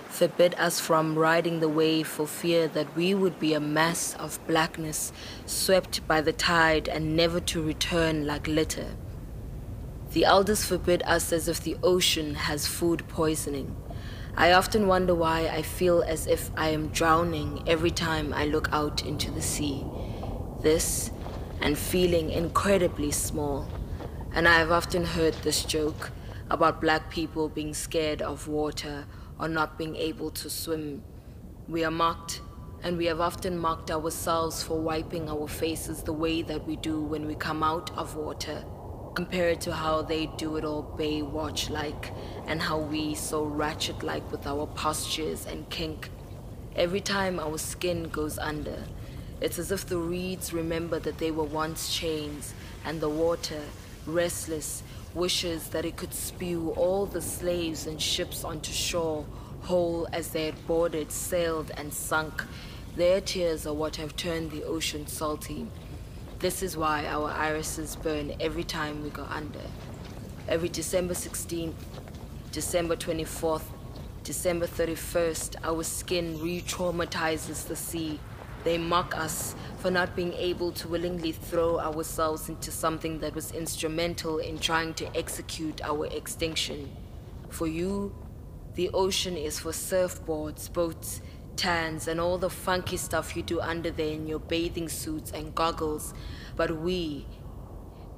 forbid 0.09 0.55
us 0.55 0.79
from 0.79 1.17
riding 1.17 1.59
the 1.59 1.69
wave 1.69 2.07
for 2.07 2.27
fear 2.27 2.67
that 2.67 2.95
we 2.95 3.13
would 3.13 3.39
be 3.39 3.53
a 3.53 3.59
mass 3.59 4.15
of 4.15 4.45
blackness 4.47 5.13
swept 5.45 6.05
by 6.07 6.19
the 6.19 6.33
tide 6.33 6.87
and 6.89 7.15
never 7.15 7.39
to 7.39 7.61
return 7.61 8.25
like 8.25 8.47
litter. 8.47 8.95
The 10.11 10.25
elders 10.25 10.65
forbid 10.65 11.03
us 11.03 11.31
as 11.31 11.47
if 11.47 11.61
the 11.61 11.77
ocean 11.83 12.33
has 12.33 12.65
food 12.65 13.07
poisoning. 13.07 13.75
I 14.35 14.51
often 14.51 14.87
wonder 14.87 15.13
why 15.13 15.47
I 15.47 15.61
feel 15.61 16.01
as 16.01 16.25
if 16.25 16.49
I 16.57 16.69
am 16.69 16.87
drowning 16.87 17.63
every 17.67 17.91
time 17.91 18.33
I 18.33 18.45
look 18.45 18.67
out 18.71 19.05
into 19.05 19.29
the 19.29 19.41
sea. 19.41 19.85
This 20.61 21.11
and 21.61 21.77
feeling 21.77 22.31
incredibly 22.31 23.11
small. 23.11 23.67
And 24.33 24.47
I 24.47 24.57
have 24.57 24.71
often 24.71 25.05
heard 25.05 25.35
this 25.35 25.63
joke 25.63 26.11
about 26.49 26.81
black 26.81 27.11
people 27.11 27.47
being 27.47 27.73
scared 27.75 28.21
of 28.21 28.47
water 28.47 29.05
or 29.39 29.47
not 29.47 29.77
being 29.77 29.95
able 29.95 30.31
to 30.31 30.49
swim. 30.49 31.03
We 31.67 31.83
are 31.83 31.91
mocked, 31.91 32.41
and 32.83 32.97
we 32.97 33.05
have 33.05 33.21
often 33.21 33.57
mocked 33.57 33.91
ourselves 33.91 34.63
for 34.63 34.79
wiping 34.79 35.29
our 35.29 35.47
faces 35.47 36.03
the 36.03 36.13
way 36.13 36.41
that 36.43 36.65
we 36.65 36.75
do 36.75 37.01
when 37.01 37.25
we 37.27 37.35
come 37.35 37.63
out 37.63 37.95
of 37.97 38.15
water, 38.15 38.63
compared 39.15 39.61
to 39.61 39.73
how 39.73 40.01
they 40.01 40.27
do 40.37 40.55
it 40.57 40.63
all 40.63 40.95
Baywatch 40.97 41.69
like, 41.69 42.13
and 42.47 42.61
how 42.61 42.79
we 42.79 43.15
so 43.15 43.43
ratchet 43.43 44.03
like 44.03 44.29
with 44.31 44.47
our 44.47 44.67
postures 44.67 45.45
and 45.45 45.69
kink. 45.69 46.09
Every 46.75 47.01
time 47.01 47.39
our 47.39 47.57
skin 47.57 48.09
goes 48.09 48.37
under, 48.37 48.83
it's 49.41 49.59
as 49.59 49.71
if 49.71 49.85
the 49.85 49.97
reeds 49.97 50.53
remember 50.53 50.99
that 50.99 51.17
they 51.17 51.31
were 51.31 51.43
once 51.43 51.93
chains, 51.93 52.53
and 52.85 52.99
the 53.01 53.09
water, 53.09 53.61
restless, 54.05 54.83
wishes 55.13 55.69
that 55.69 55.85
it 55.85 55.97
could 55.97 56.13
spew 56.13 56.71
all 56.77 57.05
the 57.05 57.21
slaves 57.21 57.87
and 57.87 58.01
ships 58.01 58.43
onto 58.43 58.71
shore, 58.71 59.25
whole 59.61 60.07
as 60.13 60.29
they 60.29 60.45
had 60.45 60.67
boarded, 60.67 61.11
sailed, 61.11 61.71
and 61.77 61.93
sunk. 61.93 62.43
Their 62.95 63.21
tears 63.21 63.65
are 63.65 63.73
what 63.73 63.95
have 63.97 64.15
turned 64.15 64.51
the 64.51 64.63
ocean 64.63 65.07
salty. 65.07 65.67
This 66.39 66.63
is 66.63 66.77
why 66.77 67.05
our 67.05 67.29
irises 67.31 67.95
burn 67.95 68.33
every 68.39 68.63
time 68.63 69.03
we 69.03 69.09
go 69.09 69.25
under. 69.29 69.59
Every 70.47 70.69
December 70.69 71.13
16th, 71.13 71.73
December 72.51 72.95
24th, 72.95 73.63
December 74.23 74.67
31st, 74.67 75.55
our 75.63 75.83
skin 75.83 76.39
re 76.41 76.61
traumatizes 76.61 77.67
the 77.67 77.75
sea. 77.75 78.19
They 78.69 78.77
mock 78.77 79.17
us 79.17 79.55
for 79.79 79.89
not 79.89 80.15
being 80.15 80.33
able 80.33 80.71
to 80.73 80.87
willingly 80.87 81.31
throw 81.31 81.79
ourselves 81.79 82.49
into 82.49 82.69
something 82.69 83.17
that 83.17 83.33
was 83.33 83.51
instrumental 83.51 84.37
in 84.37 84.59
trying 84.59 84.93
to 84.93 85.17
execute 85.17 85.81
our 85.83 86.05
extinction. 86.05 86.95
For 87.49 87.65
you, 87.65 88.13
the 88.75 88.91
ocean 88.93 89.35
is 89.35 89.59
for 89.59 89.71
surfboards, 89.71 90.71
boats, 90.71 91.21
tans 91.55 92.07
and 92.07 92.19
all 92.21 92.37
the 92.37 92.51
funky 92.51 92.97
stuff 92.97 93.35
you 93.35 93.41
do 93.41 93.59
under 93.59 93.89
there 93.89 94.13
in 94.13 94.27
your 94.27 94.37
bathing 94.37 94.87
suits 94.87 95.31
and 95.31 95.55
goggles. 95.55 96.13
But 96.55 96.79
we, 96.79 97.25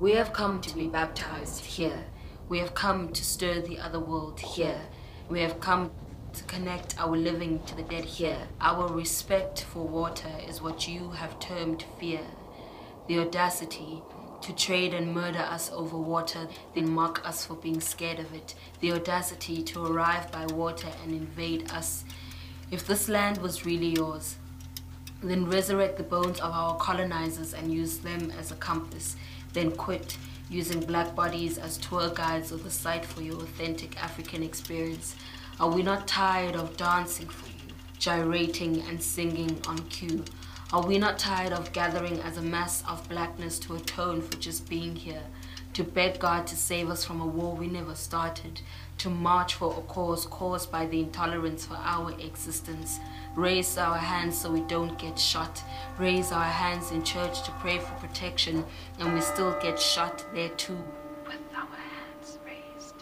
we 0.02 0.12
have 0.16 0.34
come 0.34 0.60
to 0.60 0.76
be 0.76 0.88
baptized 0.88 1.64
here. 1.64 2.04
We 2.50 2.60
have 2.60 2.74
come 2.74 3.14
to 3.14 3.24
stir 3.24 3.62
the 3.62 3.80
other 3.80 4.02
world 4.02 4.42
here. 4.42 4.82
We 5.30 5.40
have 5.40 5.62
come 5.62 5.92
to 6.34 6.44
connect 6.44 7.00
our 7.00 7.16
living 7.16 7.62
to 7.64 7.76
the 7.76 7.84
dead 7.84 8.06
here. 8.06 8.48
Our 8.60 8.88
respect 8.88 9.64
for 9.64 9.88
water 9.88 10.32
is 10.48 10.62
what 10.62 10.88
you 10.88 11.12
have 11.12 11.40
termed 11.40 11.86
fear. 12.00 12.22
The 13.08 13.20
audacity 13.20 14.02
to 14.42 14.54
trade 14.54 14.94
and 14.94 15.14
murder 15.14 15.40
us 15.40 15.70
over 15.72 15.98
water, 15.98 16.48
then 16.74 16.90
mock 16.90 17.22
us 17.28 17.46
for 17.46 17.56
being 17.56 17.80
scared 17.80 18.20
of 18.20 18.34
it. 18.34 18.56
The 18.80 18.94
audacity 18.94 19.62
to 19.64 19.86
arrive 19.86 20.32
by 20.32 20.46
water 20.48 20.88
and 21.04 21.14
invade 21.14 21.72
us. 21.72 22.04
If 22.72 22.88
this 22.88 23.08
land 23.08 23.38
was 23.38 23.66
really 23.66 23.90
yours, 23.90 24.38
then 25.22 25.46
resurrect 25.46 25.98
the 25.98 26.04
bones 26.04 26.40
of 26.40 26.52
our 26.52 26.78
colonizers 26.78 27.54
and 27.54 27.72
use 27.72 28.00
them 28.00 28.32
as 28.40 28.52
a 28.52 28.56
compass. 28.56 29.16
Then 29.54 29.72
quit 29.72 30.18
using 30.50 30.82
black 30.82 31.16
bodies 31.16 31.58
as 31.58 31.78
tour 31.78 32.10
guides 32.10 32.52
or 32.52 32.58
the 32.58 32.72
site 32.72 33.06
for 33.06 33.22
your 33.22 33.36
authentic 33.36 34.02
African 34.04 34.42
experience. 34.44 35.16
Are 35.62 35.70
we 35.70 35.84
not 35.84 36.08
tired 36.08 36.56
of 36.56 36.76
dancing 36.76 37.30
for 37.30 37.48
you, 37.48 37.76
gyrating 38.00 38.82
and 38.90 39.00
singing 39.00 39.62
on 39.68 39.78
cue? 39.90 40.26
Are 40.74 40.82
we 40.84 40.98
not 40.98 41.20
tired 41.20 41.54
of 41.54 41.72
gathering 41.72 42.20
as 42.22 42.38
a 42.38 42.42
mass 42.42 42.84
of 42.90 43.08
blackness 43.08 43.60
to 43.60 43.76
atone 43.76 44.24
for 44.24 44.38
just 44.38 44.68
being 44.68 44.96
here? 44.96 45.22
To 45.74 45.84
beg 45.84 46.18
God 46.18 46.48
to 46.48 46.56
save 46.56 46.90
us 46.90 47.06
from 47.06 47.22
a 47.22 47.28
war 47.28 47.54
we 47.54 47.68
never 47.68 47.94
started, 47.94 48.62
to 48.98 49.12
march 49.12 49.54
for 49.54 49.78
a 49.78 49.82
cause 49.82 50.26
caused 50.26 50.72
by 50.72 50.88
the 50.88 51.02
intolerance 51.02 51.68
for 51.68 51.76
our 51.76 52.10
existence. 52.20 53.00
Raise 53.36 53.78
our 53.78 54.00
hands 54.00 54.40
so 54.40 54.52
we 54.52 54.62
don't 54.62 54.98
get 54.98 55.20
shot. 55.20 55.62
Raise 56.00 56.32
our 56.32 56.44
hands 56.44 56.90
in 56.90 57.04
church 57.04 57.44
to 57.44 57.52
pray 57.60 57.78
for 57.78 57.94
protection, 58.06 58.66
and 58.98 59.14
we 59.14 59.22
still 59.22 59.56
get 59.62 59.80
shot 59.80 60.26
there 60.34 60.50
too. 60.50 60.84
With 61.28 61.38
our 61.56 61.68
hands 61.68 62.40
raised. 62.44 62.96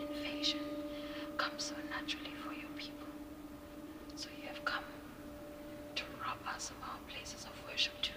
Invasion 0.00 0.60
comes 1.36 1.62
so 1.64 1.74
naturally 1.96 2.34
for 2.44 2.52
your 2.52 2.70
people. 2.76 3.06
So 4.16 4.28
you 4.40 4.48
have 4.48 4.64
come 4.64 4.84
to 5.94 6.02
rob 6.20 6.38
us 6.52 6.70
of 6.70 6.76
our 6.82 6.98
places 7.08 7.44
of 7.44 7.52
worship 7.70 7.94
too. 8.02 8.12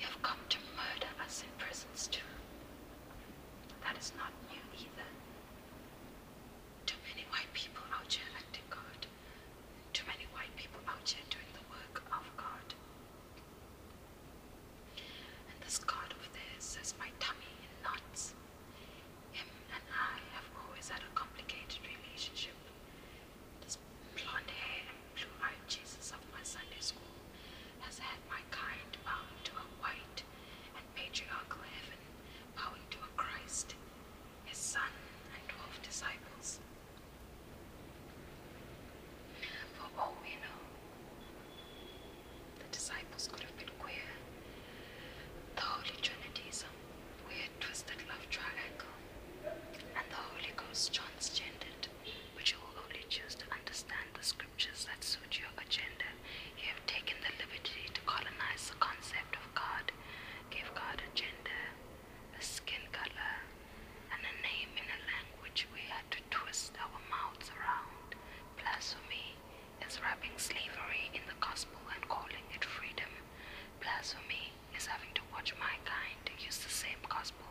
You 0.00 0.06
have 0.06 0.22
come 0.22 0.40
to 0.48 0.58
murder 0.72 1.12
us 1.24 1.42
in 1.42 1.48
prisons 1.58 2.08
too. 2.08 2.24
That 3.84 3.96
is 4.00 4.12
not 4.16 4.32
new 4.48 4.64
either. 4.76 5.08
Too 6.86 6.96
many 7.08 7.24
white 7.28 7.52
people 7.52 7.84
out 7.92 8.12
here 8.12 8.28
acting 8.36 8.68
God. 8.70 9.00
Too 9.92 10.04
many 10.08 10.24
white 10.32 10.52
people 10.56 10.80
out 10.88 11.04
here 11.04 11.24
doing 11.28 11.48
the 11.56 11.64
work 11.72 12.04
of 12.12 12.24
God. 12.36 12.68
And 15.48 15.56
this 15.64 15.78
God 15.80 16.12
of 16.12 16.24
theirs 16.32 16.76
has 16.80 16.92
my 17.00 17.08
tummy 17.20 17.52
in 17.64 17.72
knots. 17.84 18.34
Him 19.32 19.48
and 19.72 19.84
I 19.88 20.20
have 20.36 20.48
always 20.60 20.88
had 20.88 21.00
a 21.00 21.12
complicated 21.16 21.80
relationship. 21.84 22.56
This 23.64 23.78
blonde 24.12 24.52
hair 24.52 24.84
and 24.88 25.00
blue-eyed 25.16 25.64
Jesus 25.68 26.12
of 26.12 26.20
my 26.32 26.42
Sunday 26.44 26.80
school 26.80 27.14
has 27.80 27.98
had 27.98 28.18
my 28.28 28.40
kind 28.50 28.90
bowing 29.04 29.40
to 29.44 29.52
a 29.60 29.66
white 29.80 30.20
and 30.76 30.84
patriarchal 30.94 31.60
heaven, 31.60 32.00
bowing 32.56 32.84
to 32.90 32.98
a 33.04 33.10
Christ, 33.16 33.74
his 34.44 34.58
son 34.58 34.92
and 35.34 35.42
twelve 35.48 35.76
disciples. 35.82 36.60
For 39.76 39.88
all 39.98 40.14
we 40.22 40.38
know, 40.40 40.60
the 42.58 42.68
disciples 42.72 43.28
could 43.30 43.42
have 43.44 43.56
been 43.58 43.72
queer. 43.78 44.08
The 45.56 45.62
Holy 45.62 45.96
Trinity 46.00 46.46
is 46.48 46.64
a 46.64 46.70
weird, 47.28 47.52
twisted 47.60 48.00
love 48.08 48.24
triangle. 48.30 48.94
And 49.94 50.06
the 50.10 50.18
Holy 50.18 50.50
Ghost 50.56 50.90
transgendered, 50.90 51.86
but 52.34 52.50
you 52.50 52.58
will 52.58 52.80
only 52.82 53.04
choose 53.06 53.34
to 53.38 53.46
understand 53.54 54.08
the 54.16 54.24
scriptures 54.24 54.88
that 54.90 55.04
suit 55.04 55.38
your 55.38 55.52
agenda. 55.60 56.08
You 56.58 56.66
have 56.74 56.82
taken 56.90 57.14
the 57.22 57.30
liberty 57.38 57.86
to 57.94 58.00
colonize 58.02 58.66
the 58.72 58.78
concept 58.82 59.38
of 59.38 59.46
God, 59.54 59.94
give 60.50 60.66
God 60.74 60.98
a 60.98 61.08
gender, 61.14 61.62
a 62.34 62.42
skin 62.42 62.82
color, 62.90 63.34
and 64.10 64.22
a 64.26 64.34
name 64.42 64.74
in 64.74 64.88
a 64.90 65.00
language 65.06 65.70
we 65.70 65.86
had 65.86 66.04
to 66.10 66.20
twist 66.34 66.74
our 66.82 66.98
mouths 67.06 67.54
around. 67.54 68.18
Blasphemy 68.58 69.38
is 69.86 70.02
wrapping 70.02 70.34
slavery 70.36 71.14
in 71.14 71.22
the 71.30 71.38
gospel 71.38 71.78
and 71.94 72.02
calling 72.10 72.46
it 72.50 72.66
freedom. 72.66 73.10
Blasphemy 73.78 74.50
is 74.74 74.90
having 74.90 75.12
to 75.14 75.22
watch 75.30 75.54
my 75.62 75.78
kind 75.86 76.18
use 76.42 76.58
the 76.58 76.70
same 76.72 76.98
gospel 77.08 77.46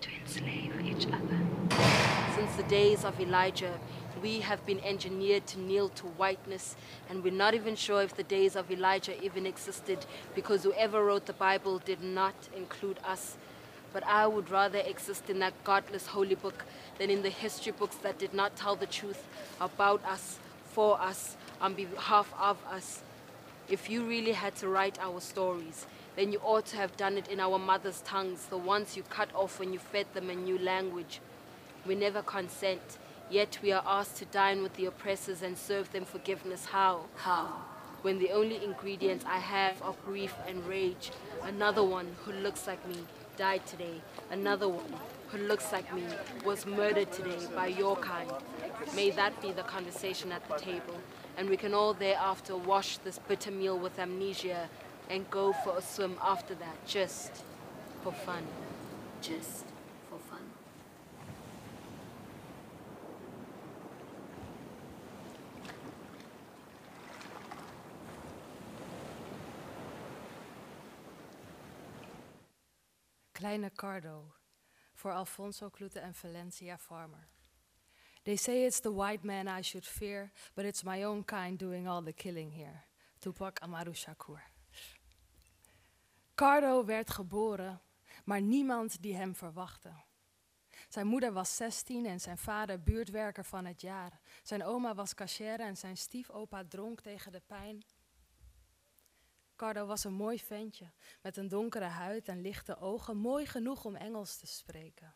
to 0.00 0.08
enslave 0.10 0.72
each 0.84 1.06
other. 1.12 1.40
Of 3.04 3.20
Elijah, 3.20 3.78
we 4.22 4.40
have 4.40 4.64
been 4.64 4.80
engineered 4.80 5.46
to 5.48 5.60
kneel 5.60 5.90
to 5.90 6.06
whiteness, 6.06 6.74
and 7.10 7.22
we're 7.22 7.34
not 7.34 7.52
even 7.52 7.76
sure 7.76 8.00
if 8.00 8.16
the 8.16 8.22
days 8.22 8.56
of 8.56 8.70
Elijah 8.70 9.22
even 9.22 9.44
existed 9.44 10.06
because 10.34 10.62
whoever 10.62 11.04
wrote 11.04 11.26
the 11.26 11.34
Bible 11.34 11.80
did 11.80 12.02
not 12.02 12.34
include 12.56 12.98
us. 13.06 13.36
But 13.92 14.06
I 14.06 14.26
would 14.26 14.50
rather 14.50 14.78
exist 14.78 15.28
in 15.28 15.38
that 15.40 15.52
godless 15.64 16.06
holy 16.06 16.34
book 16.34 16.64
than 16.96 17.10
in 17.10 17.20
the 17.20 17.28
history 17.28 17.72
books 17.72 17.96
that 17.96 18.18
did 18.18 18.32
not 18.32 18.56
tell 18.56 18.74
the 18.74 18.86
truth 18.86 19.28
about 19.60 20.02
us, 20.06 20.38
for 20.64 20.98
us, 20.98 21.36
on 21.60 21.74
behalf 21.74 22.32
of 22.40 22.56
us. 22.70 23.02
If 23.68 23.90
you 23.90 24.02
really 24.04 24.32
had 24.32 24.56
to 24.56 24.68
write 24.68 24.98
our 24.98 25.20
stories, 25.20 25.86
then 26.16 26.32
you 26.32 26.40
ought 26.42 26.64
to 26.66 26.78
have 26.78 26.96
done 26.96 27.18
it 27.18 27.28
in 27.28 27.38
our 27.38 27.58
mother's 27.58 28.00
tongues, 28.00 28.46
the 28.46 28.56
ones 28.56 28.96
you 28.96 29.02
cut 29.02 29.28
off 29.34 29.60
when 29.60 29.74
you 29.74 29.78
fed 29.78 30.06
them 30.14 30.30
a 30.30 30.34
new 30.34 30.58
language. 30.58 31.20
We 31.86 31.94
never 31.94 32.22
consent, 32.22 32.98
yet 33.30 33.58
we 33.62 33.72
are 33.72 33.82
asked 33.86 34.16
to 34.16 34.24
dine 34.24 34.62
with 34.62 34.74
the 34.74 34.86
oppressors 34.86 35.42
and 35.42 35.56
serve 35.56 35.92
them 35.92 36.04
forgiveness. 36.04 36.66
How? 36.66 37.06
How? 37.16 37.62
When 38.02 38.18
the 38.18 38.30
only 38.30 38.62
ingredients 38.64 39.24
I 39.26 39.38
have 39.38 39.82
are 39.82 39.94
grief 40.04 40.34
and 40.46 40.66
rage. 40.66 41.10
Another 41.42 41.82
one 41.82 42.16
who 42.24 42.32
looks 42.32 42.66
like 42.66 42.86
me 42.88 42.98
died 43.36 43.66
today. 43.66 44.00
Another 44.30 44.68
one 44.68 44.92
who 45.28 45.38
looks 45.38 45.72
like 45.72 45.92
me 45.94 46.04
was 46.44 46.66
murdered 46.66 47.10
today 47.12 47.46
by 47.54 47.66
your 47.66 47.96
kind. 47.96 48.30
May 48.94 49.10
that 49.10 49.40
be 49.42 49.52
the 49.52 49.62
conversation 49.62 50.32
at 50.32 50.46
the 50.48 50.56
table, 50.56 50.98
and 51.36 51.48
we 51.48 51.56
can 51.56 51.74
all 51.74 51.94
thereafter 51.94 52.56
wash 52.56 52.98
this 52.98 53.18
bitter 53.18 53.50
meal 53.50 53.78
with 53.78 53.98
amnesia 53.98 54.68
and 55.10 55.28
go 55.30 55.52
for 55.52 55.76
a 55.76 55.82
swim 55.82 56.16
after 56.22 56.54
that, 56.54 56.86
just 56.86 57.42
for 58.02 58.12
fun. 58.12 58.44
Just 59.20 59.64
Kleine 73.44 73.70
Cardo 73.70 74.34
voor 74.94 75.12
Alfonso 75.12 75.70
Klute 75.70 75.98
en 75.98 76.14
Valencia 76.14 76.78
Farmer. 76.78 77.28
They 78.22 78.36
say 78.36 78.64
it's 78.64 78.80
the 78.80 78.94
white 78.94 79.26
man 79.26 79.58
I 79.58 79.62
should 79.62 79.86
fear, 79.86 80.32
but 80.54 80.64
it's 80.64 80.82
my 80.82 81.04
own 81.04 81.24
kind 81.24 81.58
doing 81.58 81.88
all 81.88 82.02
the 82.02 82.12
killing 82.12 82.52
here. 82.52 82.84
Tupac 83.18 83.60
Amaru 83.60 83.94
Shakur. 83.94 84.42
Cardo 86.34 86.84
werd 86.84 87.10
geboren, 87.10 87.80
maar 88.24 88.40
niemand 88.40 89.02
die 89.02 89.16
hem 89.16 89.34
verwachtte. 89.34 89.92
Zijn 90.88 91.06
moeder 91.06 91.32
was 91.32 91.56
16 91.56 92.06
en 92.06 92.20
zijn 92.20 92.38
vader 92.38 92.82
buurtwerker 92.82 93.44
van 93.44 93.64
het 93.64 93.80
jaar. 93.80 94.20
Zijn 94.42 94.64
oma 94.64 94.94
was 94.94 95.14
cachère 95.14 95.62
en 95.62 95.76
zijn 95.76 95.96
stiefopa 95.96 96.64
dronk 96.68 97.00
tegen 97.00 97.32
de 97.32 97.42
pijn. 97.46 97.84
Cardo 99.56 99.86
was 99.86 100.04
een 100.04 100.12
mooi 100.12 100.38
ventje 100.38 100.92
met 101.22 101.36
een 101.36 101.48
donkere 101.48 101.84
huid 101.84 102.28
en 102.28 102.40
lichte 102.40 102.76
ogen, 102.76 103.16
mooi 103.16 103.46
genoeg 103.46 103.84
om 103.84 103.96
Engels 103.96 104.36
te 104.36 104.46
spreken. 104.46 105.14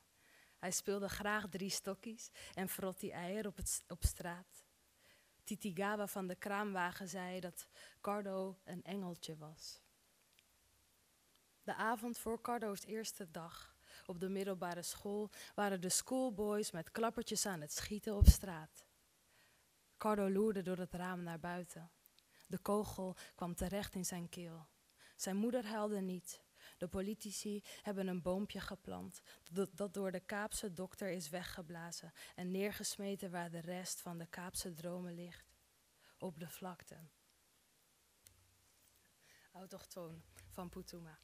Hij 0.59 0.71
speelde 0.71 1.09
graag 1.09 1.49
drie 1.49 1.71
stokjes 1.71 2.31
en 2.55 2.69
vrot 2.69 3.01
die 3.01 3.13
eier 3.13 3.47
op, 3.47 3.57
het, 3.57 3.85
op 3.89 4.05
straat. 4.05 4.65
Titigawa 5.45 6.07
van 6.07 6.27
de 6.27 6.35
kraamwagen 6.35 7.09
zei 7.09 7.41
dat 7.41 7.69
Cardo 8.01 8.59
een 8.65 8.83
engeltje 8.83 9.37
was. 9.37 9.83
De 11.63 11.75
avond 11.75 12.19
voor 12.19 12.41
Cardo's 12.41 12.85
eerste 12.85 13.31
dag 13.31 13.77
op 14.07 14.21
de 14.21 14.29
middelbare 14.29 14.83
school 14.83 15.31
waren 15.55 15.81
de 15.81 15.89
schoolboys 15.89 16.71
met 16.71 16.91
klappertjes 16.91 17.47
aan 17.47 17.61
het 17.61 17.73
schieten 17.73 18.17
op 18.17 18.27
straat. 18.27 18.87
Cardo 19.97 20.31
loerde 20.31 20.63
door 20.63 20.79
het 20.79 20.95
raam 20.95 21.23
naar 21.23 21.41
buiten. 21.41 21.91
De 22.49 22.59
kogel 22.59 23.17
kwam 23.35 23.55
terecht 23.55 23.95
in 23.95 24.05
zijn 24.05 24.29
keel. 24.29 24.67
Zijn 25.17 25.37
moeder 25.37 25.67
huilde 25.67 26.01
niet. 26.01 26.43
De 26.79 26.89
politici 26.89 27.63
hebben 27.83 28.07
een 28.07 28.23
boompje 28.23 28.61
geplant 28.61 29.21
dat, 29.51 29.95
door 29.95 30.13
de 30.13 30.21
Kaapse 30.21 30.73
dokter 30.73 31.11
is 31.11 31.29
weggeblazen 31.29 32.13
en 32.35 32.51
neergesmeten 32.51 33.31
waar 33.31 33.51
de 33.51 33.61
rest 33.61 34.01
van 34.01 34.19
de 34.19 34.27
Kaapse 34.27 34.73
dromen 34.73 35.15
ligt. 35.15 35.57
op 36.19 36.39
de 36.39 36.49
vlakte. 36.49 36.97
Autochtoon 39.53 40.23
van 40.49 40.69
Putuma. 40.69 41.19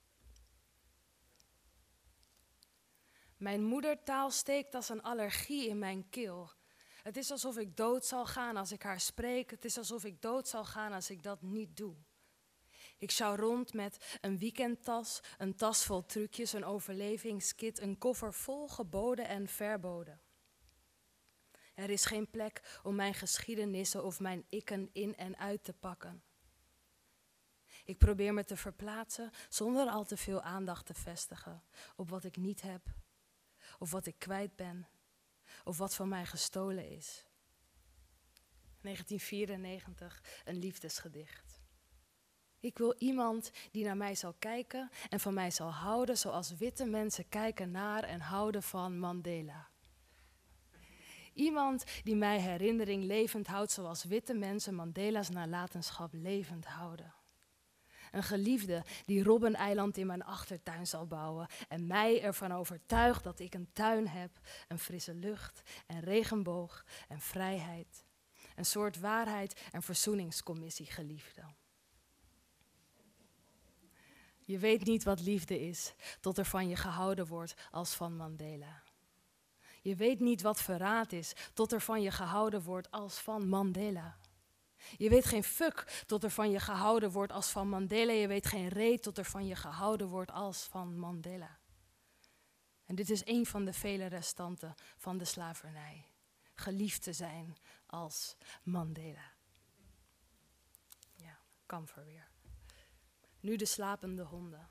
Mijn 3.37 3.65
moedertaal 3.65 4.31
steekt 4.31 4.75
als 4.75 4.89
een 4.89 5.03
allergie 5.03 5.69
in 5.69 5.79
mijn 5.79 6.09
keel. 6.09 6.53
Het 7.05 7.17
is 7.17 7.31
alsof 7.31 7.57
ik 7.57 7.77
dood 7.77 8.05
zal 8.05 8.27
gaan 8.27 8.57
als 8.57 8.73
ik 8.73 8.83
haar 8.83 9.01
spreek. 9.01 9.51
Het 9.51 9.65
is 9.65 9.79
alsof 9.79 10.05
ik 10.05 10.23
dood 10.23 10.49
zal 10.49 10.65
gaan 10.65 10.93
als 10.93 11.11
ik 11.11 11.23
dat 11.23 11.43
niet 11.43 11.77
doe. 11.77 11.95
Ik 12.99 13.11
zou 13.11 13.37
rond 13.37 13.73
met 13.73 14.19
een 14.21 14.39
weekendtas, 14.39 15.21
een 15.39 15.57
tas 15.57 15.85
vol 15.85 16.07
trucjes, 16.07 16.53
een 16.53 16.65
overlevingskit, 16.65 17.81
een 17.81 17.99
koffer 17.99 18.35
vol 18.35 18.69
geboden 18.69 19.29
en 19.29 19.49
verboden. 19.49 20.21
Er 21.75 21.91
is 21.91 22.05
geen 22.05 22.31
plek 22.31 22.81
om 22.83 22.95
mijn 22.95 23.15
geschiedenissen 23.15 24.05
of 24.05 24.21
mijn 24.21 24.45
ikken 24.49 24.91
in 24.93 25.17
en 25.17 25.39
uit 25.39 25.65
te 25.65 25.73
pakken. 25.73 26.23
Ik 27.85 27.99
probeer 27.99 28.35
me 28.35 28.45
te 28.45 28.57
verplaatsen 28.57 29.31
zonder 29.49 29.89
al 29.89 30.05
te 30.05 30.17
veel 30.17 30.43
aandacht 30.43 30.87
te 30.87 30.95
vestigen 30.95 31.63
op 31.97 32.11
wat 32.11 32.25
ik 32.25 32.37
niet 32.37 32.63
heb, 32.63 32.83
of 33.79 33.91
wat 33.91 34.07
ik 34.07 34.19
kwijt 34.19 34.57
ben, 34.57 34.89
of 35.65 35.79
wat 35.79 35.95
van 35.95 36.09
mij 36.09 36.27
gestolen 36.27 36.89
is. 36.89 37.25
1994, 38.81 40.23
een 40.45 40.59
liefdesgedicht. 40.59 41.63
Ik 42.61 42.79
wil 42.79 42.95
iemand 42.99 43.51
die 43.71 43.85
naar 43.85 43.97
mij 43.97 44.15
zal 44.15 44.35
kijken 44.39 44.91
en 45.09 45.21
van 45.21 45.35
mij 45.35 45.51
zal 45.51 45.71
houden 45.71 46.19
zoals 46.19 46.57
witte 46.57 46.85
mensen 46.85 47.29
kijken 47.29 47.71
naar 47.71 48.03
en 48.03 48.21
houden 48.21 48.63
van 48.63 48.99
Mandela. 48.99 49.69
Iemand 51.35 51.85
die 52.03 52.17
mij 52.17 52.41
herinnering 52.41 53.05
levend 53.05 53.47
houdt 53.47 53.71
zoals 53.71 54.05
witte 54.05 54.35
mensen 54.35 54.75
Mandela's 54.75 55.29
nalatenschap 55.29 56.13
levend 56.13 56.67
houden. 56.67 57.15
Een 58.15 58.23
geliefde 58.23 58.85
die 59.05 59.23
Robbeneiland 59.23 59.97
in 59.97 60.07
mijn 60.07 60.25
achtertuin 60.25 60.87
zal 60.87 61.07
bouwen 61.07 61.49
en 61.69 61.87
mij 61.87 62.23
ervan 62.23 62.53
overtuigt 62.53 63.25
dat 63.25 63.39
ik 63.39 63.55
een 63.55 63.69
tuin 63.73 64.09
heb, 64.09 64.31
een 64.69 64.79
frisse 64.79 65.15
lucht 65.15 65.63
en 65.87 66.01
regenboog 66.01 66.85
en 67.09 67.21
vrijheid. 67.21 68.05
Een 68.55 68.65
soort 68.65 69.01
waarheid 69.01 69.61
en 69.73 69.83
verzoeningscommissie 69.83 70.87
geliefde. 70.87 71.43
Je 74.41 74.59
weet 74.59 74.85
niet 74.85 75.05
wat 75.05 75.21
liefde 75.21 75.61
is 75.61 75.95
tot 76.21 76.39
er 76.39 76.45
van 76.47 76.69
je 76.69 76.77
gehouden 76.77 77.27
wordt 77.27 77.55
als 77.71 77.95
van 77.95 78.17
Mandela. 78.17 78.83
Je 79.83 79.95
weet 79.95 80.21
niet 80.21 80.43
wat 80.43 80.61
verraad 80.61 81.13
is 81.13 81.33
tot 81.55 81.73
er 81.73 81.81
van 81.81 82.03
je 82.03 82.11
gehouden 82.11 82.63
wordt 82.63 82.91
als 82.91 83.19
van 83.19 83.49
Mandela. 83.49 84.17
Je 84.97 85.09
weet 85.09 85.25
geen 85.25 85.45
fuck 85.45 86.03
tot 86.07 86.25
er 86.25 86.31
van 86.31 86.51
je 86.51 86.61
gehouden 86.61 87.11
wordt 87.11 87.33
als 87.33 87.51
van 87.51 87.69
Mandela. 87.69 88.13
Je 88.13 88.29
weet 88.29 88.47
geen 88.47 88.69
reet 88.69 89.03
tot 89.03 89.19
er 89.19 89.25
van 89.25 89.47
je 89.47 89.57
gehouden 89.57 90.09
wordt 90.09 90.31
als 90.31 90.63
van 90.63 90.99
Mandela. 90.99 91.59
En 92.85 92.95
dit 92.95 93.11
is 93.11 93.27
een 93.27 93.47
van 93.47 93.65
de 93.65 93.73
vele 93.73 94.07
restanten 94.07 94.75
van 94.97 95.19
de 95.19 95.25
slavernij. 95.25 96.07
Geliefd 96.55 97.03
te 97.03 97.13
zijn 97.13 97.57
als 97.87 98.37
Mandela. 98.63 99.33
Ja, 101.15 101.39
kamfer 101.67 102.05
weer. 102.05 102.29
Nu 103.41 103.57
de 103.57 103.67
slapende 103.67 104.23
honden. 104.23 104.69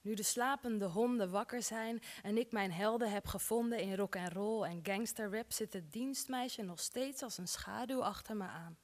Nu 0.00 0.14
de 0.14 0.22
slapende 0.22 0.84
honden 0.84 1.30
wakker 1.30 1.62
zijn 1.62 2.02
en 2.22 2.36
ik 2.36 2.52
mijn 2.52 2.72
helden 2.72 3.10
heb 3.10 3.26
gevonden 3.26 3.80
in 3.80 3.94
rock 3.94 4.14
en 4.14 4.30
roll 4.30 4.62
en 4.62 4.80
gangsterrap, 4.82 5.52
zit 5.52 5.72
het 5.72 5.92
dienstmeisje 5.92 6.62
nog 6.62 6.80
steeds 6.80 7.22
als 7.22 7.38
een 7.38 7.48
schaduw 7.48 8.02
achter 8.02 8.36
me 8.36 8.44
aan. 8.44 8.78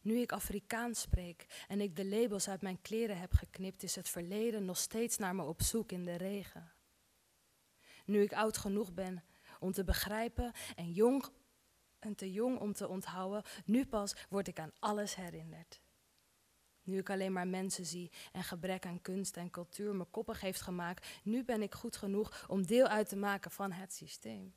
Nu 0.00 0.18
ik 0.20 0.32
Afrikaans 0.32 1.00
spreek 1.00 1.64
en 1.68 1.80
ik 1.80 1.96
de 1.96 2.06
labels 2.06 2.48
uit 2.48 2.62
mijn 2.62 2.80
kleren 2.80 3.18
heb 3.18 3.32
geknipt, 3.32 3.82
is 3.82 3.94
het 3.94 4.08
verleden 4.08 4.64
nog 4.64 4.76
steeds 4.76 5.16
naar 5.18 5.34
me 5.34 5.42
op 5.42 5.62
zoek 5.62 5.92
in 5.92 6.04
de 6.04 6.16
regen. 6.16 6.72
Nu 8.04 8.22
ik 8.22 8.32
oud 8.32 8.56
genoeg 8.56 8.92
ben 8.92 9.24
om 9.60 9.72
te 9.72 9.84
begrijpen 9.84 10.52
en 10.76 10.92
jong 10.92 11.24
en 11.98 12.14
te 12.14 12.32
jong 12.32 12.58
om 12.58 12.72
te 12.72 12.88
onthouden, 12.88 13.42
nu 13.64 13.86
pas 13.86 14.14
word 14.28 14.48
ik 14.48 14.58
aan 14.58 14.72
alles 14.78 15.14
herinnerd. 15.14 15.80
Nu 16.82 16.98
ik 16.98 17.10
alleen 17.10 17.32
maar 17.32 17.48
mensen 17.48 17.86
zie 17.86 18.12
en 18.32 18.44
gebrek 18.44 18.86
aan 18.86 19.00
kunst 19.00 19.36
en 19.36 19.50
cultuur 19.50 19.94
me 19.94 20.04
koppig 20.04 20.40
heeft 20.40 20.60
gemaakt, 20.60 21.06
nu 21.22 21.44
ben 21.44 21.62
ik 21.62 21.74
goed 21.74 21.96
genoeg 21.96 22.48
om 22.48 22.66
deel 22.66 22.86
uit 22.86 23.08
te 23.08 23.16
maken 23.16 23.50
van 23.50 23.72
het 23.72 23.92
systeem. 23.92 24.54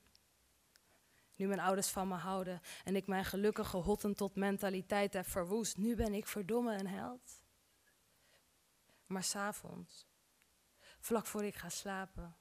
Nu 1.42 1.48
mijn 1.48 1.60
ouders 1.60 1.88
van 1.88 2.08
me 2.08 2.16
houden 2.16 2.62
en 2.84 2.96
ik 2.96 3.08
mijn 3.08 3.26
gelukkige 3.26 3.78
hotten 3.78 4.16
tot 4.16 4.36
mentaliteit 4.36 5.14
heb 5.14 5.26
verwoest, 5.26 5.78
nu 5.78 5.96
ben 5.96 6.14
ik 6.14 6.28
verdomme 6.28 6.78
een 6.78 6.88
held. 6.88 7.42
Maar 9.06 9.24
s'avonds, 9.24 10.08
vlak 11.00 11.26
voor 11.26 11.44
ik 11.44 11.56
ga 11.56 11.70
slapen, 11.70 12.38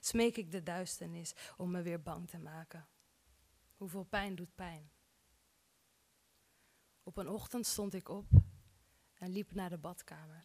smeek 0.00 0.36
ik 0.36 0.50
de 0.50 0.62
duisternis 0.62 1.34
om 1.56 1.70
me 1.70 1.82
weer 1.82 2.02
bang 2.02 2.28
te 2.28 2.38
maken. 2.38 2.88
Hoeveel 3.76 4.04
pijn 4.04 4.34
doet 4.34 4.54
pijn? 4.54 4.90
Op 7.02 7.16
een 7.16 7.28
ochtend 7.28 7.66
stond 7.66 7.94
ik 7.94 8.08
op 8.08 8.26
en 9.14 9.32
liep 9.32 9.52
naar 9.52 9.70
de 9.70 9.78
badkamer. 9.78 10.44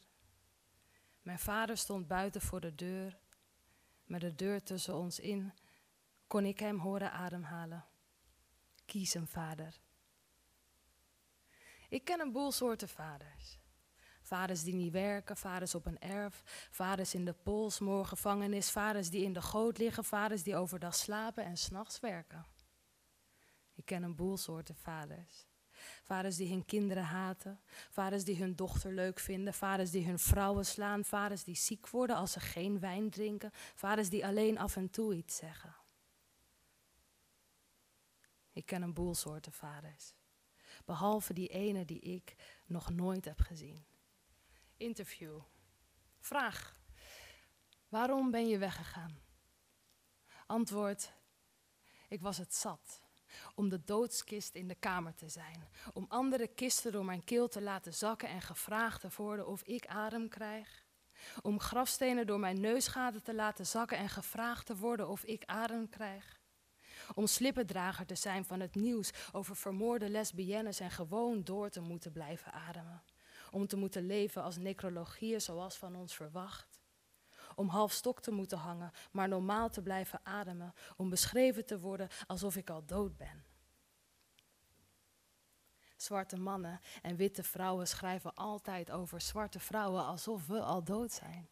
Mijn 1.22 1.40
vader 1.40 1.78
stond 1.78 2.08
buiten 2.08 2.42
voor 2.42 2.62
de 2.62 2.76
deur. 2.76 3.20
Met 4.04 4.22
de 4.22 4.36
deur 4.36 4.64
tussen 4.64 4.96
ons 4.96 5.20
in 5.20 5.54
kon 6.32 6.46
ik 6.46 6.60
hem 6.60 6.80
horen 6.80 7.12
ademhalen. 7.12 7.86
Kies 8.86 9.14
een 9.14 9.28
vader. 9.28 9.82
Ik 11.90 12.04
ken 12.06 12.20
een 12.20 12.32
boel 12.32 12.52
soorten 12.52 12.90
vaders. 12.90 13.60
Vaders 14.22 14.64
die 14.64 14.74
niet 14.74 14.92
werken, 14.92 15.38
vaders 15.38 15.76
op 15.76 15.86
een 15.86 16.00
erf, 16.00 16.68
vaders 16.70 17.14
in 17.14 17.26
de 17.26 17.34
polsmoorgevangenis, 17.34 18.72
vaders 18.72 19.10
die 19.10 19.24
in 19.24 19.34
de 19.34 19.42
goot 19.42 19.78
liggen, 19.78 20.04
vaders 20.04 20.44
die 20.44 20.56
overdag 20.56 20.96
slapen 20.96 21.44
en 21.44 21.58
s'nachts 21.58 22.00
werken. 22.00 22.46
Ik 23.74 23.86
ken 23.86 24.04
een 24.04 24.16
boel 24.16 24.38
soorten 24.38 24.76
vaders. 24.76 25.48
Vaders 26.04 26.36
die 26.36 26.50
hun 26.50 26.66
kinderen 26.66 27.06
haten, 27.06 27.62
vaders 27.90 28.24
die 28.24 28.38
hun 28.38 28.56
dochter 28.56 28.94
leuk 28.94 29.20
vinden, 29.20 29.54
vaders 29.54 29.92
die 29.92 30.06
hun 30.06 30.20
vrouwen 30.20 30.66
slaan, 30.66 31.06
vaders 31.06 31.44
die 31.44 31.56
ziek 31.56 31.90
worden 31.90 32.16
als 32.16 32.32
ze 32.32 32.40
geen 32.40 32.80
wijn 32.80 33.10
drinken, 33.10 33.52
vaders 33.76 34.10
die 34.10 34.26
alleen 34.26 34.58
af 34.58 34.76
en 34.76 34.90
toe 34.90 35.16
iets 35.16 35.36
zeggen. 35.36 35.81
Ik 38.52 38.66
ken 38.66 38.82
een 38.82 38.94
boel 38.94 39.16
soorten 39.16 39.54
vaders, 39.54 40.14
behalve 40.86 41.34
die 41.34 41.48
ene 41.48 41.86
die 41.86 42.00
ik 42.00 42.36
nog 42.66 42.90
nooit 42.90 43.26
heb 43.26 43.40
gezien. 43.40 43.86
Interview. 44.78 45.40
Vraag. 46.20 46.76
Waarom 47.90 48.32
ben 48.32 48.48
je 48.48 48.58
weggegaan? 48.58 49.20
Antwoord. 50.46 51.14
Ik 52.08 52.22
was 52.22 52.38
het 52.38 52.54
zat 52.54 53.02
om 53.56 53.70
de 53.70 53.84
doodskist 53.84 54.56
in 54.56 54.68
de 54.68 54.76
kamer 54.76 55.16
te 55.16 55.30
zijn. 55.30 55.68
Om 55.94 56.06
andere 56.08 56.48
kisten 56.48 56.92
door 56.92 57.06
mijn 57.06 57.24
keel 57.24 57.48
te 57.48 57.62
laten 57.62 57.94
zakken 57.94 58.30
en 58.30 58.42
gevraagd 58.42 59.02
te 59.02 59.10
worden 59.16 59.48
of 59.48 59.64
ik 59.64 59.86
adem 59.86 60.30
krijg. 60.30 60.86
Om 61.42 61.60
grafstenen 61.60 62.28
door 62.28 62.40
mijn 62.40 62.60
neusgaten 62.60 63.24
te 63.24 63.34
laten 63.34 63.66
zakken 63.66 63.98
en 63.98 64.10
gevraagd 64.10 64.66
te 64.66 64.76
worden 64.76 65.08
of 65.08 65.24
ik 65.24 65.46
adem 65.46 65.90
krijg. 65.90 66.41
Om 67.14 67.28
slippendrager 67.28 68.06
te 68.06 68.16
zijn 68.16 68.46
van 68.46 68.60
het 68.60 68.76
nieuws 68.76 69.12
over 69.32 69.56
vermoorde 69.56 70.10
lesbiennes 70.10 70.80
en 70.80 70.92
gewoon 70.92 71.44
door 71.44 71.70
te 71.70 71.82
moeten 71.82 72.12
blijven 72.12 72.52
ademen. 72.54 73.04
Om 73.52 73.68
te 73.68 73.78
moeten 73.78 74.06
leven 74.06 74.44
als 74.44 74.58
necrologieën 74.58 75.42
zoals 75.42 75.78
van 75.78 75.96
ons 75.96 76.16
verwacht 76.16 76.82
om 77.56 77.68
half 77.68 77.92
stok 77.92 78.22
te 78.22 78.32
moeten 78.32 78.58
hangen, 78.58 78.92
maar 79.12 79.28
normaal 79.28 79.70
te 79.70 79.82
blijven 79.82 80.20
ademen, 80.24 80.74
om 80.98 81.10
beschreven 81.10 81.66
te 81.66 81.80
worden 81.80 82.10
alsof 82.28 82.56
ik 82.56 82.70
al 82.70 82.86
dood 82.86 83.18
ben. 83.18 83.44
Zwarte 85.96 86.38
mannen 86.38 86.80
en 87.02 87.16
witte 87.16 87.44
vrouwen 87.44 87.88
schrijven 87.88 88.34
altijd 88.34 88.92
over 88.92 89.22
zwarte 89.22 89.60
vrouwen 89.60 90.06
alsof 90.06 90.48
we 90.48 90.62
al 90.62 90.84
dood 90.84 91.12
zijn. 91.12 91.50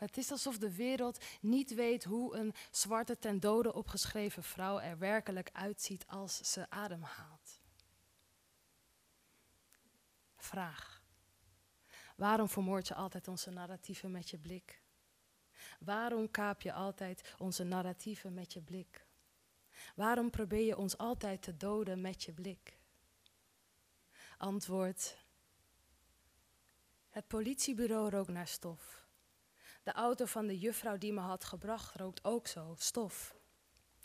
Het 0.00 0.16
is 0.16 0.30
alsof 0.30 0.58
de 0.58 0.74
wereld 0.74 1.24
niet 1.40 1.74
weet 1.74 2.04
hoe 2.04 2.36
een 2.36 2.54
zwarte 2.70 3.18
ten 3.18 3.40
dode 3.40 3.72
opgeschreven 3.74 4.42
vrouw 4.42 4.78
er 4.78 4.98
werkelijk 4.98 5.50
uitziet 5.52 6.06
als 6.06 6.52
ze 6.52 6.70
ademhaalt. 6.70 7.60
Vraag. 10.36 11.02
Waarom 12.16 12.48
vermoord 12.48 12.88
je 12.88 12.94
altijd 12.94 13.28
onze 13.28 13.50
narratieven 13.50 14.10
met 14.10 14.30
je 14.30 14.38
blik? 14.38 14.82
Waarom 15.78 16.30
kaap 16.30 16.60
je 16.60 16.72
altijd 16.72 17.34
onze 17.38 17.64
narratieven 17.64 18.34
met 18.34 18.52
je 18.52 18.60
blik? 18.60 19.06
Waarom 19.94 20.30
probeer 20.30 20.64
je 20.64 20.76
ons 20.76 20.98
altijd 20.98 21.42
te 21.42 21.56
doden 21.56 22.00
met 22.00 22.22
je 22.22 22.32
blik? 22.32 22.78
Antwoord. 24.38 25.16
Het 27.08 27.26
politiebureau 27.26 28.10
rookt 28.10 28.30
naar 28.30 28.48
stof. 28.48 28.99
De 29.90 29.96
auto 29.96 30.24
van 30.24 30.46
de 30.46 30.58
juffrouw 30.58 30.98
die 30.98 31.12
me 31.12 31.20
had 31.20 31.44
gebracht 31.44 31.94
rookt 31.94 32.24
ook 32.24 32.46
zo, 32.46 32.74
stof. 32.78 33.34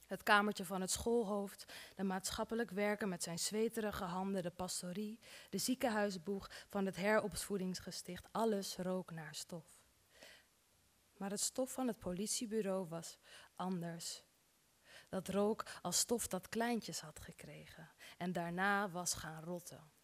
Het 0.05 0.23
kamertje 0.23 0.65
van 0.65 0.81
het 0.81 0.91
schoolhoofd, 0.91 1.73
de 1.95 2.03
maatschappelijk 2.03 2.71
werker 2.71 3.07
met 3.07 3.23
zijn 3.23 3.39
zweterige 3.39 4.03
handen, 4.03 4.43
de 4.43 4.49
pastorie, 4.49 5.19
de 5.49 5.57
ziekenhuisboeg 5.57 6.49
van 6.69 6.85
het 6.85 6.95
heropvoedingsgesticht, 6.95 8.27
alles 8.31 8.75
rook 8.77 9.11
naar 9.11 9.35
stof. 9.35 9.65
Maar 11.17 11.29
het 11.29 11.39
stof 11.39 11.71
van 11.71 11.87
het 11.87 11.99
politiebureau 11.99 12.87
was 12.87 13.17
anders. 13.55 14.23
Dat 15.09 15.27
rook 15.27 15.65
als 15.81 15.99
stof 15.99 16.27
dat 16.27 16.49
kleintjes 16.49 16.99
had 17.01 17.19
gekregen 17.19 17.91
en 18.17 18.31
daarna 18.31 18.89
was 18.89 19.13
gaan 19.13 19.43
rotten. 19.43 19.94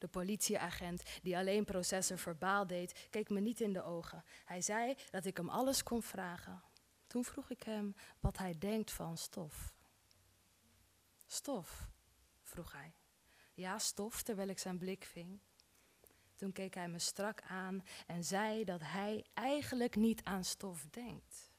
De 0.00 0.08
politieagent, 0.08 1.02
die 1.22 1.36
alleen 1.36 1.64
processen 1.64 2.18
verbaal 2.18 2.66
deed, 2.66 3.06
keek 3.10 3.30
me 3.30 3.40
niet 3.40 3.60
in 3.60 3.72
de 3.72 3.82
ogen. 3.82 4.24
Hij 4.44 4.60
zei 4.60 4.94
dat 5.10 5.24
ik 5.24 5.36
hem 5.36 5.48
alles 5.48 5.82
kon 5.82 6.02
vragen. 6.02 6.62
Toen 7.06 7.24
vroeg 7.24 7.50
ik 7.50 7.62
hem 7.62 7.94
wat 8.20 8.38
hij 8.38 8.58
denkt 8.58 8.90
van 8.90 9.16
stof. 9.16 9.74
Stof, 11.26 11.88
vroeg 12.42 12.72
hij. 12.72 12.94
Ja, 13.54 13.78
stof, 13.78 14.22
terwijl 14.22 14.48
ik 14.48 14.58
zijn 14.58 14.78
blik 14.78 15.04
ving. 15.04 15.40
Toen 16.36 16.52
keek 16.52 16.74
hij 16.74 16.88
me 16.88 16.98
strak 16.98 17.42
aan 17.42 17.82
en 18.06 18.24
zei 18.24 18.64
dat 18.64 18.80
hij 18.84 19.24
eigenlijk 19.34 19.96
niet 19.96 20.24
aan 20.24 20.44
stof 20.44 20.86
denkt. 20.90 21.49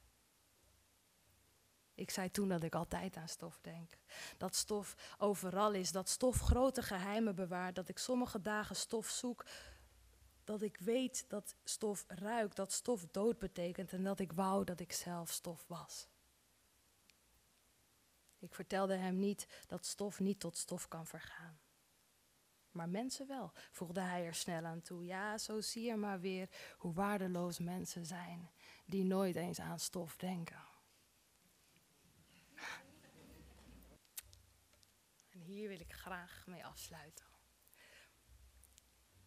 Ik 1.94 2.10
zei 2.10 2.30
toen 2.30 2.48
dat 2.48 2.62
ik 2.62 2.74
altijd 2.74 3.16
aan 3.16 3.28
stof 3.28 3.58
denk. 3.60 3.98
Dat 4.38 4.54
stof 4.54 5.14
overal 5.18 5.72
is, 5.72 5.92
dat 5.92 6.08
stof 6.08 6.40
grote 6.40 6.82
geheimen 6.82 7.34
bewaart, 7.34 7.74
dat 7.74 7.88
ik 7.88 7.98
sommige 7.98 8.40
dagen 8.40 8.76
stof 8.76 9.08
zoek, 9.08 9.44
dat 10.44 10.62
ik 10.62 10.76
weet 10.76 11.24
dat 11.28 11.54
stof 11.64 12.04
ruikt, 12.08 12.56
dat 12.56 12.72
stof 12.72 13.06
dood 13.10 13.38
betekent 13.38 13.92
en 13.92 14.04
dat 14.04 14.18
ik 14.18 14.32
wou 14.32 14.64
dat 14.64 14.80
ik 14.80 14.92
zelf 14.92 15.30
stof 15.30 15.64
was. 15.66 16.08
Ik 18.38 18.54
vertelde 18.54 18.94
hem 18.96 19.18
niet 19.18 19.46
dat 19.66 19.86
stof 19.86 20.20
niet 20.20 20.40
tot 20.40 20.56
stof 20.56 20.88
kan 20.88 21.06
vergaan. 21.06 21.60
Maar 22.70 22.88
mensen 22.88 23.26
wel, 23.26 23.52
voegde 23.70 24.00
hij 24.00 24.26
er 24.26 24.34
snel 24.34 24.64
aan 24.64 24.82
toe. 24.82 25.04
Ja, 25.04 25.38
zo 25.38 25.60
zie 25.60 25.84
je 25.84 25.96
maar 25.96 26.20
weer 26.20 26.48
hoe 26.76 26.92
waardeloos 26.92 27.58
mensen 27.58 28.06
zijn, 28.06 28.50
die 28.84 29.04
nooit 29.04 29.36
eens 29.36 29.60
aan 29.60 29.78
stof 29.78 30.16
denken. 30.16 30.71
Hier 35.52 35.68
wil 35.68 35.80
ik 35.80 35.92
graag 35.92 36.44
mee 36.46 36.64
afsluiten. 36.64 37.24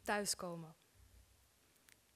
Thuiskomen. 0.02 0.76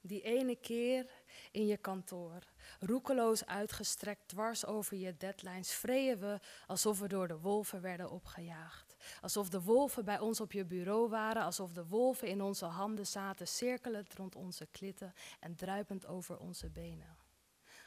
Die 0.01 0.21
ene 0.21 0.55
keer 0.55 1.11
in 1.51 1.65
je 1.65 1.77
kantoor, 1.77 2.43
roekeloos 2.79 3.45
uitgestrekt 3.45 4.27
dwars 4.27 4.65
over 4.65 4.97
je 4.97 5.17
deadlines, 5.17 5.71
vreeën 5.71 6.19
we 6.19 6.39
alsof 6.67 6.99
we 6.99 7.07
door 7.07 7.27
de 7.27 7.39
wolven 7.39 7.81
werden 7.81 8.09
opgejaagd. 8.09 8.95
Alsof 9.21 9.49
de 9.49 9.61
wolven 9.61 10.05
bij 10.05 10.19
ons 10.19 10.41
op 10.41 10.51
je 10.51 10.65
bureau 10.65 11.09
waren, 11.09 11.43
alsof 11.43 11.73
de 11.73 11.87
wolven 11.87 12.27
in 12.27 12.41
onze 12.41 12.65
handen 12.65 13.07
zaten, 13.07 13.47
cirkelend 13.47 14.13
rond 14.13 14.35
onze 14.35 14.67
klitten 14.71 15.13
en 15.39 15.55
druipend 15.55 16.05
over 16.05 16.37
onze 16.37 16.69
benen. 16.69 17.17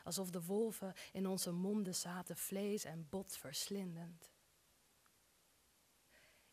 Alsof 0.04 0.30
de 0.30 0.44
wolven 0.44 0.94
in 1.12 1.26
onze 1.26 1.50
monden 1.50 1.94
zaten, 1.94 2.36
vlees 2.36 2.84
en 2.84 3.06
bot 3.10 3.36
verslindend. 3.36 4.31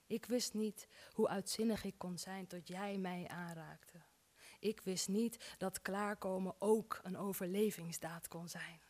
Ik 0.10 0.26
wist 0.26 0.54
niet 0.54 0.88
hoe 1.14 1.28
uitzinnig 1.28 1.84
ik 1.84 1.98
kon 1.98 2.18
zijn 2.18 2.48
tot 2.48 2.68
jij 2.68 2.98
mij 2.98 3.28
aanraakte. 3.28 3.98
Ik 4.60 4.82
wist 4.82 5.08
niet 5.08 5.56
dat 5.58 5.82
klaarkomen 5.82 6.56
ook 6.60 7.00
een 7.04 7.18
overlevingsdaad 7.18 8.28
kon 8.28 8.48
zijn. 8.48 8.82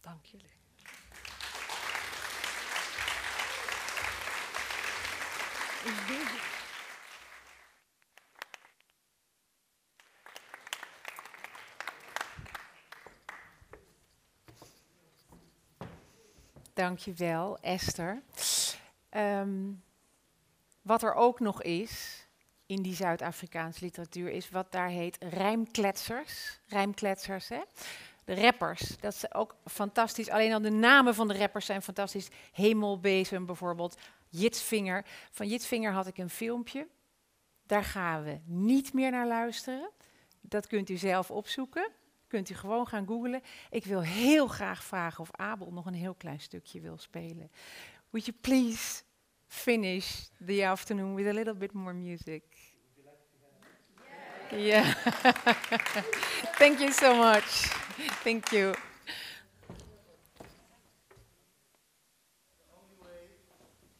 Dank 0.00 0.24
jullie. 0.24 0.62
Dankjewel, 16.74 17.58
Esther. 17.60 18.22
Um, 19.16 19.82
wat 20.82 21.02
er 21.02 21.14
ook 21.14 21.40
nog 21.40 21.62
is 21.62 22.26
in 22.66 22.82
die 22.82 22.94
Zuid-Afrikaanse 22.94 23.84
literatuur, 23.84 24.30
is 24.30 24.50
wat 24.50 24.72
daar 24.72 24.88
heet 24.88 25.16
rijmkletsers. 25.20 26.60
Rijmkletsers, 26.66 27.48
hè? 27.48 27.60
De 28.24 28.34
rappers, 28.34 28.96
dat 29.00 29.14
is 29.14 29.34
ook 29.34 29.56
fantastisch. 29.64 30.28
Alleen 30.30 30.52
al 30.52 30.60
de 30.60 30.70
namen 30.70 31.14
van 31.14 31.28
de 31.28 31.38
rappers 31.38 31.66
zijn 31.66 31.82
fantastisch. 31.82 32.28
Hemelbezem 32.52 33.46
bijvoorbeeld, 33.46 33.98
Jitsvinger. 34.28 35.04
Van 35.30 35.48
Jitsvinger 35.48 35.92
had 35.92 36.06
ik 36.06 36.18
een 36.18 36.30
filmpje. 36.30 36.86
Daar 37.66 37.84
gaan 37.84 38.22
we 38.22 38.38
niet 38.44 38.92
meer 38.92 39.10
naar 39.10 39.26
luisteren. 39.26 39.90
Dat 40.40 40.66
kunt 40.66 40.88
u 40.88 40.96
zelf 40.96 41.30
opzoeken. 41.30 41.90
Kunt 42.26 42.50
u 42.50 42.54
gewoon 42.54 42.86
gaan 42.86 43.06
googlen. 43.06 43.42
Ik 43.70 43.84
wil 43.84 44.02
heel 44.02 44.46
graag 44.46 44.84
vragen 44.84 45.20
of 45.20 45.30
Abel 45.32 45.72
nog 45.72 45.86
een 45.86 45.94
heel 45.94 46.14
klein 46.14 46.40
stukje 46.40 46.80
wil 46.80 46.98
spelen. 46.98 47.50
Would 48.14 48.28
you 48.28 48.32
please 48.32 49.02
finish 49.48 50.30
the 50.40 50.62
afternoon 50.62 51.16
with 51.16 51.26
a 51.26 51.32
little 51.32 51.52
bit 51.52 51.74
more 51.74 51.92
music? 51.92 52.44
Yeah. 54.56 54.92
Thank 56.62 56.78
you 56.78 56.92
so 56.92 57.16
much. 57.16 57.42
Thank 58.22 58.52
you. 58.52 58.72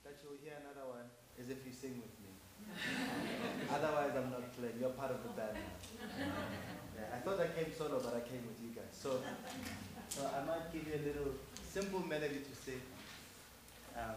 that 0.05 0.15
you'll 0.23 0.39
hear 0.45 0.63
another 0.63 0.87
one 0.87 1.11
is 1.37 1.51
if 1.51 1.67
you 1.67 1.73
sing 1.73 1.99
with 1.99 2.15
me. 2.23 2.31
Otherwise, 3.75 4.13
I'm 4.15 4.31
not 4.31 4.47
playing. 4.57 4.75
You're 4.79 4.91
part 4.91 5.11
of 5.11 5.25
the 5.25 5.31
band. 5.31 5.59
Yeah, 6.95 7.17
I 7.17 7.19
thought 7.19 7.41
I 7.41 7.49
came 7.49 7.75
solo, 7.77 7.99
but 7.99 8.15
I 8.15 8.21
came 8.21 8.47
with 8.47 8.63
you 8.63 8.71
guys. 8.77 8.95
So, 8.95 9.19
so 10.09 10.31
I 10.31 10.47
might 10.47 10.73
give 10.73 10.87
you 10.87 10.95
a 10.95 11.03
little 11.03 11.35
simple 11.67 11.99
melody 11.99 12.39
to 12.47 12.55
sing. 12.65 12.81
Um, 13.97 14.15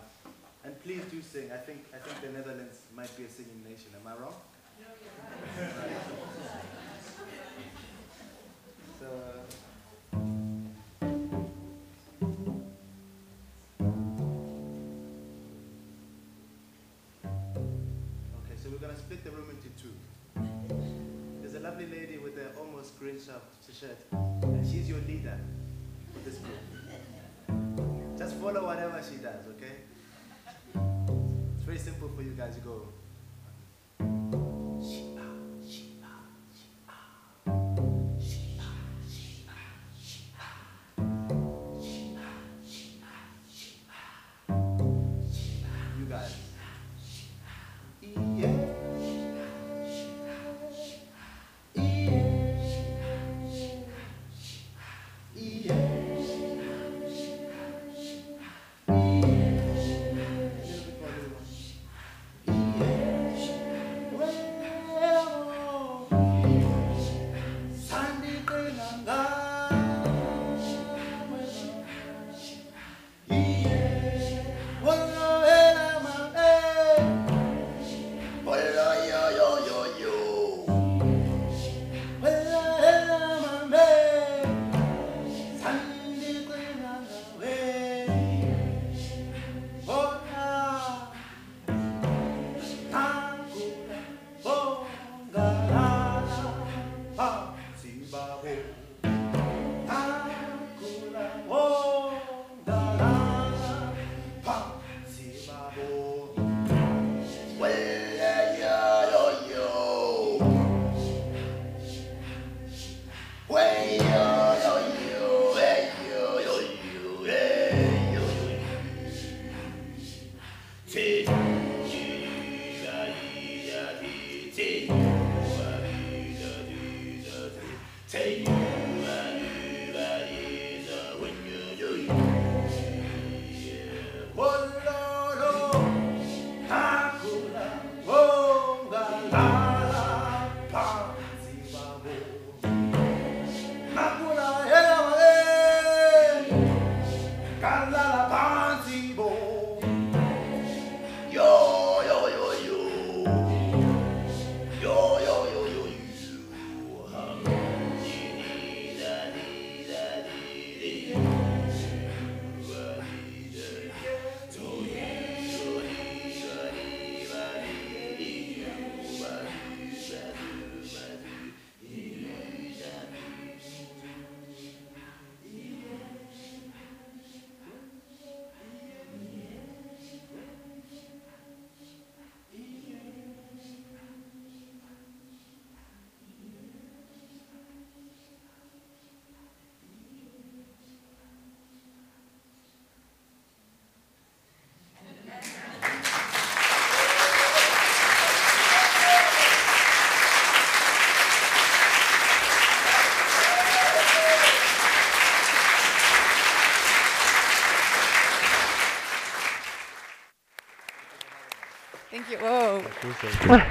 and 0.63 0.83
please 0.83 1.01
do 1.11 1.21
sing. 1.21 1.51
I 1.51 1.57
think 1.57 1.85
I 1.93 1.97
think 1.97 2.21
the 2.21 2.29
Netherlands 2.37 2.79
might 2.95 3.15
be 3.17 3.23
a 3.25 3.29
singing 3.29 3.63
nation. 3.63 3.89
Am 3.99 4.07
I 4.07 4.15
wrong? 4.21 4.35
Okay, 17.27 18.55
so 18.61 18.69
we're 18.69 18.77
gonna 18.77 18.97
split 18.97 19.23
the 19.23 19.31
room 19.31 19.49
into 19.49 19.69
two. 19.81 19.93
There's 21.41 21.55
a 21.55 21.59
lovely 21.59 21.87
lady 21.87 22.17
with 22.17 22.37
an 22.37 22.49
almost 22.59 22.97
green 22.99 23.19
shirt, 23.19 23.41
and 24.11 24.67
she's 24.67 24.87
your 24.89 24.99
leader 25.07 25.39
for 26.13 26.19
this 26.29 26.37
group. 26.39 26.86
Just 28.27 28.41
follow 28.41 28.65
whatever 28.65 29.01
she 29.09 29.15
does, 29.23 29.47
okay? 29.55 29.87
It's 31.55 31.63
very 31.63 31.77
simple 31.77 32.09
for 32.13 32.21
you 32.21 32.31
guys. 32.31 32.55
to 32.55 32.59
go. 32.59 32.89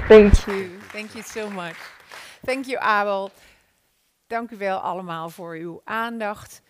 Thank 0.07 0.33
you. 0.45 0.69
Thank 0.91 1.13
you 1.13 1.23
so 1.23 1.49
much. 1.49 1.77
Thank 2.45 2.65
you, 2.65 2.77
Abel. 2.79 3.31
Dank 4.27 4.51
u 4.51 4.57
wel 4.57 4.77
allemaal 4.77 5.29
voor 5.29 5.55
uw 5.55 5.81
aandacht. 5.83 6.61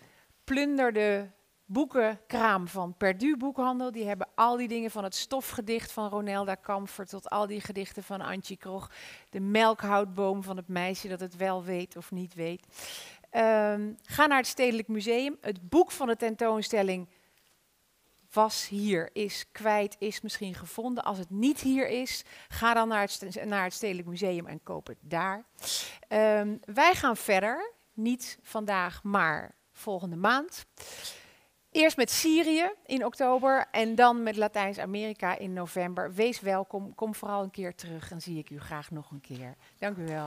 Plunder 0.44 0.92
de 0.92 1.26
boekenkraam 1.64 2.68
van 2.68 2.94
Perdu 2.96 3.36
Boekhandel. 3.36 3.92
Die 3.92 4.06
hebben 4.06 4.28
al 4.34 4.56
die 4.56 4.68
dingen 4.68 4.90
van 4.90 5.04
het 5.04 5.14
stofgedicht 5.14 5.92
van 5.92 6.08
Ronelda 6.08 6.54
Kamfer 6.54 7.06
tot 7.06 7.30
al 7.30 7.46
die 7.46 7.60
gedichten 7.60 8.02
van 8.02 8.20
Antje 8.20 8.56
Krog. 8.56 8.90
De 9.30 9.40
melkhoutboom 9.40 10.42
van 10.42 10.56
het 10.56 10.68
meisje 10.68 11.08
dat 11.08 11.20
het 11.20 11.36
wel 11.36 11.64
weet 11.64 11.96
of 11.96 12.10
niet 12.10 12.34
weet. 12.34 12.66
Ehm, 13.30 13.92
ga 14.02 14.26
naar 14.26 14.38
het 14.38 14.46
Stedelijk 14.46 14.88
Museum. 14.88 15.36
Het 15.40 15.68
boek 15.68 15.90
van 15.90 16.06
de 16.06 16.16
tentoonstelling 16.16 17.08
was 18.32 18.68
hier, 18.68 19.10
is 19.12 19.44
kwijt, 19.52 19.96
is 19.98 20.20
misschien 20.20 20.54
gevonden. 20.54 21.04
Als 21.04 21.18
het 21.18 21.30
niet 21.30 21.60
hier 21.60 21.88
is, 21.88 22.24
ga 22.48 22.74
dan 22.74 22.88
naar 22.88 23.00
het, 23.00 23.44
naar 23.44 23.64
het 23.64 23.72
Stedelijk 23.72 24.08
Museum 24.08 24.46
en 24.46 24.62
koop 24.62 24.86
het 24.86 24.98
daar. 25.00 25.44
Ehm, 26.08 26.56
wij 26.64 26.94
gaan 26.94 27.16
verder, 27.16 27.72
niet 27.92 28.38
vandaag, 28.42 29.02
maar 29.02 29.54
volgende 29.72 30.16
maand. 30.16 30.66
Eerst 31.70 31.96
met 31.96 32.10
Syrië 32.10 32.70
in 32.86 33.04
oktober 33.04 33.66
en 33.70 33.94
dan 33.94 34.22
met 34.22 34.36
Latijns-Amerika 34.36 35.38
in 35.38 35.52
november. 35.52 36.14
Wees 36.14 36.40
welkom, 36.40 36.94
kom 36.94 37.14
vooral 37.14 37.42
een 37.42 37.50
keer 37.50 37.74
terug 37.74 38.10
en 38.10 38.20
zie 38.20 38.38
ik 38.38 38.50
u 38.50 38.60
graag 38.60 38.90
nog 38.90 39.10
een 39.10 39.20
keer. 39.20 39.54
Dank 39.78 39.96
u 39.96 40.06
wel. 40.06 40.26